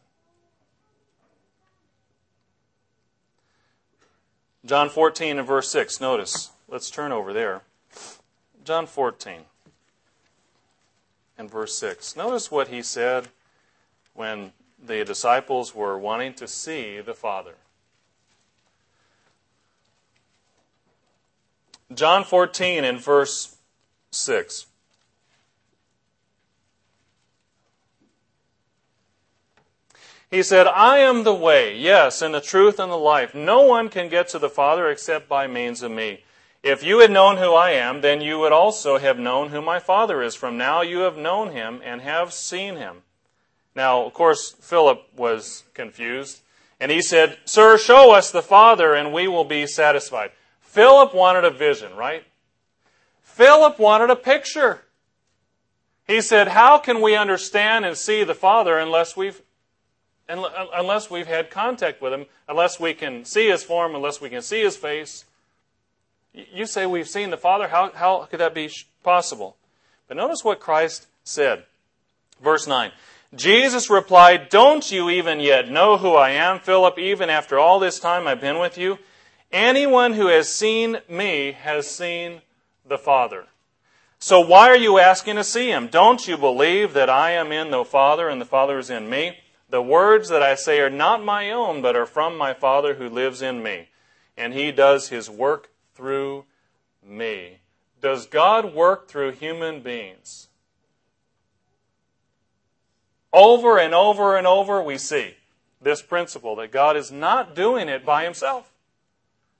John 4.65 4.89
14 4.91 5.39
and 5.39 5.47
verse 5.47 5.71
6, 5.71 6.01
notice. 6.01 6.51
Let's 6.69 6.91
turn 6.91 7.13
over 7.13 7.33
there. 7.33 7.63
John 8.65 8.87
14. 8.87 9.41
and 11.41 11.51
verse 11.51 11.75
6. 11.79 12.17
Notice 12.17 12.51
what 12.51 12.69
he 12.69 12.83
said 12.83 13.29
when 14.13 14.53
the 14.79 15.05
disciples 15.05 15.75
were 15.75 15.99
wanting 15.99 16.35
to 16.35 16.47
see 16.47 17.01
the 17.01 17.15
Father. 17.15 17.55
John 21.93 22.25
14 22.25 22.85
and 22.85 23.01
verse 23.01 23.57
6. 24.11 24.67
He 30.31 30.45
said, 30.45 30.69
I 30.69 30.99
am 30.99 31.25
the 31.25 31.35
way, 31.35 31.77
yes, 31.77 32.23
and 32.23 32.33
the 32.33 32.41
truth 32.41 32.79
and 32.79 32.91
the 32.91 32.97
life. 32.97 33.35
No 33.35 33.63
one 33.63 33.89
can 33.89 34.09
get 34.09 34.29
to 34.29 34.39
the 34.39 34.49
Father 34.49 34.89
except 34.89 35.29
by 35.29 35.49
means 35.49 35.83
of 35.83 35.91
me. 35.91 36.23
If 36.63 36.85
you 36.85 37.01
had 37.01 37.11
known 37.11 37.39
who 37.39 37.55
I 37.55 37.71
am, 37.71 38.01
then 38.01 38.21
you 38.21 38.39
would 38.39 38.53
also 38.53 38.99
have 38.99 39.19
known 39.19 39.49
who 39.49 39.61
my 39.61 39.81
Father 39.81 40.23
is. 40.23 40.37
From 40.37 40.57
now 40.57 40.83
you 40.83 41.01
have 41.01 41.17
known 41.17 41.53
him 41.53 41.81
and 41.83 42.03
have 42.03 42.33
seen 42.33 42.77
him. 42.77 42.99
Now, 43.75 44.05
of 44.05 44.15
course, 44.15 44.53
Philip 44.61 45.09
was 45.17 45.65
confused, 45.75 46.43
and 46.79 46.93
he 46.93 47.03
said, 47.03 47.39
Sir, 47.45 47.79
show 47.79 48.13
us 48.13 48.31
the 48.31 48.43
Father, 48.43 48.95
and 48.95 49.13
we 49.13 49.27
will 49.27 49.45
be 49.45 49.67
satisfied. 49.67 50.33
Philip 50.61 51.15
wanted 51.15 51.45
a 51.45 51.51
vision, 51.51 51.97
right? 51.97 52.25
Philip 53.23 53.79
wanted 53.79 54.11
a 54.11 54.17
picture. 54.17 54.83
He 56.07 56.21
said, 56.21 56.49
How 56.49 56.79
can 56.79 57.01
we 57.01 57.17
understand 57.17 57.85
and 57.85 57.97
see 57.97 58.23
the 58.23 58.35
Father 58.35 58.77
unless 58.77 59.17
we've 59.17 59.41
Uh, 60.31 60.67
unless 60.75 61.11
we've 61.11 61.27
had 61.27 61.51
contact 61.51 62.01
with 62.01 62.13
him, 62.13 62.27
unless 62.49 62.79
we 62.79 62.95
can 62.95 63.25
see 63.25 63.49
his 63.49 63.65
form, 63.65 63.95
unless 63.97 64.21
we 64.21 64.31
can 64.31 64.43
see 64.43 64.63
his 64.63 64.77
face. 64.77 65.25
You 66.33 66.67
say 66.67 66.87
we've 66.87 67.09
seen 67.09 67.31
the 67.31 67.37
Father. 67.37 67.69
How, 67.69 67.91
how 67.93 68.29
could 68.31 68.39
that 68.39 68.55
be 68.55 68.71
possible? 69.03 69.57
But 70.07 70.17
notice 70.17 70.45
what 70.45 70.61
Christ 70.61 71.09
said. 71.25 71.65
Verse 72.41 72.69
9. 72.69 72.93
Jesus 73.35 73.91
replied, 73.91 74.49
Don't 74.49 74.91
you 74.91 75.11
even 75.11 75.41
yet 75.41 75.69
know 75.69 75.97
who 75.97 76.15
I 76.15 76.31
am, 76.31 76.61
Philip, 76.61 76.99
even 76.99 77.29
after 77.29 77.59
all 77.59 77.81
this 77.81 77.99
time 77.99 78.27
I've 78.27 78.41
been 78.41 78.59
with 78.59 78.79
you? 78.79 78.99
Anyone 79.51 80.13
who 80.13 80.29
has 80.29 80.53
seen 80.53 80.99
me 81.09 81.53
has 81.53 81.89
seen 81.89 82.43
the 82.87 82.99
Father. 82.99 83.47
So 84.21 84.41
why 84.41 84.69
are 84.69 84.77
you 84.77 84.99
asking 84.99 85.37
to 85.37 85.45
see 85.45 85.69
him? 85.69 85.89
Don't 85.89 86.29
you 86.29 86.37
believe 86.37 86.93
that 86.93 87.11
I 87.11 87.33
am 87.33 87.51
in 87.51 87.71
the 87.71 87.85
Father 87.85 88.29
and 88.29 88.41
the 88.41 88.45
Father 88.45 88.79
is 88.79 88.91
in 88.91 89.11
me? 89.11 89.39
The 89.71 89.83
words 89.83 90.29
that 90.29 90.43
I 90.43 90.57
say 90.57 90.81
are 90.81 90.91
not 90.91 91.25
my 91.25 91.51
own, 91.51 91.81
but 91.81 91.95
are 91.95 92.07
from 92.07 92.37
my 92.37 92.53
Father 92.53 92.95
who 92.95 93.09
lives 93.09 93.41
in 93.41 93.63
me. 93.63 93.89
And 94.37 94.53
he 94.53 94.73
does 94.73 95.09
his 95.09 95.31
work 95.31 95.71
through 95.95 96.45
me. 97.05 97.59
Does 98.01 98.27
God 98.27 98.75
work 98.75 99.09
through 99.09 99.33
human 99.33 99.81
beings? 99.81 100.49
Over 103.33 103.79
and 103.79 103.95
over 103.95 104.37
and 104.37 104.47
over, 104.47 104.83
we 104.83 104.99
see 104.99 105.37
this 105.81 106.03
principle 106.03 106.57
that 106.57 106.73
God 106.73 106.97
is 106.97 107.13
not 107.13 107.55
doing 107.55 107.89
it 107.89 108.05
by 108.05 108.25
himself. 108.25 108.73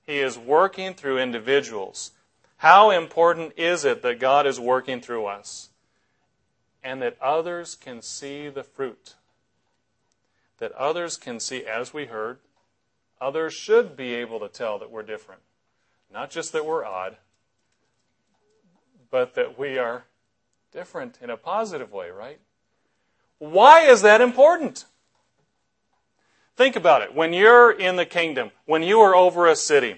He 0.05 0.19
is 0.19 0.37
working 0.37 0.95
through 0.95 1.19
individuals. 1.19 2.11
How 2.57 2.91
important 2.91 3.53
is 3.57 3.85
it 3.85 4.03
that 4.03 4.19
God 4.19 4.47
is 4.47 4.59
working 4.59 5.01
through 5.01 5.27
us 5.27 5.71
and 6.83 7.01
that 7.01 7.17
others 7.21 7.77
can 7.77 8.03
see 8.03 8.49
the 8.49 8.65
fruit? 8.65 9.15
That 10.61 10.73
others 10.73 11.17
can 11.17 11.41
see, 11.41 11.65
as 11.65 11.93
we 11.93 12.07
heard, 12.07 12.39
others 13.21 13.53
should 13.53 13.97
be 13.97 14.15
able 14.15 14.39
to 14.41 14.49
tell 14.49 14.79
that 14.79 14.91
we're 14.91 15.03
different. 15.03 15.41
Not 16.13 16.31
just 16.31 16.53
that 16.53 16.65
we're 16.65 16.85
odd, 16.85 17.17
but 19.11 19.35
that 19.35 19.59
we 19.59 19.79
are 19.79 20.05
different 20.73 21.19
in 21.21 21.31
a 21.31 21.37
positive 21.37 21.93
way, 21.93 22.11
right? 22.11 22.39
Why 23.39 23.81
is 23.81 24.03
that 24.03 24.21
important? 24.21 24.85
Think 26.57 26.77
about 26.77 27.03
it. 27.03 27.15
When 27.15 27.33
you're 27.33 27.73
in 27.73 27.97
the 27.97 28.07
kingdom, 28.07 28.51
when 28.67 28.83
you 28.83 29.01
are 29.01 29.17
over 29.17 29.47
a 29.47 29.57
city, 29.57 29.97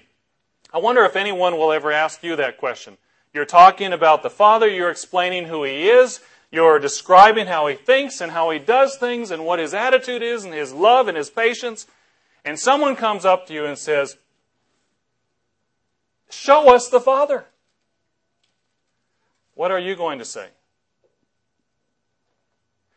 I 0.73 0.79
wonder 0.79 1.05
if 1.05 1.17
anyone 1.17 1.59
will 1.59 1.73
ever 1.73 1.91
ask 1.91 2.23
you 2.23 2.37
that 2.37 2.57
question. 2.57 2.97
You're 3.35 3.45
talking 3.45 3.93
about 3.93 4.23
the 4.23 4.31
Father, 4.31 4.69
you're 4.69 4.91
explaining 4.91 5.47
who 5.47 5.65
He 5.65 5.89
is, 5.89 6.21
you're 6.53 6.79
describing 6.79 7.47
how 7.47 7.67
he 7.67 7.75
thinks 7.75 8.21
and 8.21 8.31
how 8.31 8.51
he 8.51 8.59
does 8.59 8.97
things 8.97 9.31
and 9.31 9.45
what 9.45 9.59
his 9.59 9.73
attitude 9.73 10.23
is 10.23 10.45
and 10.45 10.53
his 10.53 10.73
love 10.73 11.09
and 11.09 11.17
his 11.17 11.31
patience. 11.31 11.87
And 12.45 12.61
someone 12.61 12.95
comes 12.95 13.25
up 13.25 13.47
to 13.47 13.55
you 13.55 13.65
and 13.65 13.79
says, 13.79 14.19
Show 16.31 16.73
us 16.73 16.89
the 16.89 17.01
Father. 17.01 17.47
What 19.55 19.71
are 19.71 19.79
you 19.79 19.97
going 19.97 20.19
to 20.19 20.25
say? 20.25 20.49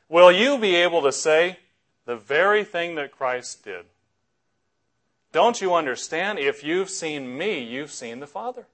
Will 0.10 0.32
you 0.32 0.58
be 0.58 0.76
able 0.76 1.02
to 1.04 1.12
say 1.12 1.58
the 2.06 2.16
very 2.16 2.64
thing 2.64 2.96
that 2.96 3.12
Christ 3.12 3.64
did? 3.64 3.86
Don't 5.32 5.62
you 5.62 5.74
understand? 5.74 6.40
If 6.40 6.64
you've 6.64 6.90
seen 6.90 7.38
me, 7.38 7.60
you've 7.60 7.92
seen 7.92 8.20
the 8.20 8.28
Father. 8.28 8.66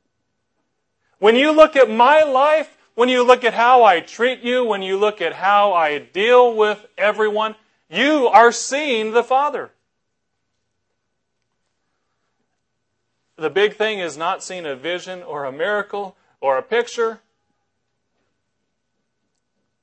When 1.20 1.36
you 1.36 1.52
look 1.52 1.76
at 1.76 1.90
my 1.90 2.24
life, 2.24 2.78
when 2.96 3.10
you 3.10 3.24
look 3.24 3.44
at 3.44 3.54
how 3.54 3.84
I 3.84 4.00
treat 4.00 4.42
you, 4.42 4.66
when 4.66 4.82
you 4.82 4.98
look 4.98 5.22
at 5.22 5.34
how 5.34 5.74
I 5.74 5.98
deal 5.98 6.56
with 6.56 6.86
everyone, 6.98 7.56
you 7.90 8.28
are 8.28 8.52
seeing 8.52 9.12
the 9.12 9.24
Father. 9.24 9.72
The 13.38 13.50
big 13.50 13.76
thing 13.76 14.00
is 14.00 14.18
not 14.18 14.44
seeing 14.44 14.66
a 14.66 14.76
vision 14.76 15.24
or 15.24 15.46
a 15.46 15.52
miracle 15.52 16.16
or 16.40 16.58
a 16.58 16.62
picture, 16.62 17.22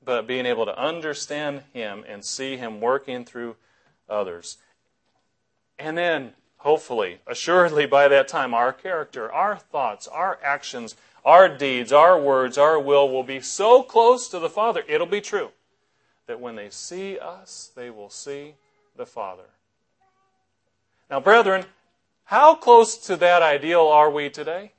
but 0.05 0.27
being 0.27 0.47
able 0.47 0.65
to 0.65 0.79
understand 0.79 1.63
Him 1.73 2.05
and 2.09 2.25
see 2.25 2.57
Him 2.57 2.81
working 2.81 3.25
through 3.25 3.57
others. 4.09 4.59
And 5.79 5.99
then, 5.99 6.35
hopefully, 6.59 7.19
assuredly 7.27 7.87
by 7.87 8.09
that 8.09 8.29
time, 8.29 8.55
our 8.55 8.73
character, 8.73 9.31
our 9.33 9.57
thoughts, 9.57 10.07
our 10.09 10.39
actions, 10.43 10.95
our 11.29 11.47
deeds, 11.47 11.93
our 11.93 12.19
words, 12.19 12.57
our 12.57 12.81
will 12.81 13.07
will 13.11 13.23
be 13.23 13.39
so 13.39 13.83
close 13.83 14.29
to 14.29 14.39
the 14.39 14.49
Father, 14.49 14.83
it'll 14.89 15.07
be 15.07 15.21
true, 15.21 15.51
that 16.27 16.41
when 16.41 16.57
they 16.57 16.71
see 16.71 17.19
us, 17.19 17.71
they 17.77 17.91
will 17.91 18.09
see 18.09 18.55
the 18.97 19.05
Father. 19.05 19.45
Now, 21.11 21.21
brethren, 21.21 21.67
how 22.25 22.55
close 22.55 22.97
to 23.09 23.17
that 23.17 23.43
ideal 23.43 23.89
are 23.89 24.11
we 24.11 24.31
today? 24.31 24.73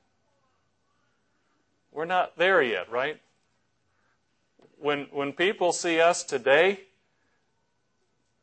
We're 1.91 2.05
not 2.05 2.35
there 2.35 2.63
yet, 2.63 2.91
right? 2.91 3.21
When, 4.79 5.05
when 5.11 5.33
people 5.33 5.71
see 5.71 6.01
us 6.01 6.23
today, 6.23 6.79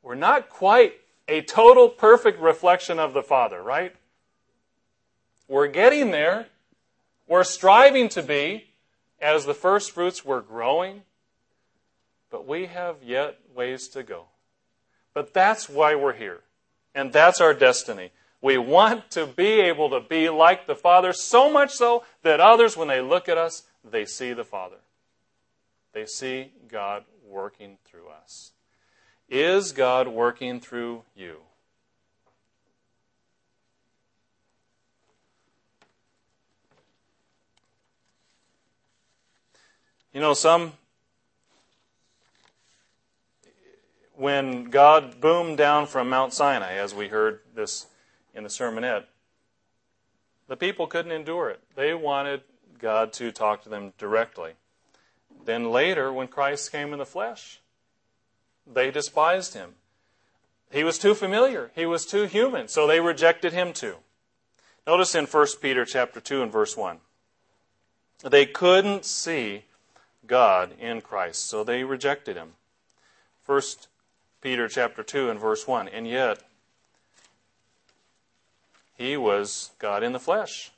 we're 0.01 0.15
not 0.15 0.49
quite 0.49 0.95
a 1.27 1.43
total 1.43 1.89
perfect 1.89 2.41
reflection 2.41 3.01
of 3.01 3.15
the 3.15 3.23
Father, 3.25 3.61
right? 3.61 3.97
We're 5.49 5.67
getting 5.67 6.13
there, 6.13 6.47
we're 7.29 7.45
striving 7.45 8.09
to 8.11 8.23
be 8.23 8.67
as 9.21 9.45
the 9.47 9.55
first 9.55 9.93
fruits 9.93 10.25
we're 10.25 10.41
growing, 10.41 11.03
but 12.31 12.47
we 12.47 12.67
have 12.67 12.97
yet 13.03 13.39
ways 13.55 13.89
to 13.89 14.03
go. 14.03 14.27
But 15.15 15.33
that's 15.33 15.69
why 15.69 15.95
we're 15.95 16.13
here. 16.13 16.41
And 16.95 17.13
that's 17.13 17.41
our 17.41 17.55
destiny. 17.55 18.11
We 18.41 18.59
want 18.59 19.11
to 19.13 19.27
be 19.27 19.61
able 19.61 19.91
to 19.91 20.01
be 20.01 20.29
like 20.29 20.67
the 20.67 20.75
Father, 20.75 21.13
so 21.13 21.51
much 21.51 21.73
so 21.73 22.05
that 22.23 22.41
others, 22.41 22.77
when 22.77 22.89
they 22.89 23.01
look 23.01 23.29
at 23.29 23.39
us, 23.39 23.65
they 23.83 24.05
see 24.05 24.33
the 24.33 24.45
Father. 24.45 24.77
They 25.93 26.07
see 26.07 26.53
God 26.69 27.05
working 27.27 27.79
through 27.85 28.09
us. 28.09 28.53
Is 29.29 29.73
God 29.73 30.09
working 30.09 30.61
through 30.61 31.03
you? 31.15 31.39
You 40.17 40.23
know, 40.23 40.33
some, 40.33 40.73
when 44.15 44.71
God 44.71 45.21
boomed 45.21 45.59
down 45.59 45.87
from 45.87 46.09
Mount 46.09 46.33
Sinai, 46.33 46.73
as 46.77 46.95
we 46.95 47.09
heard 47.09 47.41
this 47.55 47.85
in 48.35 48.43
the 48.43 48.49
sermonette, 48.49 49.05
the 50.49 50.57
people 50.57 50.87
couldn't 50.87 51.13
endure 51.13 51.51
it. 51.51 51.61
They 51.75 51.93
wanted 51.93 52.41
God 52.79 53.13
to 53.13 53.31
talk 53.31 53.63
to 53.65 53.69
them 53.69 53.93
directly. 53.99 54.53
Then 55.45 55.71
later, 55.71 56.11
when 56.11 56.29
Christ 56.29 56.73
came 56.73 56.95
in 56.95 56.99
the 56.99 57.05
flesh, 57.05 57.61
they 58.67 58.91
despised 58.91 59.53
him. 59.53 59.75
He 60.73 60.83
was 60.83 60.99
too 60.99 61.13
familiar. 61.13 61.73
He 61.75 61.85
was 61.85 62.07
too 62.07 62.25
human, 62.25 62.69
so 62.69 62.87
they 62.87 63.01
rejected 63.01 63.53
him 63.53 63.75
too. 63.75 63.97
Notice 64.87 65.15
in 65.15 65.27
1 65.27 65.47
Peter 65.61 65.85
chapter 65.85 66.23
2 66.23 66.43
and 66.43 66.51
verse 66.51 66.75
1. 66.75 67.01
They 68.25 68.47
couldn't 68.47 69.05
see 69.05 69.65
God 70.27 70.73
in 70.79 71.01
Christ. 71.01 71.47
So 71.47 71.65
they 71.65 71.85
rejected 71.85 72.37
him. 72.37 72.53
1 73.47 73.63
Peter 74.41 74.69
chapter 74.69 75.03
2 75.03 75.31
and 75.31 75.41
verse 75.41 75.67
1. 75.67 75.89
And 75.89 76.07
yet 76.07 76.43
he 78.97 79.17
was 79.17 79.71
God 79.79 80.03
in 80.03 80.13
the 80.13 80.21
flesh. 80.21 80.71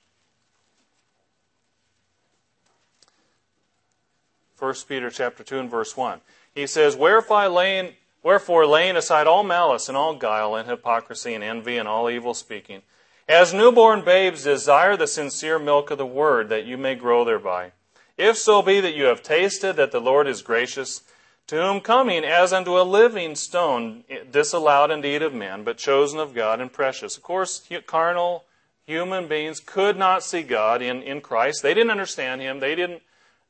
1 4.59 4.75
Peter 4.89 5.09
chapter 5.09 5.45
2 5.45 5.59
and 5.59 5.71
verse 5.71 5.97
1. 5.97 6.21
He 6.53 6.67
says, 6.67 6.97
Wherefore 6.97 7.49
laying, 7.49 7.95
wherefore 8.23 8.67
laying 8.67 8.97
aside 8.97 9.29
all 9.29 9.45
malice 9.45 9.89
and 9.89 9.97
all 9.97 10.15
guile 10.15 10.57
and 10.57 10.69
hypocrisy 10.69 11.35
and 11.35 11.45
envy 11.45 11.77
and 11.77 11.87
all 11.87 12.11
evil 12.11 12.35
speaking, 12.35 12.83
as 13.29 13.55
newborn 13.55 14.05
babes 14.05 14.45
desire 14.45 14.97
the 14.97 15.07
sincere 15.07 15.59
milk 15.59 15.91
of 15.91 15.99
the 15.99 16.07
word, 16.07 16.49
that 16.49 16.65
you 16.65 16.77
may 16.77 16.97
grow 16.97 17.25
thereby. 17.25 17.73
If 18.19 18.37
so 18.37 18.61
be 18.61 18.81
that 18.81 18.95
you 18.95 19.05
have 19.05 19.23
tasted 19.23 19.77
that 19.77 19.93
the 19.93 20.01
Lord 20.01 20.27
is 20.27 20.43
gracious, 20.43 21.03
to 21.47 21.57
whom 21.57 21.81
coming 21.81 22.25
as 22.25 22.53
unto 22.53 22.79
a 22.79 22.83
living 22.83 23.37
stone, 23.37 24.05
eh, 24.11 24.19
disallowed 24.31 24.91
indeed 24.91 25.23
of 25.23 25.33
men, 25.33 25.65
but 25.65 25.79
chosen 25.79 26.19
of 26.19 26.35
God 26.35 26.61
and 26.61 26.71
precious. 26.71 27.17
Of 27.17 27.23
course, 27.23 27.67
carnal 27.87 28.45
human 28.85 29.29
beings 29.29 29.61
could 29.61 29.97
not 29.97 30.25
see 30.25 30.43
God 30.43 30.83
in, 30.83 31.03
in 31.03 31.21
Christ. 31.21 31.63
They 31.63 31.75
didn't 31.75 31.93
understand 31.93 32.43
him. 32.43 32.61
They 32.61 32.75
didn't 32.75 33.03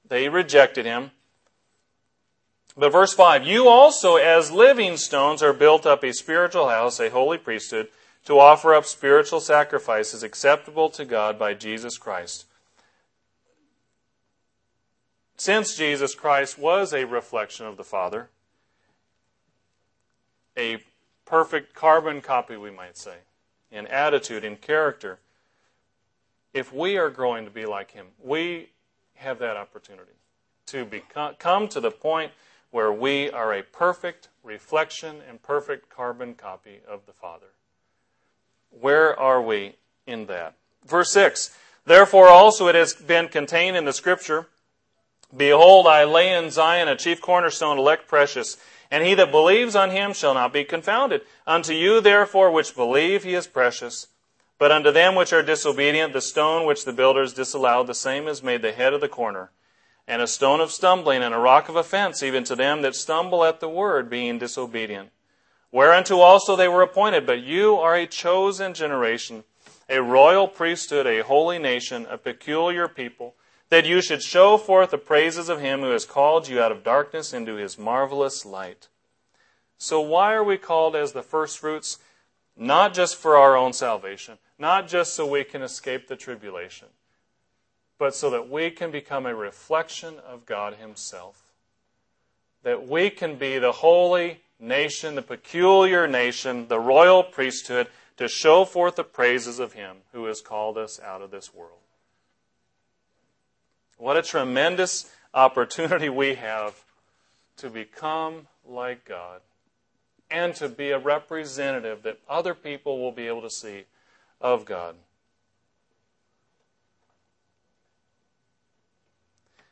they 0.09 0.29
rejected 0.29 0.87
him. 0.87 1.11
But 2.77 2.93
verse 2.93 3.13
5, 3.13 3.45
you 3.47 3.69
also 3.69 4.17
as 4.17 4.53
living 4.53 4.97
stones 4.97 5.43
are 5.43 5.53
built 5.53 5.85
up 5.85 6.05
a 6.05 6.13
spiritual 6.13 6.69
house, 6.69 7.01
a 7.01 7.11
holy 7.11 7.39
priesthood, 7.39 7.89
to 8.25 8.39
offer 8.39 8.75
up 8.75 8.85
spiritual 8.85 9.41
sacrifices 9.41 10.23
acceptable 10.23 10.89
to 10.91 11.05
God 11.05 11.39
by 11.39 11.55
Jesus 11.55 11.99
Christ. 11.99 12.45
Since 15.39 15.77
Jesus 15.77 16.17
Christ 16.17 16.59
was 16.59 16.93
a 16.93 17.05
reflection 17.05 17.65
of 17.65 17.77
the 17.77 17.85
Father, 17.85 18.29
a 20.57 20.83
perfect 21.25 21.75
carbon 21.75 22.21
copy, 22.21 22.57
we 22.57 22.73
might 22.73 22.99
say, 22.99 23.19
in 23.71 23.87
attitude, 23.87 24.43
in 24.43 24.57
character, 24.57 25.21
if 26.53 26.73
we 26.73 26.97
are 26.97 27.09
growing 27.09 27.45
to 27.45 27.53
be 27.53 27.67
like 27.67 27.93
Him, 27.93 28.07
we 28.21 28.71
have 29.15 29.39
that 29.39 29.57
opportunity 29.57 30.11
to 30.67 30.85
become, 30.85 31.37
come 31.39 31.69
to 31.69 31.81
the 31.81 31.93
point 31.93 32.33
where 32.73 32.93
we 32.93 33.31
are 33.31 33.55
a 33.55 33.63
perfect 33.63 34.29
reflection 34.43 35.19
and 35.29 35.41
perfect 35.41 35.89
carbon 35.89 36.35
copy 36.35 36.81
of 36.89 37.07
the 37.07 37.13
Father. 37.13 37.47
Where 38.71 39.19
are 39.19 39.41
we 39.41 39.77
in 40.05 40.27
that? 40.27 40.55
Verse 40.85 41.13
6 41.13 41.57
Therefore 41.85 42.29
also 42.29 42.67
it 42.67 42.75
has 42.75 42.95
been 42.95 43.29
contained 43.29 43.77
in 43.77 43.85
the 43.85 43.93
Scripture 43.93 44.49
Behold, 45.37 45.87
I 45.87 46.05
lay 46.05 46.33
in 46.33 46.51
Zion 46.51 46.89
a 46.89 46.97
chief 46.97 47.21
cornerstone, 47.21 47.79
elect 47.79 48.09
precious, 48.09 48.57
and 48.91 49.05
he 49.05 49.15
that 49.15 49.31
believes 49.31 49.77
on 49.77 49.91
him 49.91 50.13
shall 50.13 50.35
not 50.35 50.53
be 50.53 50.65
confounded. 50.65 51.23
Unto 51.47 51.75
you, 51.75 52.01
therefore, 52.01 52.51
which 52.51 52.75
believe, 52.75 53.25
he 53.25 53.35
is 53.35 53.47
precious. 53.47 54.09
But 54.59 54.73
unto 54.73 54.91
them 54.91 55.15
which 55.15 55.33
are 55.33 55.43
disobedient, 55.43 56.13
the 56.13 56.21
stone 56.21 56.67
which 56.67 56.85
the 56.85 56.93
builders 56.93 57.35
disallowed, 57.35 57.87
the 57.87 57.95
same 57.95 58.27
is 58.27 58.43
made 58.43 58.63
the 58.63 58.73
head 58.73 58.93
of 58.93 59.01
the 59.01 59.09
corner, 59.09 59.51
and 60.07 60.23
a 60.23 60.27
stone 60.27 60.61
of 60.61 60.73
stumbling, 60.73 61.23
and 61.23 61.35
a 61.35 61.39
rock 61.39 61.69
of 61.69 61.77
offense, 61.77 62.23
even 62.23 62.43
to 62.45 62.57
them 62.57 62.83
that 62.83 62.97
stumble 62.97 63.45
at 63.45 63.61
the 63.61 63.69
word, 63.69 64.09
being 64.09 64.39
disobedient. 64.39 65.11
Whereunto 65.71 66.21
also 66.21 66.57
they 66.57 66.69
were 66.69 66.83
appointed, 66.83 67.27
but 67.27 67.43
you 67.43 67.77
are 67.77 67.95
a 67.95 68.07
chosen 68.07 68.73
generation, 68.73 69.45
a 69.89 70.03
royal 70.03 70.49
priesthood, 70.49 71.07
a 71.07 71.23
holy 71.23 71.59
nation, 71.59 72.07
a 72.09 72.17
peculiar 72.17 72.89
people, 72.89 73.35
that 73.71 73.87
you 73.87 74.01
should 74.01 74.23
show 74.23 74.57
forth 74.57 74.91
the 74.91 74.99
praises 74.99 75.49
of 75.49 75.61
him 75.61 75.81
who 75.81 75.91
has 75.91 76.05
called 76.05 76.49
you 76.49 76.61
out 76.61 76.73
of 76.73 76.85
darkness 76.85 77.33
into 77.33 77.55
his 77.55 77.79
marvelous 77.79 78.45
light. 78.45 78.89
So 79.77 80.01
why 80.01 80.33
are 80.35 80.45
we 80.45 80.57
called 80.57 80.97
as 80.97 81.13
the 81.13 81.23
firstfruits? 81.23 81.99
Not 82.57 82.95
just 82.95 83.17
for 83.17 83.37
our 83.37 83.57
own 83.57 83.73
salvation, 83.73 84.39
not 84.59 84.89
just 84.89 85.15
so 85.15 85.27
we 85.27 85.45
can 85.45 85.63
escape 85.63 86.09
the 86.09 86.17
tribulation, 86.17 86.89
but 87.99 88.15
so 88.15 88.31
that 88.31 88.49
we 88.49 88.71
can 88.71 88.91
become 88.91 89.27
a 89.27 89.35
reflection 89.35 90.19
of 90.27 90.47
God 90.47 90.75
Himself. 90.75 91.43
That 92.65 92.89
we 92.89 93.11
can 93.11 93.37
be 93.37 93.59
the 93.59 93.71
holy 93.71 94.41
nation, 94.59 95.15
the 95.15 95.23
peculiar 95.23 96.09
nation, 96.09 96.67
the 96.67 96.81
royal 96.81 97.23
priesthood, 97.23 97.89
to 98.17 98.27
show 98.27 98.65
forth 98.65 98.97
the 98.97 99.05
praises 99.05 99.61
of 99.61 99.75
Him 99.75 99.99
who 100.13 100.25
has 100.25 100.41
called 100.41 100.77
us 100.77 100.99
out 100.99 101.23
of 101.23 101.31
this 101.31 101.55
world. 101.55 101.79
What 103.99 104.17
a 104.17 104.23
tremendous 104.23 105.11
opportunity 105.35 106.09
we 106.09 106.35
have 106.37 106.85
to 107.59 107.69
become 107.69 108.47
like 108.65 109.05
God 109.05 109.41
and 110.31 110.55
to 110.57 110.69
be 110.69 110.91
a 110.91 110.99
representative 110.99 112.03
that 112.05 112.21
other 112.29 112.55
people 112.55 113.01
will 113.01 113.13
be 113.13 113.27
able 113.27 113.43
to 113.43 113.51
see 113.51 113.85
of 114.41 114.65
God. 114.65 114.95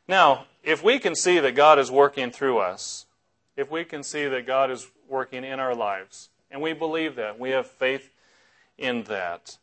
Now, 0.07 0.45
if 0.63 0.83
we 0.83 0.99
can 0.99 1.15
see 1.15 1.39
that 1.39 1.55
God 1.55 1.79
is 1.79 1.89
working 1.91 2.31
through 2.31 2.59
us, 2.59 3.05
if 3.55 3.69
we 3.71 3.83
can 3.83 4.03
see 4.03 4.27
that 4.27 4.45
God 4.45 4.71
is 4.71 4.87
working 5.07 5.43
in 5.43 5.59
our 5.59 5.75
lives, 5.75 6.29
and 6.51 6.61
we 6.61 6.73
believe 6.73 7.15
that, 7.15 7.39
we 7.39 7.51
have 7.51 7.67
faith 7.67 8.11
in 8.77 9.03
that. 9.03 9.57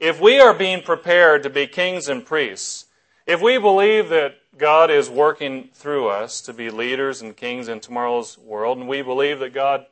If 0.00 0.20
we 0.20 0.40
are 0.40 0.54
being 0.54 0.82
prepared 0.82 1.42
to 1.42 1.50
be 1.50 1.66
kings 1.66 2.08
and 2.08 2.24
priests, 2.24 2.85
if 3.26 3.42
we 3.42 3.58
believe 3.58 4.08
that 4.10 4.36
God 4.56 4.90
is 4.90 5.10
working 5.10 5.68
through 5.74 6.08
us 6.08 6.40
to 6.42 6.52
be 6.52 6.70
leaders 6.70 7.20
and 7.20 7.36
kings 7.36 7.68
in 7.68 7.80
tomorrow's 7.80 8.38
world, 8.38 8.78
and 8.78 8.88
we 8.88 9.02
believe 9.02 9.40
that 9.40 9.52
God 9.52 9.86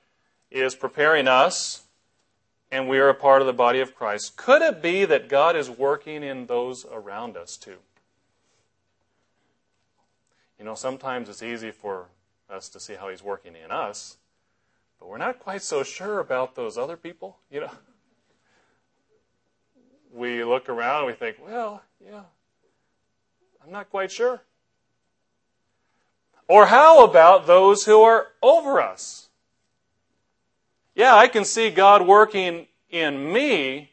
is 0.50 0.74
preparing 0.74 1.28
us 1.28 1.82
and 2.74 2.88
we 2.88 2.98
are 2.98 3.08
a 3.08 3.14
part 3.14 3.40
of 3.40 3.46
the 3.46 3.52
body 3.52 3.80
of 3.80 3.94
Christ. 3.94 4.36
Could 4.36 4.60
it 4.62 4.82
be 4.82 5.04
that 5.04 5.28
God 5.28 5.54
is 5.54 5.70
working 5.70 6.24
in 6.24 6.46
those 6.46 6.84
around 6.90 7.36
us 7.36 7.56
too? 7.56 7.76
You 10.58 10.64
know, 10.64 10.74
sometimes 10.74 11.28
it's 11.28 11.42
easy 11.42 11.70
for 11.70 12.06
us 12.50 12.68
to 12.70 12.80
see 12.80 12.94
how 12.94 13.10
He's 13.10 13.22
working 13.22 13.54
in 13.54 13.70
us, 13.70 14.16
but 14.98 15.08
we're 15.08 15.18
not 15.18 15.38
quite 15.38 15.62
so 15.62 15.82
sure 15.82 16.18
about 16.18 16.56
those 16.56 16.76
other 16.76 16.96
people, 16.96 17.36
you 17.50 17.60
know. 17.60 17.70
We 20.12 20.42
look 20.44 20.68
around 20.68 20.98
and 20.98 21.06
we 21.06 21.12
think, 21.12 21.36
well, 21.44 21.82
yeah, 22.04 22.22
I'm 23.64 23.72
not 23.72 23.88
quite 23.90 24.12
sure. 24.12 24.42
Or 26.46 26.66
how 26.66 27.04
about 27.04 27.46
those 27.46 27.86
who 27.86 28.02
are 28.02 28.28
over 28.42 28.80
us? 28.80 29.28
Yeah, 30.94 31.14
I 31.14 31.28
can 31.28 31.44
see 31.44 31.70
God 31.70 32.06
working 32.06 32.66
in 32.90 33.32
me, 33.32 33.90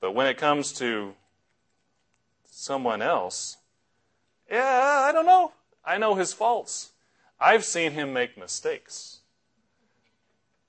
but 0.00 0.12
when 0.12 0.26
it 0.26 0.38
comes 0.38 0.72
to 0.74 1.14
someone 2.50 3.02
else, 3.02 3.58
yeah, 4.50 5.04
I 5.06 5.12
don't 5.12 5.26
know. 5.26 5.52
I 5.84 5.98
know 5.98 6.14
his 6.14 6.32
faults. 6.32 6.90
I've 7.38 7.64
seen 7.64 7.92
him 7.92 8.12
make 8.12 8.38
mistakes. 8.38 9.18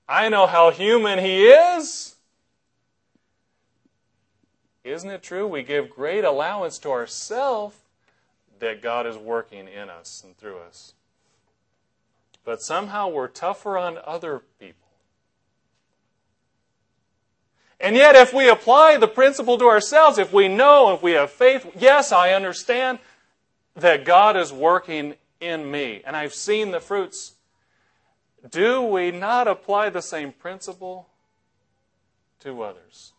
I 0.06 0.28
know 0.28 0.46
how 0.46 0.70
human 0.70 1.18
he 1.18 1.46
is. 1.48 2.16
Isn't 4.84 5.10
it 5.10 5.22
true? 5.22 5.46
We 5.46 5.62
give 5.62 5.90
great 5.90 6.24
allowance 6.24 6.78
to 6.78 6.90
ourselves 6.90 7.76
that 8.58 8.82
God 8.82 9.06
is 9.06 9.16
working 9.16 9.68
in 9.68 9.88
us 9.90 10.22
and 10.24 10.36
through 10.36 10.58
us 10.58 10.94
but 12.44 12.62
somehow 12.62 13.08
we're 13.08 13.28
tougher 13.28 13.78
on 13.78 13.98
other 14.04 14.42
people. 14.58 14.76
And 17.78 17.96
yet, 17.96 18.14
if 18.14 18.34
we 18.34 18.48
apply 18.48 18.96
the 18.98 19.08
principle 19.08 19.56
to 19.58 19.66
ourselves, 19.66 20.18
if 20.18 20.32
we 20.32 20.48
know, 20.48 20.92
if 20.92 21.02
we 21.02 21.12
have 21.12 21.30
faith, 21.30 21.66
yes, 21.78 22.12
I 22.12 22.32
understand 22.32 22.98
that 23.74 24.04
God 24.04 24.36
is 24.36 24.52
working 24.52 25.14
in 25.40 25.70
me, 25.70 26.02
and 26.04 26.14
I've 26.14 26.34
seen 26.34 26.72
the 26.72 26.80
fruits. 26.80 27.34
Do 28.50 28.82
we 28.82 29.10
not 29.12 29.48
apply 29.48 29.88
the 29.88 30.02
same 30.02 30.32
principle 30.32 31.08
to 32.40 32.62
others, 32.62 33.12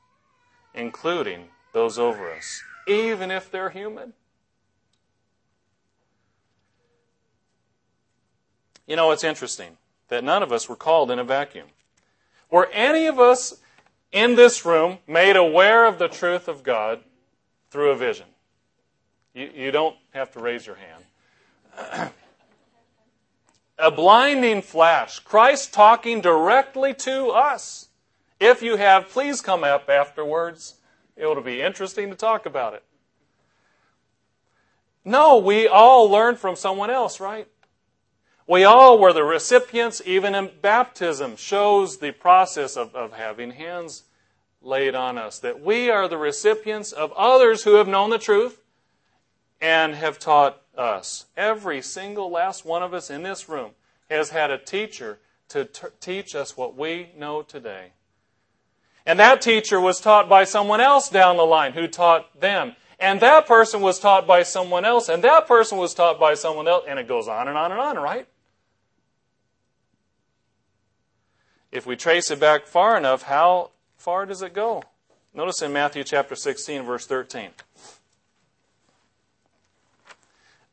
including 0.74 1.50
those 1.74 1.98
over 2.00 2.32
us, 2.32 2.64
even 2.88 3.32
if 3.32 3.52
they're 3.52 3.70
human? 3.70 4.14
You 8.88 8.96
know, 8.96 9.12
it's 9.12 9.24
interesting 9.24 9.78
that 10.10 10.24
none 10.24 10.44
of 10.44 10.52
us 10.52 10.68
were 10.68 10.76
called 10.76 11.12
in 11.12 11.20
a 11.20 11.24
vacuum. 11.24 11.68
Were 12.50 12.70
any 12.74 13.06
of 13.06 13.20
us 13.20 13.62
in 14.12 14.36
this 14.36 14.66
room 14.66 14.98
made 15.08 15.38
aware 15.38 15.86
of 15.86 15.98
the 15.98 16.10
truth 16.10 16.48
of 16.48 16.64
God 16.64 17.00
through 17.70 17.92
a 17.92 17.96
vision? 17.96 18.26
You, 19.34 19.50
you 19.56 19.72
don't 19.72 19.96
have 20.14 20.32
to 20.32 20.40
raise 20.40 20.66
your 20.66 20.76
hand. 20.76 22.12
a 23.80 23.92
blinding 23.92 24.62
flash, 24.62 25.20
Christ 25.20 25.74
talking 25.74 26.20
directly 26.22 26.94
to 26.96 27.30
us. 27.30 27.88
If 28.42 28.64
you 28.64 28.78
have, 28.78 29.08
please 29.08 29.40
come 29.40 29.64
up 29.64 29.88
afterwards. 29.88 30.78
It'll 31.16 31.44
be 31.44 31.62
interesting 31.62 32.10
to 32.10 32.16
talk 32.16 32.48
about 32.48 32.74
it. 32.74 32.84
No, 35.06 35.38
we 35.38 35.68
all 35.68 36.10
learned 36.10 36.40
from 36.40 36.56
someone 36.56 36.90
else, 36.90 37.20
right? 37.20 37.48
We 38.48 38.64
all 38.64 38.98
were 38.98 39.14
the 39.14 39.24
recipients, 39.24 40.02
even 40.08 40.34
in 40.34 40.50
baptism, 40.60 41.36
shows 41.36 42.00
the 42.00 42.12
process 42.14 42.76
of, 42.76 42.96
of 42.96 43.14
having 43.14 43.52
hands 43.52 44.06
laid 44.60 44.96
on 44.96 45.20
us. 45.20 45.38
That 45.38 45.62
we 45.62 45.92
are 45.92 46.08
the 46.08 46.18
recipients 46.18 46.92
of 46.92 47.12
others 47.14 47.62
who 47.64 47.76
have 47.76 47.88
known 47.88 48.10
the 48.10 48.18
truth 48.18 48.60
and 49.62 49.94
have 49.94 50.18
taught 50.18 50.64
us. 50.76 51.28
Every 51.38 51.84
single 51.84 52.32
last 52.32 52.66
one 52.66 52.82
of 52.82 52.92
us 52.92 53.12
in 53.12 53.22
this 53.22 53.48
room 53.48 53.72
has 54.10 54.32
had 54.32 54.50
a 54.50 54.58
teacher 54.58 55.20
to 55.50 55.66
t- 55.66 55.88
teach 56.00 56.34
us 56.34 56.58
what 56.58 56.76
we 56.76 57.12
know 57.16 57.44
today. 57.44 57.92
And 59.06 59.20
that 59.20 59.42
teacher 59.42 59.80
was 59.80 60.00
taught 60.00 60.30
by 60.30 60.44
someone 60.44 60.82
else 60.82 61.10
down 61.10 61.38
the 61.38 61.44
line 61.44 61.74
who 61.74 61.88
taught 61.88 62.40
them. 62.40 62.76
And 63.00 63.20
that 63.22 63.48
person 63.48 63.82
was 63.82 64.00
taught 64.00 64.28
by 64.28 64.44
someone 64.44 64.86
else, 64.86 65.10
and 65.10 65.24
that 65.24 65.48
person 65.48 65.80
was 65.80 65.96
taught 65.96 66.20
by 66.20 66.36
someone 66.36 66.68
else, 66.68 66.86
and 66.88 67.00
it 67.00 67.08
goes 67.08 67.28
on 67.28 67.48
and 67.48 67.58
on 67.58 67.72
and 67.72 67.82
on, 67.82 67.98
right? 67.98 68.28
If 71.72 71.88
we 71.88 71.96
trace 71.96 72.30
it 72.30 72.40
back 72.40 72.68
far 72.68 72.96
enough, 72.96 73.24
how 73.24 73.72
far 73.98 74.28
does 74.28 74.44
it 74.44 74.54
go? 74.54 74.84
Notice 75.34 75.64
in 75.64 75.74
Matthew 75.74 76.04
chapter 76.04 76.36
16, 76.36 76.84
verse 76.84 77.08
13. 77.08 77.50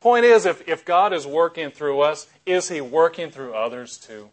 Point 0.01 0.25
is, 0.25 0.45
if, 0.45 0.67
if 0.67 0.85
God 0.85 1.13
is 1.13 1.25
working 1.25 1.71
through 1.71 2.01
us, 2.01 2.27
is 2.45 2.69
He 2.69 2.79
working 2.79 3.31
through 3.31 3.53
others 3.53 3.97
too? 3.97 4.29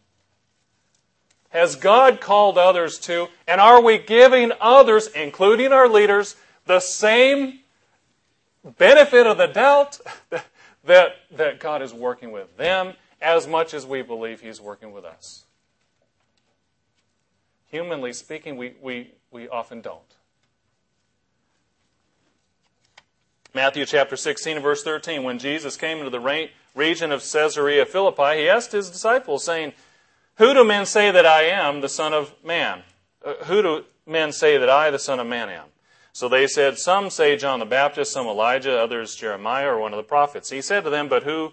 Has 1.57 1.75
God 1.75 2.21
called 2.21 2.59
others 2.59 2.99
to? 2.99 3.29
And 3.49 3.63
are 3.63 3.81
we 3.81 3.97
giving 3.97 4.53
others, 4.61 5.07
including 5.07 5.73
our 5.73 5.89
leaders, 5.89 6.37
the 6.67 6.81
same 6.81 7.61
benefit 8.77 9.27
of 9.27 9.39
the 9.39 9.47
doubt 9.47 9.99
that, 10.85 11.17
that 11.31 11.59
God 11.59 11.81
is 11.81 11.95
working 11.95 12.31
with 12.31 12.55
them 12.59 12.93
as 13.23 13.47
much 13.47 13.73
as 13.73 13.87
we 13.87 14.03
believe 14.03 14.43
He's 14.43 14.61
working 14.61 14.93
with 14.93 15.07
us? 15.07 15.47
Humanly 17.71 18.13
speaking, 18.13 18.59
we, 18.59 18.75
we, 18.83 19.13
we 19.31 19.49
often 19.49 19.81
don't. 19.81 20.03
Matthew 23.55 23.87
chapter 23.87 24.17
16 24.19 24.61
verse 24.61 24.83
13. 24.83 25.23
When 25.23 25.39
Jesus 25.39 25.79
came 25.79 25.97
into 25.97 26.11
the 26.11 26.51
region 26.75 27.13
of 27.13 27.23
Caesarea 27.23 27.87
Philippi, 27.87 28.41
he 28.41 28.49
asked 28.51 28.73
his 28.73 28.91
disciples, 28.91 29.43
saying, 29.43 29.73
Who 30.39 30.55
do 30.55 30.65
men 30.65 30.87
say 30.87 31.11
that 31.11 31.27
I 31.27 31.45
am, 31.45 31.81
the 31.81 31.89
Son 31.89 32.13
of 32.13 32.35
Man? 32.45 32.83
Uh, 33.25 33.35
who 33.45 33.63
do 33.63 33.85
men 34.07 34.33
say 34.33 34.59
that 34.59 34.69
I, 34.69 34.91
the 34.91 34.99
Son 34.99 35.21
of 35.21 35.27
Man, 35.27 35.49
am? 35.49 35.67
So 36.13 36.29
they 36.29 36.47
said, 36.47 36.79
Some 36.79 37.11
say 37.11 37.37
John 37.37 37.59
the 37.59 37.67
Baptist, 37.67 38.13
some 38.13 38.27
Elijah, 38.27 38.79
others 38.79 39.15
Jeremiah 39.15 39.69
or 39.69 39.79
one 39.79 39.93
of 39.93 39.99
the 39.99 40.03
prophets. 40.03 40.51
He 40.51 40.63
said 40.63 40.85
to 40.85 40.91
them, 40.91 41.09
But 41.09 41.25
who 41.25 41.53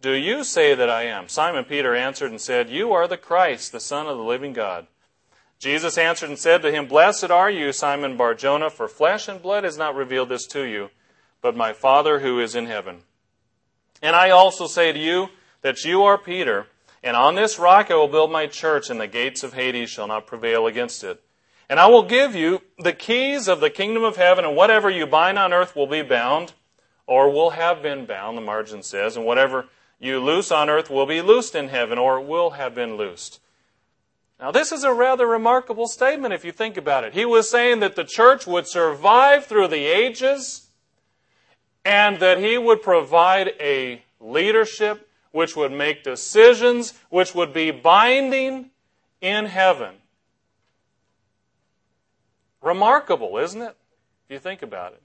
do 0.00 0.12
you 0.12 0.44
say 0.44 0.74
that 0.74 0.90
I 0.90 1.04
am? 1.04 1.28
Simon 1.28 1.64
Peter 1.64 1.94
answered 1.94 2.30
and 2.30 2.40
said, 2.40 2.70
You 2.70 2.92
are 2.92 3.08
the 3.08 3.16
Christ, 3.16 3.72
the 3.72 3.80
Son 3.80 4.06
of 4.06 4.16
the 4.16 4.24
living 4.24 4.52
God. 4.52 4.86
Jesus 5.58 5.96
answered 5.96 6.28
and 6.28 6.38
said 6.38 6.62
to 6.62 6.72
him, 6.72 6.86
Blessed 6.86 7.30
are 7.30 7.50
you, 7.50 7.72
Simon 7.72 8.16
Barjona, 8.16 8.70
for 8.70 8.88
flesh 8.88 9.28
and 9.28 9.40
blood 9.40 9.64
has 9.64 9.78
not 9.78 9.94
revealed 9.94 10.28
this 10.28 10.46
to 10.48 10.62
you 10.62 10.90
but 11.44 11.54
my 11.54 11.74
Father 11.74 12.20
who 12.20 12.40
is 12.40 12.54
in 12.54 12.64
heaven. 12.64 13.02
And 14.00 14.16
I 14.16 14.30
also 14.30 14.66
say 14.66 14.92
to 14.92 14.98
you 14.98 15.28
that 15.60 15.84
you 15.84 16.02
are 16.02 16.16
Peter, 16.16 16.68
and 17.04 17.16
on 17.16 17.34
this 17.36 17.58
rock 17.58 17.90
I 17.90 17.94
will 17.94 18.08
build 18.08 18.32
my 18.32 18.46
church, 18.46 18.90
and 18.90 18.98
the 18.98 19.06
gates 19.06 19.44
of 19.44 19.52
Hades 19.52 19.90
shall 19.90 20.08
not 20.08 20.26
prevail 20.26 20.66
against 20.66 21.04
it. 21.04 21.22
And 21.68 21.78
I 21.78 21.86
will 21.86 22.02
give 22.02 22.34
you 22.34 22.62
the 22.78 22.92
keys 22.92 23.46
of 23.46 23.60
the 23.60 23.70
kingdom 23.70 24.02
of 24.02 24.16
heaven, 24.16 24.44
and 24.44 24.56
whatever 24.56 24.90
you 24.90 25.06
bind 25.06 25.38
on 25.38 25.52
earth 25.52 25.76
will 25.76 25.86
be 25.86 26.02
bound, 26.02 26.54
or 27.06 27.30
will 27.30 27.50
have 27.50 27.82
been 27.82 28.06
bound, 28.06 28.36
the 28.36 28.42
margin 28.42 28.82
says, 28.82 29.16
and 29.16 29.26
whatever 29.26 29.66
you 30.00 30.18
loose 30.18 30.50
on 30.50 30.68
earth 30.68 30.90
will 30.90 31.06
be 31.06 31.20
loosed 31.20 31.54
in 31.54 31.68
heaven, 31.68 31.98
or 31.98 32.20
will 32.20 32.50
have 32.50 32.74
been 32.74 32.96
loosed. 32.96 33.40
Now, 34.40 34.50
this 34.50 34.72
is 34.72 34.84
a 34.84 34.92
rather 34.92 35.26
remarkable 35.26 35.86
statement 35.86 36.34
if 36.34 36.44
you 36.44 36.52
think 36.52 36.76
about 36.76 37.04
it. 37.04 37.14
He 37.14 37.24
was 37.24 37.48
saying 37.48 37.80
that 37.80 37.96
the 37.96 38.04
church 38.04 38.46
would 38.46 38.66
survive 38.66 39.46
through 39.46 39.68
the 39.68 39.86
ages 39.86 40.68
and 41.84 42.18
that 42.20 42.38
he 42.38 42.58
would 42.58 42.82
provide 42.82 43.52
a 43.60 44.02
leadership 44.20 45.08
which 45.34 45.56
would 45.56 45.72
make 45.72 46.04
decisions 46.04 46.94
which 47.10 47.34
would 47.34 47.52
be 47.52 47.70
binding 47.70 48.70
in 49.20 49.46
heaven. 49.46 49.94
Remarkable, 52.62 53.36
isn't 53.38 53.60
it? 53.60 53.76
If 54.28 54.34
you 54.34 54.38
think 54.38 54.62
about 54.62 54.92
it. 54.92 55.02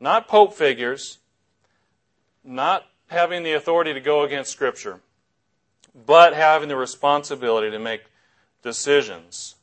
Not 0.00 0.28
pope 0.28 0.54
figures, 0.54 1.18
not 2.44 2.86
having 3.08 3.42
the 3.42 3.52
authority 3.52 3.92
to 3.92 4.00
go 4.00 4.22
against 4.22 4.52
Scripture, 4.52 5.00
but 6.06 6.34
having 6.34 6.68
the 6.68 6.76
responsibility 6.76 7.70
to 7.70 7.78
make 7.78 8.04
decisions 8.62 9.56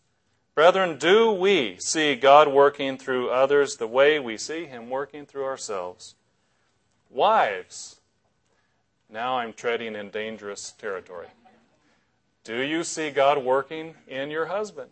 Brethren, 0.55 0.97
do 0.97 1.33
we 1.33 1.75
see 1.79 2.15
God 2.15 2.47
working 2.47 2.97
through 2.97 3.29
others 3.29 3.75
the 3.75 3.87
way 3.87 4.19
we 4.19 4.37
see 4.37 4.63
Him 4.63 4.89
working 4.89 5.25
through 5.25 5.43
ourselves? 5.43 6.15
Wives, 7.09 7.97
now 9.09 9.37
I'm 9.37 9.53
treading 9.53 9.95
in 9.95 10.09
dangerous 10.09 10.71
territory. 10.71 11.27
Do 12.43 12.61
you 12.61 12.83
see 12.83 13.09
God 13.09 13.43
working 13.43 13.95
in 14.07 14.29
your 14.29 14.45
husband? 14.45 14.91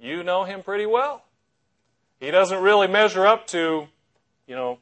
You 0.00 0.22
know 0.22 0.44
him 0.44 0.62
pretty 0.62 0.86
well. 0.86 1.24
He 2.20 2.30
doesn't 2.30 2.60
really 2.60 2.88
measure 2.88 3.26
up 3.26 3.46
to, 3.48 3.86
you 4.46 4.54
know, 4.54 4.78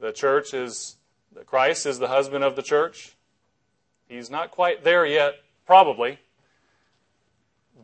the 0.00 0.12
church 0.12 0.54
is, 0.54 0.96
Christ 1.46 1.86
is 1.86 1.98
the 1.98 2.08
husband 2.08 2.44
of 2.44 2.56
the 2.56 2.62
church. 2.62 3.14
He's 4.08 4.30
not 4.30 4.50
quite 4.50 4.84
there 4.84 5.06
yet, 5.06 5.34
probably. 5.66 6.18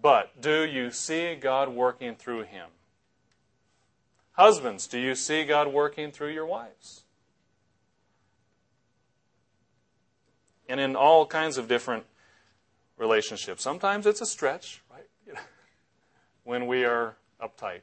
But 0.03 0.41
do 0.41 0.64
you 0.64 0.91
see 0.91 1.34
God 1.34 1.68
working 1.68 2.14
through 2.14 2.43
him? 2.43 2.68
Husbands, 4.32 4.86
do 4.86 4.99
you 4.99 5.14
see 5.14 5.45
God 5.45 5.68
working 5.68 6.11
through 6.11 6.32
your 6.32 6.47
wives? 6.47 7.03
And 10.71 10.81
in 10.81 10.97
all 10.97 11.27
kinds 11.27 11.59
of 11.59 11.68
different 11.68 12.05
relationships. 12.97 13.62
Sometimes 13.62 14.07
it's 14.07 14.21
a 14.21 14.27
stretch, 14.27 14.83
right? 14.91 15.37
when 16.45 16.66
we 16.66 16.85
are 16.85 17.16
uptight. 17.43 17.81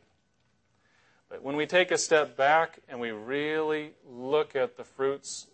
But 1.29 1.43
when 1.43 1.55
we 1.55 1.65
take 1.65 1.91
a 1.91 1.97
step 1.97 2.37
back 2.37 2.79
and 2.87 2.99
we 2.99 3.11
really 3.11 3.91
look 4.09 4.55
at 4.55 4.77
the 4.77 4.83
fruits, 4.83 5.47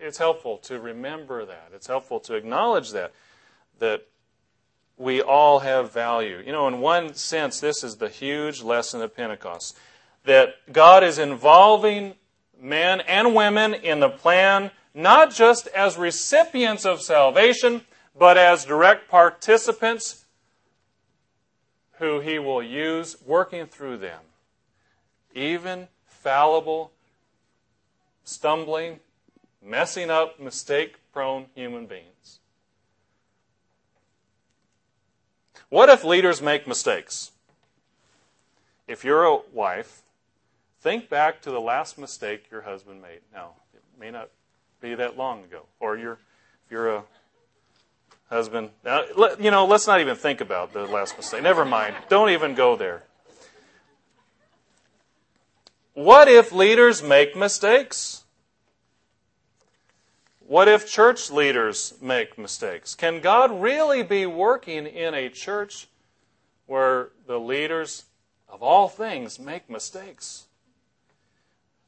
it's 0.00 0.16
helpful 0.18 0.56
to 0.58 0.80
remember 0.80 1.44
that. 1.44 1.70
It's 1.74 1.86
helpful 1.86 2.20
to 2.20 2.34
acknowledge 2.34 2.92
that. 2.92 3.12
That 3.80 4.06
we 4.96 5.20
all 5.20 5.60
have 5.60 5.92
value. 5.92 6.42
You 6.44 6.52
know, 6.52 6.68
in 6.68 6.80
one 6.80 7.14
sense, 7.14 7.60
this 7.60 7.84
is 7.84 7.96
the 7.96 8.08
huge 8.08 8.62
lesson 8.62 9.02
of 9.02 9.14
Pentecost 9.14 9.76
that 10.24 10.54
God 10.72 11.04
is 11.04 11.18
involving 11.18 12.14
men 12.58 13.00
and 13.02 13.34
women 13.34 13.74
in 13.74 14.00
the 14.00 14.08
plan, 14.08 14.70
not 14.94 15.34
just 15.34 15.66
as 15.68 15.96
recipients 15.96 16.86
of 16.86 17.02
salvation, 17.02 17.82
but 18.16 18.38
as 18.38 18.64
direct 18.64 19.08
participants 19.08 20.24
who 21.98 22.20
He 22.20 22.38
will 22.38 22.62
use 22.62 23.16
working 23.26 23.66
through 23.66 23.98
them. 23.98 24.20
Even 25.34 25.88
fallible, 26.06 26.92
stumbling, 28.22 29.00
messing 29.60 30.10
up, 30.10 30.38
mistake 30.38 30.96
prone 31.12 31.46
human 31.54 31.86
beings. 31.86 32.38
What 35.68 35.88
if 35.88 36.04
leaders 36.04 36.40
make 36.40 36.68
mistakes? 36.68 37.32
If 38.86 39.04
you're 39.04 39.24
a 39.24 39.38
wife, 39.52 40.02
think 40.80 41.08
back 41.08 41.42
to 41.42 41.50
the 41.50 41.60
last 41.60 41.98
mistake 41.98 42.44
your 42.50 42.62
husband 42.62 43.02
made. 43.02 43.20
Now, 43.32 43.54
it 43.72 43.82
may 43.98 44.10
not 44.10 44.28
be 44.84 44.94
that 44.94 45.16
long 45.16 45.42
ago. 45.44 45.62
Or 45.80 45.96
you're, 45.96 46.18
if 46.66 46.70
you're 46.70 46.96
a 46.96 47.04
husband, 48.28 48.68
now, 48.84 49.02
you 49.40 49.50
know, 49.50 49.64
let's 49.64 49.86
not 49.86 50.00
even 50.00 50.14
think 50.14 50.42
about 50.42 50.74
the 50.74 50.86
last 50.86 51.16
mistake. 51.16 51.42
Never 51.42 51.64
mind. 51.64 51.94
Don't 52.10 52.28
even 52.30 52.54
go 52.54 52.76
there. 52.76 53.02
What 55.94 56.28
if 56.28 56.52
leaders 56.52 57.02
make 57.02 57.34
mistakes? 57.34 58.24
What 60.40 60.68
if 60.68 60.86
church 60.86 61.30
leaders 61.30 61.94
make 62.02 62.36
mistakes? 62.36 62.94
Can 62.94 63.20
God 63.20 63.62
really 63.62 64.02
be 64.02 64.26
working 64.26 64.86
in 64.86 65.14
a 65.14 65.30
church 65.30 65.88
where 66.66 67.08
the 67.26 67.40
leaders 67.40 68.04
of 68.50 68.62
all 68.62 68.88
things 68.88 69.38
make 69.38 69.70
mistakes? 69.70 70.44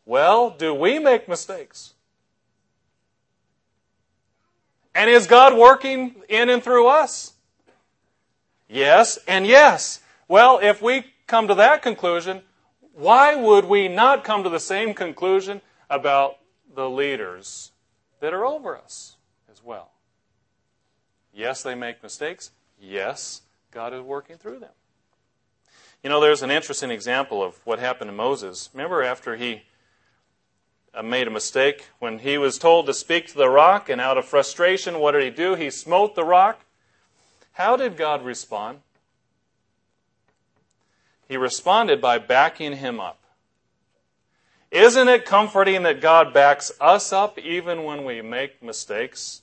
Well, 0.06 0.48
do 0.48 0.72
we 0.72 0.98
make 0.98 1.28
mistakes? 1.28 1.92
And 4.96 5.10
is 5.10 5.26
God 5.26 5.56
working 5.56 6.16
in 6.28 6.48
and 6.48 6.62
through 6.62 6.88
us? 6.88 7.34
Yes 8.68 9.18
and 9.28 9.46
yes. 9.46 10.00
Well, 10.26 10.58
if 10.60 10.82
we 10.82 11.04
come 11.26 11.46
to 11.48 11.54
that 11.54 11.82
conclusion, 11.82 12.42
why 12.94 13.36
would 13.36 13.66
we 13.66 13.86
not 13.86 14.24
come 14.24 14.42
to 14.42 14.48
the 14.48 14.58
same 14.58 14.94
conclusion 14.94 15.60
about 15.88 16.38
the 16.74 16.88
leaders 16.88 17.72
that 18.20 18.32
are 18.32 18.44
over 18.44 18.76
us 18.76 19.16
as 19.50 19.64
well. 19.64 19.90
Yes, 21.32 21.62
they 21.62 21.74
make 21.74 22.02
mistakes. 22.02 22.50
Yes, 22.80 23.42
God 23.70 23.92
is 23.92 24.02
working 24.02 24.36
through 24.36 24.60
them. 24.60 24.70
You 26.02 26.10
know, 26.10 26.20
there's 26.20 26.42
an 26.42 26.50
interesting 26.50 26.90
example 26.90 27.42
of 27.42 27.56
what 27.64 27.78
happened 27.78 28.08
to 28.08 28.14
Moses. 28.14 28.70
Remember 28.72 29.02
after 29.02 29.36
he 29.36 29.62
Uh, 30.96 31.02
made 31.02 31.28
a 31.28 31.30
mistake, 31.30 31.88
when 31.98 32.20
he 32.20 32.38
was 32.38 32.56
told 32.56 32.86
to 32.86 32.94
speak 32.94 33.26
to 33.26 33.36
the 33.36 33.50
rock, 33.50 33.90
and 33.90 34.00
out 34.00 34.16
of 34.16 34.24
frustration, 34.24 34.98
what 34.98 35.12
did 35.12 35.22
he 35.22 35.30
do? 35.30 35.54
He 35.54 35.68
smote 35.68 36.14
the 36.14 36.24
rock. 36.24 36.64
How 37.52 37.76
did 37.76 37.98
God 37.98 38.24
respond? 38.24 38.80
He 41.28 41.36
responded 41.36 42.00
by 42.00 42.18
backing 42.18 42.76
him 42.76 42.98
up. 42.98 43.18
Isn't 44.70 45.08
it 45.08 45.26
comforting 45.26 45.82
that 45.82 46.00
God 46.00 46.32
backs 46.32 46.72
us 46.80 47.12
up 47.12 47.38
even 47.38 47.84
when 47.84 48.04
we 48.04 48.22
make 48.22 48.62
mistakes? 48.62 49.42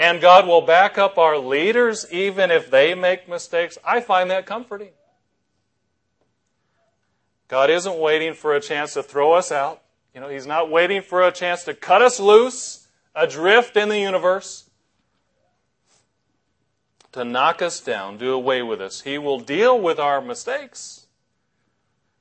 And 0.00 0.20
God 0.20 0.48
will 0.48 0.62
back 0.62 0.98
up 0.98 1.16
our 1.16 1.38
leaders 1.38 2.06
even 2.10 2.50
if 2.50 2.70
they 2.70 2.94
make 2.94 3.28
mistakes. 3.28 3.78
I 3.84 4.00
find 4.00 4.30
that 4.30 4.46
comforting. 4.46 4.90
God 7.46 7.70
isn't 7.70 7.98
waiting 7.98 8.34
for 8.34 8.54
a 8.54 8.60
chance 8.60 8.94
to 8.94 9.02
throw 9.02 9.32
us 9.32 9.52
out. 9.52 9.82
You 10.14 10.20
know, 10.20 10.28
He's 10.28 10.46
not 10.46 10.70
waiting 10.70 11.02
for 11.02 11.22
a 11.22 11.32
chance 11.32 11.64
to 11.64 11.74
cut 11.74 12.00
us 12.00 12.20
loose, 12.20 12.86
adrift 13.14 13.76
in 13.76 13.88
the 13.88 13.98
universe, 13.98 14.70
to 17.12 17.24
knock 17.24 17.62
us 17.62 17.80
down, 17.80 18.18
do 18.18 18.32
away 18.32 18.62
with 18.62 18.80
us. 18.80 19.02
He 19.02 19.18
will 19.18 19.40
deal 19.40 19.80
with 19.80 19.98
our 19.98 20.20
mistakes. 20.20 21.06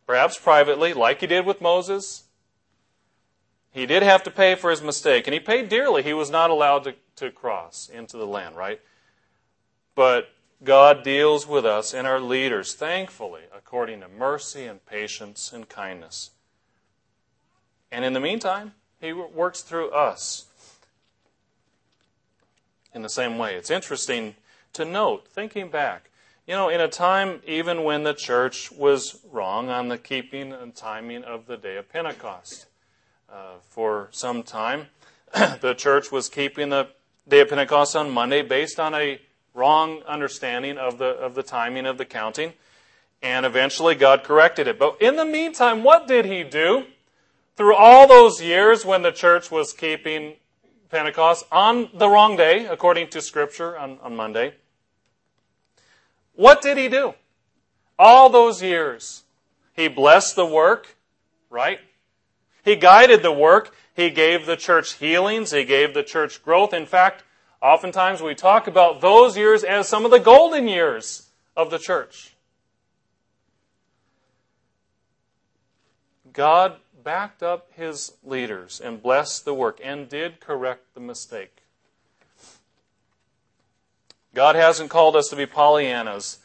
Perhaps 0.05 0.37
privately, 0.37 0.93
like 0.93 1.21
He 1.21 1.27
did 1.27 1.45
with 1.45 1.61
Moses. 1.61 2.23
He 3.73 3.87
did 3.87 4.03
have 4.03 4.21
to 4.23 4.31
pay 4.31 4.53
for 4.53 4.69
his 4.69 4.83
mistake, 4.83 5.25
and 5.25 5.33
he 5.33 5.39
paid 5.39 5.67
dearly. 5.67 6.03
He 6.03 6.13
was 6.13 6.29
not 6.29 6.51
allowed 6.51 6.83
to, 6.83 6.93
to 7.15 7.31
cross 7.31 7.89
into 7.91 8.17
the 8.17 8.27
land, 8.27 8.55
right? 8.55 8.79
But 9.95 10.29
God 10.63 11.03
deals 11.03 11.47
with 11.47 11.65
us 11.65 11.91
and 11.91 12.05
our 12.05 12.19
leaders, 12.19 12.75
thankfully, 12.75 13.41
according 13.55 14.01
to 14.01 14.07
mercy 14.07 14.65
and 14.65 14.85
patience 14.85 15.51
and 15.51 15.67
kindness. 15.67 16.29
And 17.93 18.03
in 18.03 18.13
the 18.13 18.19
meantime, 18.19 18.73
He 18.99 19.13
works 19.13 19.61
through 19.61 19.91
us 19.91 20.47
in 22.93 23.03
the 23.03 23.09
same 23.09 23.37
way. 23.37 23.55
It's 23.55 23.69
interesting 23.69 24.35
to 24.73 24.83
note, 24.83 25.27
thinking 25.27 25.69
back, 25.69 26.09
you 26.47 26.55
know, 26.55 26.69
in 26.69 26.81
a 26.81 26.87
time 26.87 27.41
even 27.45 27.83
when 27.83 28.03
the 28.03 28.15
church 28.15 28.71
was 28.71 29.19
wrong 29.31 29.69
on 29.69 29.89
the 29.89 29.97
keeping 29.99 30.51
and 30.51 30.75
timing 30.75 31.23
of 31.23 31.45
the 31.45 31.55
day 31.55 31.77
of 31.77 31.87
Pentecost. 31.87 32.65
Uh, 33.31 33.53
for 33.69 34.09
some 34.11 34.41
time, 34.41 34.87
the 35.61 35.75
church 35.77 36.11
was 36.11 36.29
keeping 36.29 36.69
the 36.69 36.87
day 37.27 37.41
of 37.41 37.49
Pentecost 37.49 37.95
on 37.95 38.09
Monday 38.09 38.41
based 38.41 38.79
on 38.79 38.95
a 38.95 39.21
wrong 39.53 40.01
understanding 40.07 40.79
of 40.79 40.97
the, 40.97 41.05
of 41.05 41.35
the 41.35 41.43
timing 41.43 41.85
of 41.85 41.99
the 41.99 42.05
counting. 42.05 42.53
And 43.21 43.45
eventually 43.45 43.95
God 43.95 44.23
corrected 44.23 44.67
it. 44.67 44.77
But 44.77 44.97
in 44.99 45.15
the 45.15 45.25
meantime, 45.25 45.83
what 45.83 46.07
did 46.07 46.25
he 46.25 46.43
do? 46.43 46.87
Through 47.55 47.75
all 47.75 48.07
those 48.07 48.41
years 48.41 48.85
when 48.85 49.03
the 49.03 49.11
church 49.11 49.51
was 49.51 49.73
keeping 49.73 50.35
Pentecost 50.89 51.45
on 51.51 51.89
the 51.93 52.09
wrong 52.09 52.35
day, 52.35 52.65
according 52.65 53.09
to 53.09 53.21
Scripture, 53.21 53.77
on, 53.77 53.99
on 54.01 54.15
Monday, 54.15 54.55
what 56.35 56.61
did 56.61 56.77
he 56.77 56.87
do? 56.87 57.13
All 57.99 58.29
those 58.29 58.63
years, 58.63 59.23
he 59.73 59.87
blessed 59.87 60.35
the 60.35 60.45
work, 60.45 60.95
right? 61.49 61.79
He 62.63 62.75
guided 62.75 63.21
the 63.21 63.31
work. 63.31 63.75
He 63.95 64.09
gave 64.09 64.45
the 64.45 64.55
church 64.55 64.93
healings. 64.93 65.51
He 65.51 65.63
gave 65.63 65.93
the 65.93 66.03
church 66.03 66.43
growth. 66.43 66.73
In 66.73 66.87
fact, 66.87 67.23
oftentimes 67.61 68.21
we 68.21 68.33
talk 68.33 68.67
about 68.67 69.01
those 69.01 69.37
years 69.37 69.63
as 69.63 69.87
some 69.87 70.05
of 70.05 70.11
the 70.11 70.19
golden 70.19 70.67
years 70.67 71.29
of 71.55 71.69
the 71.69 71.77
church. 71.77 72.35
God 76.31 76.77
backed 77.03 77.43
up 77.43 77.69
his 77.75 78.13
leaders 78.23 78.79
and 78.79 79.01
blessed 79.01 79.45
the 79.45 79.53
work 79.53 79.79
and 79.83 80.09
did 80.09 80.39
correct 80.39 80.93
the 80.93 80.99
mistake. 80.99 81.63
God 84.33 84.55
hasn't 84.55 84.89
called 84.89 85.15
us 85.15 85.29
to 85.29 85.35
be 85.35 85.45
Pollyannas, 85.45 86.37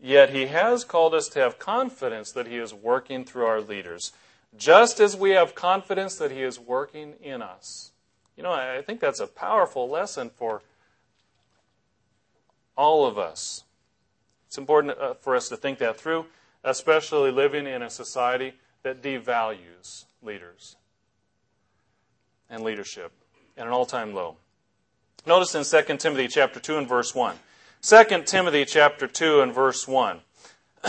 yet 0.00 0.30
he 0.30 0.46
has 0.46 0.84
called 0.84 1.14
us 1.14 1.28
to 1.28 1.40
have 1.40 1.58
confidence 1.58 2.30
that 2.32 2.46
he 2.46 2.56
is 2.56 2.72
working 2.72 3.24
through 3.24 3.46
our 3.46 3.60
leaders 3.60 4.12
just 4.56 5.00
as 5.00 5.16
we 5.16 5.30
have 5.30 5.54
confidence 5.54 6.16
that 6.16 6.30
He 6.30 6.42
is 6.42 6.58
working 6.58 7.14
in 7.22 7.42
us. 7.42 7.90
You 8.36 8.42
know, 8.42 8.52
I 8.52 8.82
think 8.82 9.00
that's 9.00 9.20
a 9.20 9.26
powerful 9.26 9.88
lesson 9.88 10.30
for 10.30 10.62
all 12.76 13.06
of 13.06 13.18
us. 13.18 13.64
It's 14.46 14.58
important 14.58 14.98
uh, 14.98 15.14
for 15.14 15.34
us 15.34 15.48
to 15.48 15.56
think 15.56 15.78
that 15.78 15.96
through, 15.96 16.26
especially 16.62 17.30
living 17.30 17.66
in 17.66 17.82
a 17.82 17.90
society 17.90 18.54
that 18.86 19.02
devalues 19.02 20.04
leaders 20.22 20.76
and 22.48 22.62
leadership 22.62 23.10
at 23.58 23.66
an 23.66 23.72
all-time 23.72 24.14
low. 24.14 24.36
Notice 25.26 25.56
in 25.56 25.64
2 25.64 25.96
Timothy 25.96 26.28
chapter 26.28 26.60
2 26.60 26.78
and 26.78 26.88
verse 26.88 27.12
1. 27.12 27.34
2 27.82 28.22
Timothy 28.24 28.64
chapter 28.64 29.08
2 29.08 29.40
and 29.40 29.52
verse 29.52 29.88
1. 29.88 30.20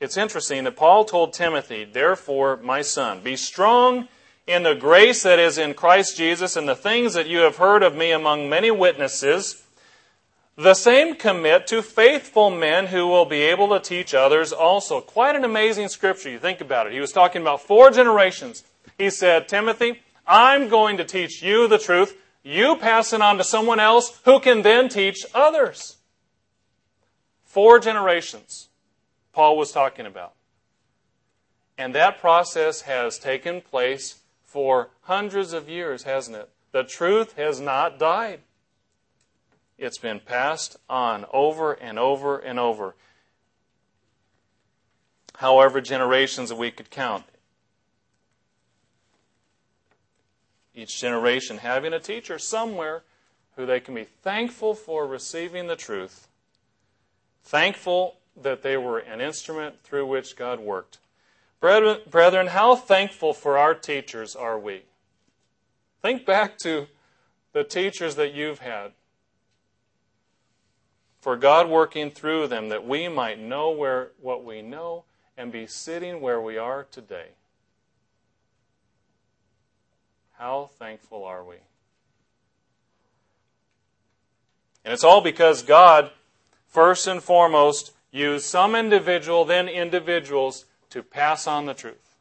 it's 0.00 0.16
interesting 0.16 0.64
that 0.64 0.74
Paul 0.74 1.04
told 1.04 1.32
Timothy, 1.32 1.84
Therefore, 1.84 2.56
my 2.56 2.82
son, 2.82 3.20
be 3.20 3.36
strong 3.36 4.08
in 4.48 4.64
the 4.64 4.74
grace 4.74 5.22
that 5.22 5.38
is 5.38 5.58
in 5.58 5.74
Christ 5.74 6.16
Jesus 6.16 6.56
and 6.56 6.68
the 6.68 6.74
things 6.74 7.14
that 7.14 7.28
you 7.28 7.38
have 7.38 7.58
heard 7.58 7.84
of 7.84 7.94
me 7.94 8.10
among 8.10 8.50
many 8.50 8.72
witnesses. 8.72 9.62
The 10.60 10.74
same 10.74 11.14
commit 11.14 11.66
to 11.68 11.80
faithful 11.80 12.50
men 12.50 12.88
who 12.88 13.06
will 13.06 13.24
be 13.24 13.40
able 13.40 13.70
to 13.70 13.80
teach 13.80 14.12
others 14.12 14.52
also. 14.52 15.00
Quite 15.00 15.34
an 15.34 15.42
amazing 15.42 15.88
scripture. 15.88 16.28
You 16.28 16.38
think 16.38 16.60
about 16.60 16.86
it. 16.86 16.92
He 16.92 17.00
was 17.00 17.12
talking 17.12 17.40
about 17.40 17.62
four 17.62 17.90
generations. 17.90 18.62
He 18.98 19.08
said, 19.08 19.48
Timothy, 19.48 20.02
I'm 20.26 20.68
going 20.68 20.98
to 20.98 21.04
teach 21.06 21.42
you 21.42 21.66
the 21.66 21.78
truth. 21.78 22.14
You 22.42 22.76
pass 22.76 23.14
it 23.14 23.22
on 23.22 23.38
to 23.38 23.44
someone 23.44 23.80
else 23.80 24.20
who 24.26 24.38
can 24.38 24.60
then 24.60 24.90
teach 24.90 25.24
others. 25.34 25.96
Four 27.46 27.78
generations. 27.78 28.68
Paul 29.32 29.56
was 29.56 29.72
talking 29.72 30.04
about. 30.04 30.34
And 31.78 31.94
that 31.94 32.20
process 32.20 32.82
has 32.82 33.18
taken 33.18 33.62
place 33.62 34.20
for 34.44 34.90
hundreds 35.04 35.54
of 35.54 35.70
years, 35.70 36.02
hasn't 36.02 36.36
it? 36.36 36.50
The 36.72 36.84
truth 36.84 37.38
has 37.38 37.62
not 37.62 37.98
died. 37.98 38.40
It's 39.80 39.96
been 39.96 40.20
passed 40.20 40.76
on 40.90 41.24
over 41.32 41.72
and 41.72 41.98
over 41.98 42.38
and 42.38 42.58
over. 42.58 42.94
However, 45.36 45.80
generations 45.80 46.50
that 46.50 46.56
we 46.56 46.70
could 46.70 46.90
count. 46.90 47.24
Each 50.74 51.00
generation 51.00 51.56
having 51.56 51.94
a 51.94 51.98
teacher 51.98 52.38
somewhere 52.38 53.04
who 53.56 53.64
they 53.64 53.80
can 53.80 53.94
be 53.94 54.04
thankful 54.04 54.74
for 54.74 55.06
receiving 55.06 55.66
the 55.66 55.76
truth, 55.76 56.28
thankful 57.42 58.16
that 58.36 58.62
they 58.62 58.76
were 58.76 58.98
an 58.98 59.22
instrument 59.22 59.82
through 59.82 60.06
which 60.06 60.36
God 60.36 60.60
worked. 60.60 60.98
Brethren, 61.58 62.48
how 62.48 62.76
thankful 62.76 63.32
for 63.32 63.56
our 63.56 63.74
teachers 63.74 64.36
are 64.36 64.58
we? 64.58 64.82
Think 66.02 66.26
back 66.26 66.58
to 66.58 66.86
the 67.54 67.64
teachers 67.64 68.16
that 68.16 68.34
you've 68.34 68.58
had. 68.58 68.92
For 71.20 71.36
God 71.36 71.68
working 71.68 72.10
through 72.10 72.48
them 72.48 72.70
that 72.70 72.86
we 72.86 73.08
might 73.08 73.38
know 73.38 73.70
where, 73.70 74.12
what 74.20 74.42
we 74.44 74.62
know 74.62 75.04
and 75.36 75.52
be 75.52 75.66
sitting 75.66 76.20
where 76.20 76.40
we 76.40 76.56
are 76.56 76.84
today. 76.90 77.28
How 80.38 80.70
thankful 80.78 81.24
are 81.24 81.44
we? 81.44 81.56
And 84.84 84.94
it's 84.94 85.04
all 85.04 85.20
because 85.20 85.62
God, 85.62 86.10
first 86.66 87.06
and 87.06 87.22
foremost, 87.22 87.92
used 88.10 88.46
some 88.46 88.74
individual, 88.74 89.44
then 89.44 89.68
individuals, 89.68 90.64
to 90.88 91.02
pass 91.02 91.46
on 91.46 91.66
the 91.66 91.74
truth. 91.74 92.16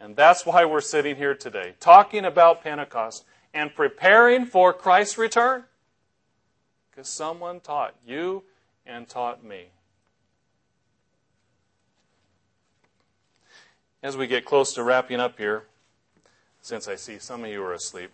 And 0.00 0.16
that's 0.16 0.46
why 0.46 0.64
we're 0.64 0.80
sitting 0.80 1.16
here 1.16 1.34
today, 1.34 1.74
talking 1.80 2.24
about 2.24 2.62
Pentecost 2.62 3.24
and 3.52 3.74
preparing 3.74 4.46
for 4.46 4.72
Christ's 4.72 5.18
return. 5.18 5.64
Because 6.92 7.08
someone 7.08 7.60
taught 7.60 7.94
you 8.06 8.44
and 8.86 9.08
taught 9.08 9.42
me. 9.42 9.70
As 14.02 14.16
we 14.16 14.26
get 14.26 14.44
close 14.44 14.74
to 14.74 14.82
wrapping 14.82 15.18
up 15.18 15.38
here, 15.38 15.64
since 16.60 16.86
I 16.86 16.96
see 16.96 17.18
some 17.18 17.44
of 17.44 17.50
you 17.50 17.64
are 17.64 17.72
asleep, 17.72 18.10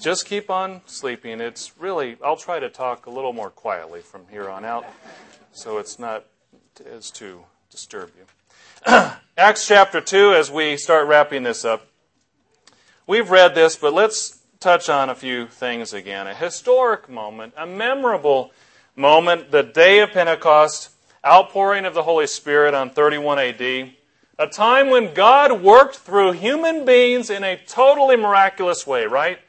just 0.00 0.26
keep 0.26 0.50
on 0.50 0.80
sleeping. 0.86 1.40
It's 1.40 1.78
really, 1.78 2.16
I'll 2.24 2.36
try 2.36 2.58
to 2.58 2.68
talk 2.68 3.06
a 3.06 3.10
little 3.10 3.32
more 3.32 3.50
quietly 3.50 4.00
from 4.00 4.22
here 4.28 4.48
on 4.48 4.64
out 4.64 4.84
so 5.52 5.78
it's 5.78 5.98
not 5.98 6.24
as 6.90 7.10
to 7.12 7.44
disturb 7.70 8.10
you. 8.16 8.24
Acts 9.38 9.68
chapter 9.68 10.00
2, 10.00 10.34
as 10.34 10.50
we 10.50 10.76
start 10.76 11.06
wrapping 11.06 11.44
this 11.44 11.64
up. 11.64 11.86
We've 13.06 13.30
read 13.30 13.54
this, 13.54 13.76
but 13.76 13.92
let's 13.92 14.41
touch 14.62 14.88
on 14.88 15.10
a 15.10 15.14
few 15.14 15.48
things 15.48 15.92
again. 15.92 16.28
A 16.28 16.34
historic 16.34 17.08
moment, 17.08 17.52
a 17.56 17.66
memorable 17.66 18.52
moment, 18.94 19.50
the 19.50 19.64
day 19.64 19.98
of 19.98 20.12
Pentecost, 20.12 20.90
outpouring 21.26 21.84
of 21.84 21.94
the 21.94 22.04
Holy 22.04 22.28
Spirit 22.28 22.72
on 22.72 22.90
31 22.90 23.40
AD, 23.40 23.60
a 24.38 24.46
time 24.46 24.88
when 24.88 25.14
God 25.14 25.62
worked 25.62 25.96
through 25.96 26.32
human 26.32 26.84
beings 26.84 27.28
in 27.28 27.42
a 27.42 27.56
totally 27.66 28.16
miraculous 28.16 28.86
way, 28.86 29.04
right? 29.06 29.40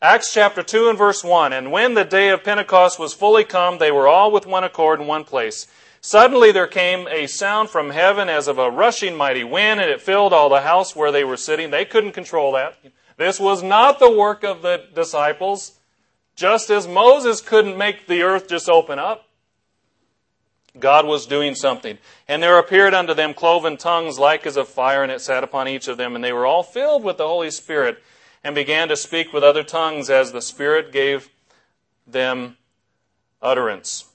Acts 0.00 0.32
chapter 0.32 0.62
2 0.62 0.88
and 0.88 0.98
verse 0.98 1.24
1 1.24 1.52
And 1.52 1.72
when 1.72 1.94
the 1.94 2.04
day 2.04 2.28
of 2.28 2.44
Pentecost 2.44 2.96
was 2.96 3.12
fully 3.12 3.42
come, 3.42 3.78
they 3.78 3.90
were 3.90 4.06
all 4.06 4.30
with 4.30 4.46
one 4.46 4.62
accord 4.62 5.00
in 5.00 5.08
one 5.08 5.24
place. 5.24 5.66
Suddenly 6.00 6.52
there 6.52 6.68
came 6.68 7.08
a 7.08 7.26
sound 7.26 7.70
from 7.70 7.90
heaven 7.90 8.28
as 8.28 8.46
of 8.46 8.58
a 8.58 8.70
rushing 8.70 9.16
mighty 9.16 9.42
wind, 9.42 9.80
and 9.80 9.90
it 9.90 10.00
filled 10.00 10.32
all 10.32 10.48
the 10.48 10.60
house 10.60 10.94
where 10.94 11.10
they 11.10 11.24
were 11.24 11.36
sitting. 11.36 11.70
They 11.70 11.84
couldn't 11.84 12.12
control 12.12 12.52
that. 12.52 12.76
This 13.16 13.38
was 13.38 13.62
not 13.62 13.98
the 13.98 14.10
work 14.10 14.42
of 14.42 14.62
the 14.62 14.84
disciples, 14.94 15.78
just 16.34 16.70
as 16.70 16.88
Moses 16.88 17.40
couldn't 17.40 17.78
make 17.78 18.06
the 18.06 18.22
earth 18.22 18.48
just 18.48 18.68
open 18.68 18.98
up. 18.98 19.28
God 20.78 21.06
was 21.06 21.26
doing 21.26 21.54
something. 21.54 21.98
And 22.26 22.42
there 22.42 22.58
appeared 22.58 22.94
unto 22.94 23.14
them 23.14 23.32
cloven 23.34 23.76
tongues 23.76 24.18
like 24.18 24.44
as 24.46 24.56
of 24.56 24.68
fire, 24.68 25.02
and 25.02 25.12
it 25.12 25.20
sat 25.20 25.44
upon 25.44 25.68
each 25.68 25.86
of 25.86 25.96
them. 25.96 26.16
And 26.16 26.24
they 26.24 26.32
were 26.32 26.46
all 26.46 26.64
filled 26.64 27.04
with 27.04 27.16
the 27.16 27.28
Holy 27.28 27.50
Spirit, 27.50 28.02
and 28.42 28.54
began 28.54 28.88
to 28.88 28.96
speak 28.96 29.32
with 29.32 29.44
other 29.44 29.62
tongues 29.62 30.10
as 30.10 30.32
the 30.32 30.42
Spirit 30.42 30.92
gave 30.92 31.30
them 32.06 32.56
utterance. 33.40 34.06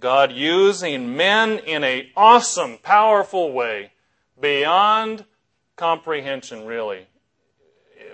God 0.00 0.30
using 0.30 1.16
men 1.16 1.58
in 1.58 1.82
an 1.82 2.06
awesome, 2.16 2.78
powerful 2.78 3.52
way, 3.52 3.90
beyond 4.40 5.24
comprehension, 5.74 6.64
really. 6.66 7.08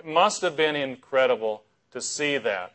It 0.05 0.11
must 0.11 0.41
have 0.41 0.55
been 0.55 0.75
incredible 0.75 1.63
to 1.91 1.99
see 1.99 2.37
that, 2.37 2.73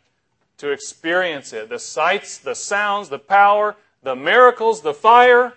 to 0.59 0.71
experience 0.71 1.53
it. 1.53 1.69
The 1.69 1.79
sights, 1.79 2.39
the 2.39 2.55
sounds, 2.55 3.09
the 3.09 3.21
power, 3.21 3.77
the 4.03 4.17
miracles, 4.17 4.81
the 4.81 4.95
fire. 4.95 5.55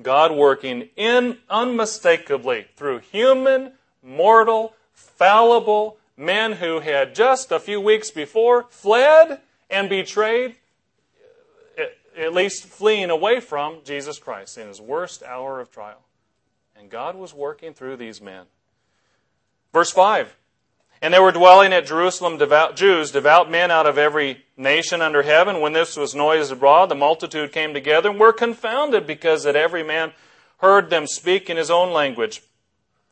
God 0.00 0.32
working 0.32 0.88
in 0.96 1.38
unmistakably 1.48 2.66
through 2.74 3.00
human, 3.00 3.74
mortal, 4.02 4.74
fallible 4.92 5.98
men 6.16 6.52
who 6.52 6.80
had 6.80 7.14
just 7.14 7.52
a 7.52 7.60
few 7.60 7.80
weeks 7.80 8.10
before 8.10 8.64
fled 8.68 9.40
and 9.70 9.88
betrayed, 9.88 10.56
at 12.16 12.34
least 12.34 12.64
fleeing 12.64 13.10
away 13.10 13.38
from 13.38 13.78
Jesus 13.84 14.18
Christ 14.18 14.58
in 14.58 14.66
his 14.66 14.80
worst 14.80 15.22
hour 15.22 15.60
of 15.60 15.70
trial. 15.70 16.02
And 16.76 16.90
God 16.90 17.14
was 17.14 17.32
working 17.32 17.74
through 17.74 17.96
these 17.96 18.20
men. 18.20 18.46
Verse 19.72 19.90
5 19.90 20.34
and 21.02 21.12
there 21.12 21.22
were 21.22 21.32
dwelling 21.32 21.72
at 21.72 21.84
Jerusalem 21.84 22.38
devout 22.38 22.76
Jews, 22.76 23.10
devout 23.10 23.50
men 23.50 23.72
out 23.72 23.88
of 23.88 23.98
every 23.98 24.44
nation 24.56 25.02
under 25.02 25.22
heaven. 25.22 25.60
When 25.60 25.72
this 25.72 25.96
was 25.96 26.14
noised 26.14 26.52
abroad, 26.52 26.88
the 26.88 26.94
multitude 26.94 27.50
came 27.50 27.74
together 27.74 28.10
and 28.10 28.20
were 28.20 28.32
confounded 28.32 29.04
because 29.04 29.42
that 29.42 29.56
every 29.56 29.82
man 29.82 30.12
heard 30.58 30.90
them 30.90 31.08
speak 31.08 31.50
in 31.50 31.56
his 31.56 31.72
own 31.72 31.92
language. 31.92 32.40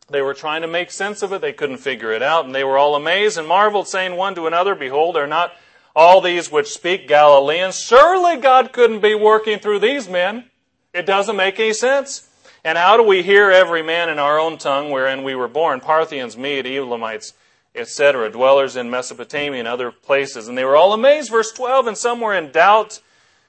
They 0.08 0.22
were 0.22 0.34
trying 0.34 0.62
to 0.62 0.68
make 0.68 0.92
sense 0.92 1.20
of 1.20 1.32
it. 1.32 1.40
They 1.40 1.52
couldn't 1.52 1.78
figure 1.78 2.12
it 2.12 2.22
out. 2.22 2.44
And 2.44 2.54
they 2.54 2.62
were 2.62 2.78
all 2.78 2.94
amazed 2.94 3.36
and 3.36 3.48
marveled, 3.48 3.88
saying 3.88 4.14
one 4.14 4.36
to 4.36 4.46
another, 4.46 4.76
Behold, 4.76 5.16
are 5.16 5.26
not 5.26 5.52
all 5.94 6.20
these 6.20 6.50
which 6.50 6.68
speak 6.68 7.08
Galileans? 7.08 7.80
Surely 7.80 8.36
God 8.36 8.72
couldn't 8.72 9.00
be 9.00 9.16
working 9.16 9.58
through 9.58 9.80
these 9.80 10.08
men. 10.08 10.48
It 10.94 11.06
doesn't 11.06 11.36
make 11.36 11.58
any 11.58 11.72
sense. 11.72 12.28
And 12.64 12.76
how 12.76 12.96
do 12.96 13.02
we 13.02 13.22
hear 13.22 13.50
every 13.50 13.82
man 13.82 14.08
in 14.08 14.18
our 14.18 14.38
own 14.38 14.58
tongue 14.58 14.90
wherein 14.90 15.22
we 15.22 15.34
were 15.34 15.48
born? 15.48 15.80
Parthians, 15.80 16.36
Mede, 16.36 16.66
Elamites, 16.66 17.32
etc., 17.74 18.30
dwellers 18.30 18.76
in 18.76 18.90
Mesopotamia 18.90 19.61
and 19.61 19.68
other 19.68 19.90
places. 19.90 20.48
And 20.48 20.58
they 20.58 20.64
were 20.64 20.76
all 20.76 20.92
amazed, 20.92 21.30
verse 21.30 21.52
12, 21.52 21.86
and 21.86 21.96
some 21.96 22.20
were 22.20 22.34
in 22.34 22.50
doubt, 22.50 23.00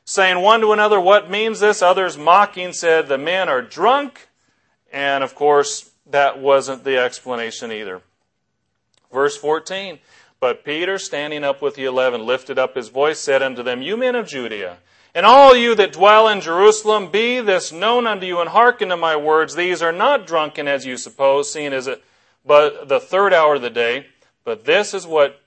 saying 0.05 0.39
one 0.41 0.61
to 0.61 0.71
another, 0.71 0.99
What 0.99 1.29
means 1.29 1.59
this? 1.59 1.81
Others 1.81 2.17
mocking 2.17 2.71
said, 2.71 3.07
The 3.07 3.17
men 3.17 3.49
are 3.49 3.61
drunk. 3.61 4.29
And 4.93 5.23
of 5.23 5.35
course, 5.35 5.91
that 6.09 6.39
wasn't 6.39 6.83
the 6.83 6.97
explanation 6.97 7.71
either. 7.71 8.01
Verse 9.11 9.35
14, 9.37 9.99
But 10.39 10.63
Peter, 10.63 10.97
standing 10.97 11.43
up 11.43 11.61
with 11.61 11.75
the 11.75 11.85
eleven, 11.85 12.25
lifted 12.25 12.57
up 12.57 12.75
his 12.75 12.89
voice, 12.89 13.19
said 13.19 13.41
unto 13.41 13.63
them, 13.63 13.81
You 13.81 13.97
men 13.97 14.15
of 14.15 14.27
Judea, 14.27 14.77
and 15.13 15.25
all 15.25 15.55
you 15.55 15.75
that 15.75 15.93
dwell 15.93 16.27
in 16.27 16.41
Jerusalem, 16.41 17.11
be 17.11 17.41
this 17.41 17.71
known 17.71 18.07
unto 18.07 18.25
you, 18.25 18.39
and 18.39 18.49
hearken 18.49 18.89
to 18.89 18.97
my 18.97 19.15
words. 19.15 19.55
These 19.55 19.81
are 19.81 19.91
not 19.91 20.25
drunken 20.27 20.67
as 20.67 20.85
you 20.85 20.97
suppose, 20.97 21.51
seeing 21.51 21.73
as 21.73 21.87
it 21.87 22.03
but 22.45 22.87
the 22.87 22.99
third 22.99 23.33
hour 23.33 23.55
of 23.55 23.61
the 23.61 23.69
day. 23.69 24.07
But 24.43 24.65
this 24.65 24.93
is 24.93 25.05
what 25.05 25.39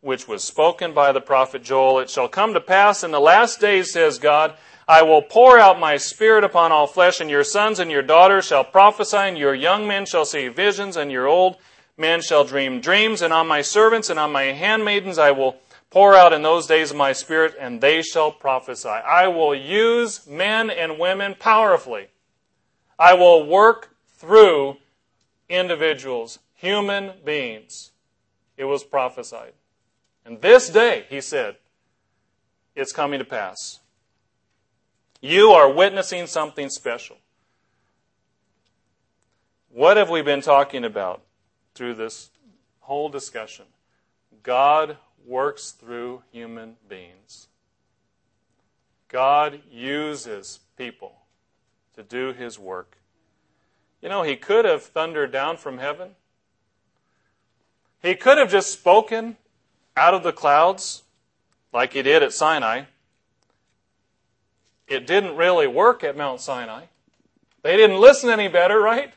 which 0.00 0.26
was 0.26 0.42
spoken 0.42 0.92
by 0.92 1.12
the 1.12 1.20
prophet 1.20 1.62
Joel. 1.62 2.00
It 2.00 2.10
shall 2.10 2.28
come 2.28 2.54
to 2.54 2.60
pass 2.60 3.04
in 3.04 3.12
the 3.12 3.20
last 3.20 3.60
days, 3.60 3.92
says 3.92 4.18
God, 4.18 4.54
I 4.88 5.02
will 5.02 5.22
pour 5.22 5.58
out 5.58 5.78
my 5.78 5.96
spirit 5.96 6.42
upon 6.42 6.72
all 6.72 6.88
flesh, 6.88 7.20
and 7.20 7.30
your 7.30 7.44
sons 7.44 7.78
and 7.78 7.90
your 7.90 8.02
daughters 8.02 8.44
shall 8.44 8.64
prophesy, 8.64 9.16
and 9.16 9.38
your 9.38 9.54
young 9.54 9.86
men 9.86 10.04
shall 10.04 10.24
see 10.24 10.48
visions, 10.48 10.96
and 10.96 11.12
your 11.12 11.28
old 11.28 11.56
men 11.96 12.20
shall 12.20 12.44
dream 12.44 12.80
dreams, 12.80 13.22
and 13.22 13.32
on 13.32 13.46
my 13.46 13.62
servants 13.62 14.10
and 14.10 14.18
on 14.18 14.32
my 14.32 14.44
handmaidens 14.44 15.18
I 15.18 15.30
will 15.30 15.56
pour 15.92 16.14
out 16.14 16.32
in 16.32 16.40
those 16.40 16.66
days 16.66 16.94
my 16.94 17.12
spirit, 17.12 17.54
and 17.60 17.82
they 17.82 18.00
shall 18.00 18.32
prophesy. 18.32 18.88
I 18.88 19.28
will 19.28 19.54
use 19.54 20.26
men 20.26 20.70
and 20.70 20.98
women 20.98 21.36
powerfully. 21.38 22.08
I 22.98 23.12
will 23.12 23.46
work 23.46 23.94
through 24.16 24.78
individuals, 25.50 26.38
human 26.54 27.12
beings. 27.26 27.90
It 28.56 28.64
was 28.64 28.84
prophesied. 28.84 29.52
And 30.24 30.40
this 30.40 30.70
day, 30.70 31.04
he 31.10 31.20
said, 31.20 31.56
it's 32.74 32.92
coming 32.92 33.18
to 33.18 33.24
pass. 33.26 33.80
You 35.20 35.50
are 35.50 35.70
witnessing 35.70 36.26
something 36.26 36.70
special. 36.70 37.18
What 39.68 39.98
have 39.98 40.08
we 40.08 40.22
been 40.22 40.40
talking 40.40 40.84
about 40.84 41.20
through 41.74 41.94
this 41.94 42.30
whole 42.80 43.10
discussion? 43.10 43.66
God 44.42 44.96
works 45.26 45.70
through 45.70 46.22
human 46.30 46.76
beings. 46.88 47.48
God 49.08 49.60
uses 49.70 50.60
people 50.76 51.16
to 51.94 52.02
do 52.02 52.32
his 52.32 52.58
work. 52.58 52.96
You 54.00 54.08
know, 54.08 54.22
he 54.22 54.36
could 54.36 54.64
have 54.64 54.82
thundered 54.82 55.30
down 55.30 55.56
from 55.58 55.78
heaven. 55.78 56.10
He 58.02 58.14
could 58.14 58.38
have 58.38 58.50
just 58.50 58.72
spoken 58.72 59.36
out 59.96 60.14
of 60.14 60.22
the 60.22 60.32
clouds 60.32 61.02
like 61.72 61.92
he 61.92 62.02
did 62.02 62.22
at 62.22 62.32
Sinai. 62.32 62.84
It 64.88 65.06
didn't 65.06 65.36
really 65.36 65.66
work 65.66 66.02
at 66.02 66.16
Mount 66.16 66.40
Sinai. 66.40 66.84
They 67.62 67.76
didn't 67.76 68.00
listen 68.00 68.28
any 68.28 68.48
better, 68.48 68.80
right? 68.80 69.12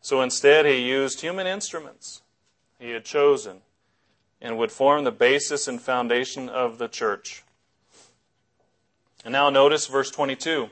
So 0.00 0.20
instead, 0.20 0.66
he 0.66 0.78
used 0.78 1.20
human 1.20 1.46
instruments 1.46 2.21
he 2.82 2.90
had 2.90 3.04
chosen 3.04 3.60
and 4.40 4.58
would 4.58 4.72
form 4.72 5.04
the 5.04 5.12
basis 5.12 5.68
and 5.68 5.80
foundation 5.80 6.48
of 6.48 6.78
the 6.78 6.88
church. 6.88 7.44
And 9.24 9.30
now 9.30 9.50
notice 9.50 9.86
verse 9.86 10.10
22. 10.10 10.68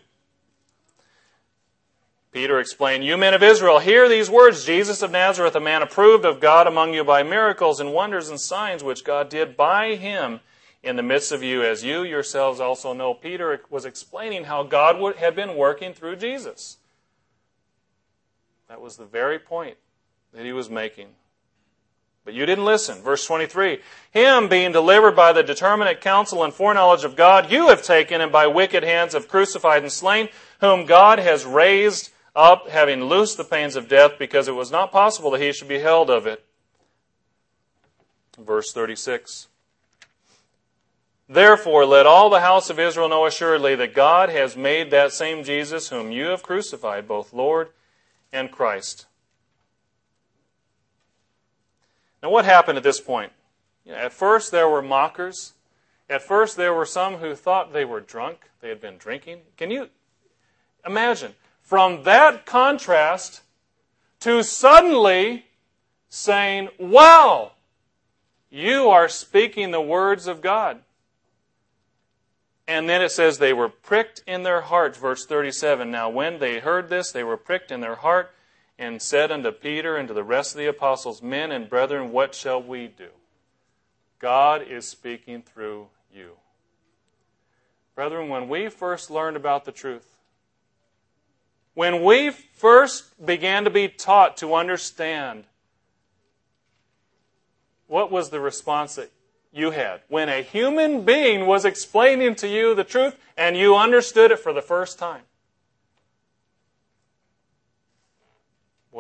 Peter 2.33 2.59
explained, 2.59 3.05
You 3.05 3.17
men 3.17 3.33
of 3.33 3.45
Israel, 3.45 3.79
hear 3.79 4.09
these 4.09 4.29
words 4.29 4.65
Jesus 4.65 5.03
of 5.03 5.13
Nazareth, 5.13 5.55
a 5.55 5.61
man 5.61 5.83
approved 5.83 6.25
of 6.25 6.41
God 6.41 6.67
among 6.67 6.95
you 6.95 7.05
by 7.05 7.23
miracles 7.23 7.79
and 7.79 7.93
wonders 7.93 8.29
and 8.29 8.41
signs 8.41 8.83
which 8.83 9.05
God 9.05 9.29
did 9.29 9.57
by 9.57 9.95
him 9.95 10.41
in 10.83 10.97
the 10.97 11.03
midst 11.03 11.31
of 11.31 11.45
you, 11.45 11.63
as 11.63 11.85
you 11.85 12.03
yourselves 12.03 12.59
also 12.59 12.93
know. 12.93 13.15
Peter 13.15 13.61
was 13.71 13.85
explaining 13.85 14.45
how 14.45 14.65
God 14.65 15.17
had 15.17 15.37
been 15.37 15.57
working 15.57 15.93
through 15.93 16.17
Jesus. 16.17 16.79
That 18.69 18.81
was 18.81 18.97
the 18.97 19.05
very 19.05 19.39
point 19.39 19.77
that 20.33 20.45
he 20.45 20.53
was 20.53 20.69
making. 20.69 21.09
But 22.25 22.35
you 22.35 22.45
didn't 22.47 22.65
listen. 22.65 23.03
Verse 23.03 23.27
23 23.27 23.81
Him 24.11 24.49
being 24.49 24.73
delivered 24.73 25.17
by 25.17 25.33
the 25.33 25.43
determinate 25.43 26.01
counsel 26.01 26.45
and 26.45 26.53
foreknowledge 26.53 27.05
of 27.05 27.17
God, 27.17 27.51
you 27.51 27.69
have 27.69 27.83
taken 27.83 28.21
and 28.21 28.31
by 28.31 28.47
wicked 28.47 28.83
hands 28.83 29.15
have 29.15 29.29
crucified 29.29 29.83
and 29.83 29.93
slain, 29.93 30.29
whom 30.61 30.87
God 30.87 31.19
has 31.19 31.45
raised 31.45 32.11
up, 32.37 32.69
having 32.69 33.05
loosed 33.05 33.37
the 33.37 33.45
pains 33.45 33.77
of 33.77 33.89
death, 33.89 34.13
because 34.19 34.49
it 34.49 34.55
was 34.55 34.71
not 34.71 34.93
possible 34.93 35.31
that 35.33 35.41
he 35.41 35.53
should 35.53 35.69
be 35.69 35.81
held 35.81 36.11
of 36.11 36.27
it. 36.27 36.45
Verse 38.39 38.73
36. 38.73 39.49
Therefore, 41.29 41.87
let 41.87 42.07
all 42.07 42.29
the 42.29 42.41
house 42.41 42.71
of 42.71 42.81
Israel 42.81 43.09
know 43.09 43.25
assuredly 43.25 43.77
that 43.77 43.95
God 43.95 44.31
has 44.31 44.57
made 44.57 44.91
that 44.91 45.13
same 45.13 45.45
Jesus, 45.45 45.89
whom 45.89 46.11
you 46.11 46.27
have 46.27 46.43
crucified, 46.43 47.07
both 47.07 47.33
Lord 47.33 47.69
and 48.33 48.51
Christ. 48.51 49.07
Now, 52.23 52.31
what 52.31 52.45
happened 52.45 52.79
at 52.79 52.85
this 52.85 53.01
point? 53.01 53.33
You 53.85 53.93
know, 53.93 53.99
at 53.99 54.13
first, 54.13 54.53
there 54.53 54.69
were 54.69 54.83
mockers. 54.83 55.55
At 56.09 56.23
first, 56.23 56.57
there 56.57 56.75
were 56.75 56.87
some 56.87 57.17
who 57.17 57.35
thought 57.35 57.73
they 57.73 57.85
were 57.85 58.01
drunk. 58.01 58.51
They 58.61 58.69
had 58.69 58.81
been 58.81 58.99
drinking. 58.99 59.41
Can 59.57 59.71
you 59.71 59.89
imagine? 60.85 61.35
from 61.71 62.03
that 62.03 62.45
contrast 62.45 63.43
to 64.19 64.43
suddenly 64.43 65.47
saying, 66.09 66.69
Wow, 66.81 67.53
you 68.51 68.89
are 68.89 69.09
speaking 69.09 69.71
the 69.71 69.81
words 69.81 70.27
of 70.27 70.41
God. 70.41 70.81
And 72.67 72.89
then 72.89 73.01
it 73.01 73.13
says 73.13 73.39
they 73.39 73.53
were 73.53 73.69
pricked 73.69 74.21
in 74.27 74.43
their 74.43 74.63
hearts, 74.63 74.99
verse 74.99 75.25
37. 75.25 75.89
Now, 75.93 76.09
when 76.09 76.41
they 76.41 76.59
heard 76.59 76.89
this, 76.89 77.13
they 77.13 77.23
were 77.23 77.37
pricked 77.37 77.71
in 77.71 77.81
their 77.81 77.95
heart 77.95 78.33
and 78.81 79.01
said 79.03 79.31
unto 79.31 79.53
Peter 79.53 79.97
and 79.97 80.09
to 80.09 80.15
the 80.15 80.25
rest 80.25 80.55
of 80.55 80.59
the 80.59 80.67
apostles, 80.67 81.23
Men 81.23 81.53
and 81.53 81.69
brethren, 81.69 82.11
what 82.11 82.35
shall 82.35 82.61
we 82.61 82.89
do? 82.89 83.11
God 84.19 84.63
is 84.63 84.89
speaking 84.89 85.43
through 85.43 85.89
you. 86.13 86.31
Brethren, 87.95 88.31
when 88.31 88.49
we 88.49 88.71
first 88.71 89.11
learned 89.11 89.37
about 89.37 89.67
the 89.67 89.73
truth, 89.73 90.07
when 91.75 92.03
we 92.03 92.31
first 92.31 93.25
began 93.25 93.65
to 93.65 93.71
be 93.71 93.87
taught 93.87 94.39
to 94.39 94.55
understand, 94.55 95.45
what 97.87 98.11
was 98.11 98.31
the 98.31 98.41
response 98.41 98.95
that 98.95 99.11
you 99.53 99.73
had 99.73 100.01
when 100.09 100.29
a 100.29 100.43
human 100.43 101.05
being 101.05 101.47
was 101.47 101.67
explaining 101.67 102.35
to 102.37 102.49
you 102.49 102.75
the 102.75 102.85
truth 102.85 103.17
and 103.37 103.57
you 103.57 103.77
understood 103.77 104.31
it 104.31 104.39
for 104.39 104.53
the 104.53 104.63
first 104.63 104.99
time. 104.99 105.23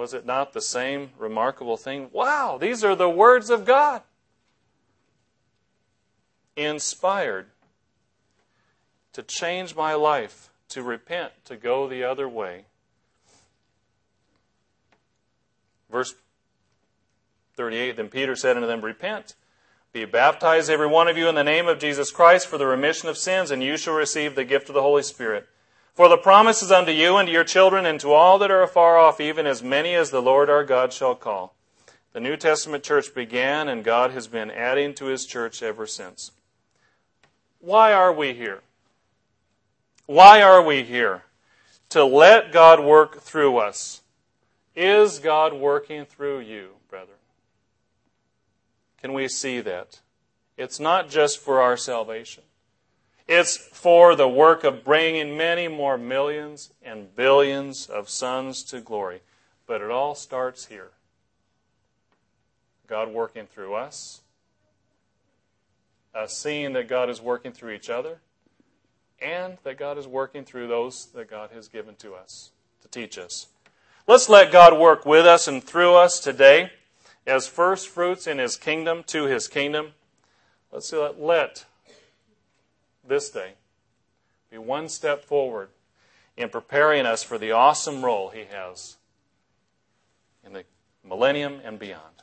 Was 0.00 0.14
it 0.14 0.24
not 0.24 0.54
the 0.54 0.62
same 0.62 1.10
remarkable 1.18 1.76
thing? 1.76 2.08
Wow, 2.10 2.56
these 2.58 2.82
are 2.82 2.96
the 2.96 3.10
words 3.10 3.50
of 3.50 3.66
God. 3.66 4.00
Inspired 6.56 7.48
to 9.12 9.22
change 9.22 9.76
my 9.76 9.92
life, 9.92 10.48
to 10.70 10.82
repent, 10.82 11.32
to 11.44 11.54
go 11.54 11.86
the 11.86 12.02
other 12.02 12.26
way. 12.26 12.64
Verse 15.90 16.14
38 17.56 17.98
Then 17.98 18.08
Peter 18.08 18.34
said 18.34 18.56
unto 18.56 18.66
them, 18.66 18.80
Repent 18.80 19.34
be 19.92 20.06
baptized, 20.06 20.70
every 20.70 20.86
one 20.86 21.08
of 21.08 21.18
you, 21.18 21.28
in 21.28 21.34
the 21.34 21.44
name 21.44 21.68
of 21.68 21.78
Jesus 21.78 22.10
Christ 22.10 22.46
for 22.46 22.56
the 22.56 22.66
remission 22.66 23.10
of 23.10 23.18
sins, 23.18 23.50
and 23.50 23.62
you 23.62 23.76
shall 23.76 23.92
receive 23.92 24.34
the 24.34 24.44
gift 24.44 24.70
of 24.70 24.74
the 24.74 24.80
Holy 24.80 25.02
Spirit. 25.02 25.46
For 25.94 26.08
the 26.08 26.16
promise 26.16 26.62
is 26.62 26.72
unto 26.72 26.92
you 26.92 27.16
and 27.16 27.26
to 27.26 27.32
your 27.32 27.44
children 27.44 27.84
and 27.84 28.00
to 28.00 28.12
all 28.12 28.38
that 28.38 28.50
are 28.50 28.62
afar 28.62 28.96
off, 28.96 29.20
even 29.20 29.46
as 29.46 29.62
many 29.62 29.94
as 29.94 30.10
the 30.10 30.22
Lord 30.22 30.48
our 30.48 30.64
God 30.64 30.92
shall 30.92 31.14
call. 31.14 31.54
The 32.12 32.20
New 32.20 32.36
Testament 32.36 32.82
church 32.82 33.14
began, 33.14 33.68
and 33.68 33.84
God 33.84 34.10
has 34.12 34.26
been 34.26 34.50
adding 34.50 34.94
to 34.94 35.06
his 35.06 35.26
church 35.26 35.62
ever 35.62 35.86
since. 35.86 36.32
Why 37.60 37.92
are 37.92 38.12
we 38.12 38.32
here? 38.32 38.62
Why 40.06 40.42
are 40.42 40.62
we 40.62 40.82
here? 40.82 41.22
To 41.90 42.04
let 42.04 42.52
God 42.52 42.80
work 42.80 43.20
through 43.20 43.58
us. 43.58 44.00
Is 44.74 45.18
God 45.18 45.52
working 45.52 46.04
through 46.04 46.40
you, 46.40 46.70
brethren? 46.88 47.18
Can 49.00 49.12
we 49.12 49.28
see 49.28 49.60
that? 49.60 50.00
It's 50.56 50.80
not 50.80 51.08
just 51.08 51.38
for 51.38 51.60
our 51.60 51.76
salvation. 51.76 52.44
It's 53.32 53.56
for 53.56 54.16
the 54.16 54.28
work 54.28 54.64
of 54.64 54.82
bringing 54.82 55.36
many 55.36 55.68
more 55.68 55.96
millions 55.96 56.72
and 56.82 57.14
billions 57.14 57.86
of 57.86 58.08
sons 58.08 58.64
to 58.64 58.80
glory. 58.80 59.20
But 59.68 59.80
it 59.80 59.88
all 59.88 60.16
starts 60.16 60.66
here. 60.66 60.90
God 62.88 63.12
working 63.12 63.46
through 63.46 63.74
us, 63.74 64.22
us 66.12 66.36
seeing 66.36 66.72
that 66.72 66.88
God 66.88 67.08
is 67.08 67.20
working 67.20 67.52
through 67.52 67.70
each 67.70 67.88
other, 67.88 68.18
and 69.22 69.58
that 69.62 69.78
God 69.78 69.96
is 69.96 70.08
working 70.08 70.44
through 70.44 70.66
those 70.66 71.06
that 71.14 71.30
God 71.30 71.50
has 71.52 71.68
given 71.68 71.94
to 71.96 72.14
us 72.14 72.50
to 72.82 72.88
teach 72.88 73.16
us. 73.16 73.46
Let's 74.08 74.28
let 74.28 74.50
God 74.50 74.76
work 74.76 75.06
with 75.06 75.24
us 75.24 75.46
and 75.46 75.62
through 75.62 75.94
us 75.94 76.18
today 76.18 76.72
as 77.28 77.46
first 77.46 77.86
fruits 77.86 78.26
in 78.26 78.38
his 78.38 78.56
kingdom 78.56 79.04
to 79.04 79.26
his 79.26 79.46
kingdom. 79.46 79.92
Let's 80.72 80.92
let, 80.92 81.20
let 81.20 81.64
this 83.10 83.28
day 83.28 83.54
be 84.50 84.56
one 84.56 84.88
step 84.88 85.24
forward 85.24 85.68
in 86.36 86.48
preparing 86.48 87.04
us 87.04 87.22
for 87.22 87.36
the 87.36 87.52
awesome 87.52 88.04
role 88.04 88.30
he 88.30 88.44
has 88.50 88.96
in 90.44 90.52
the 90.52 90.64
millennium 91.04 91.60
and 91.62 91.78
beyond. 91.78 92.19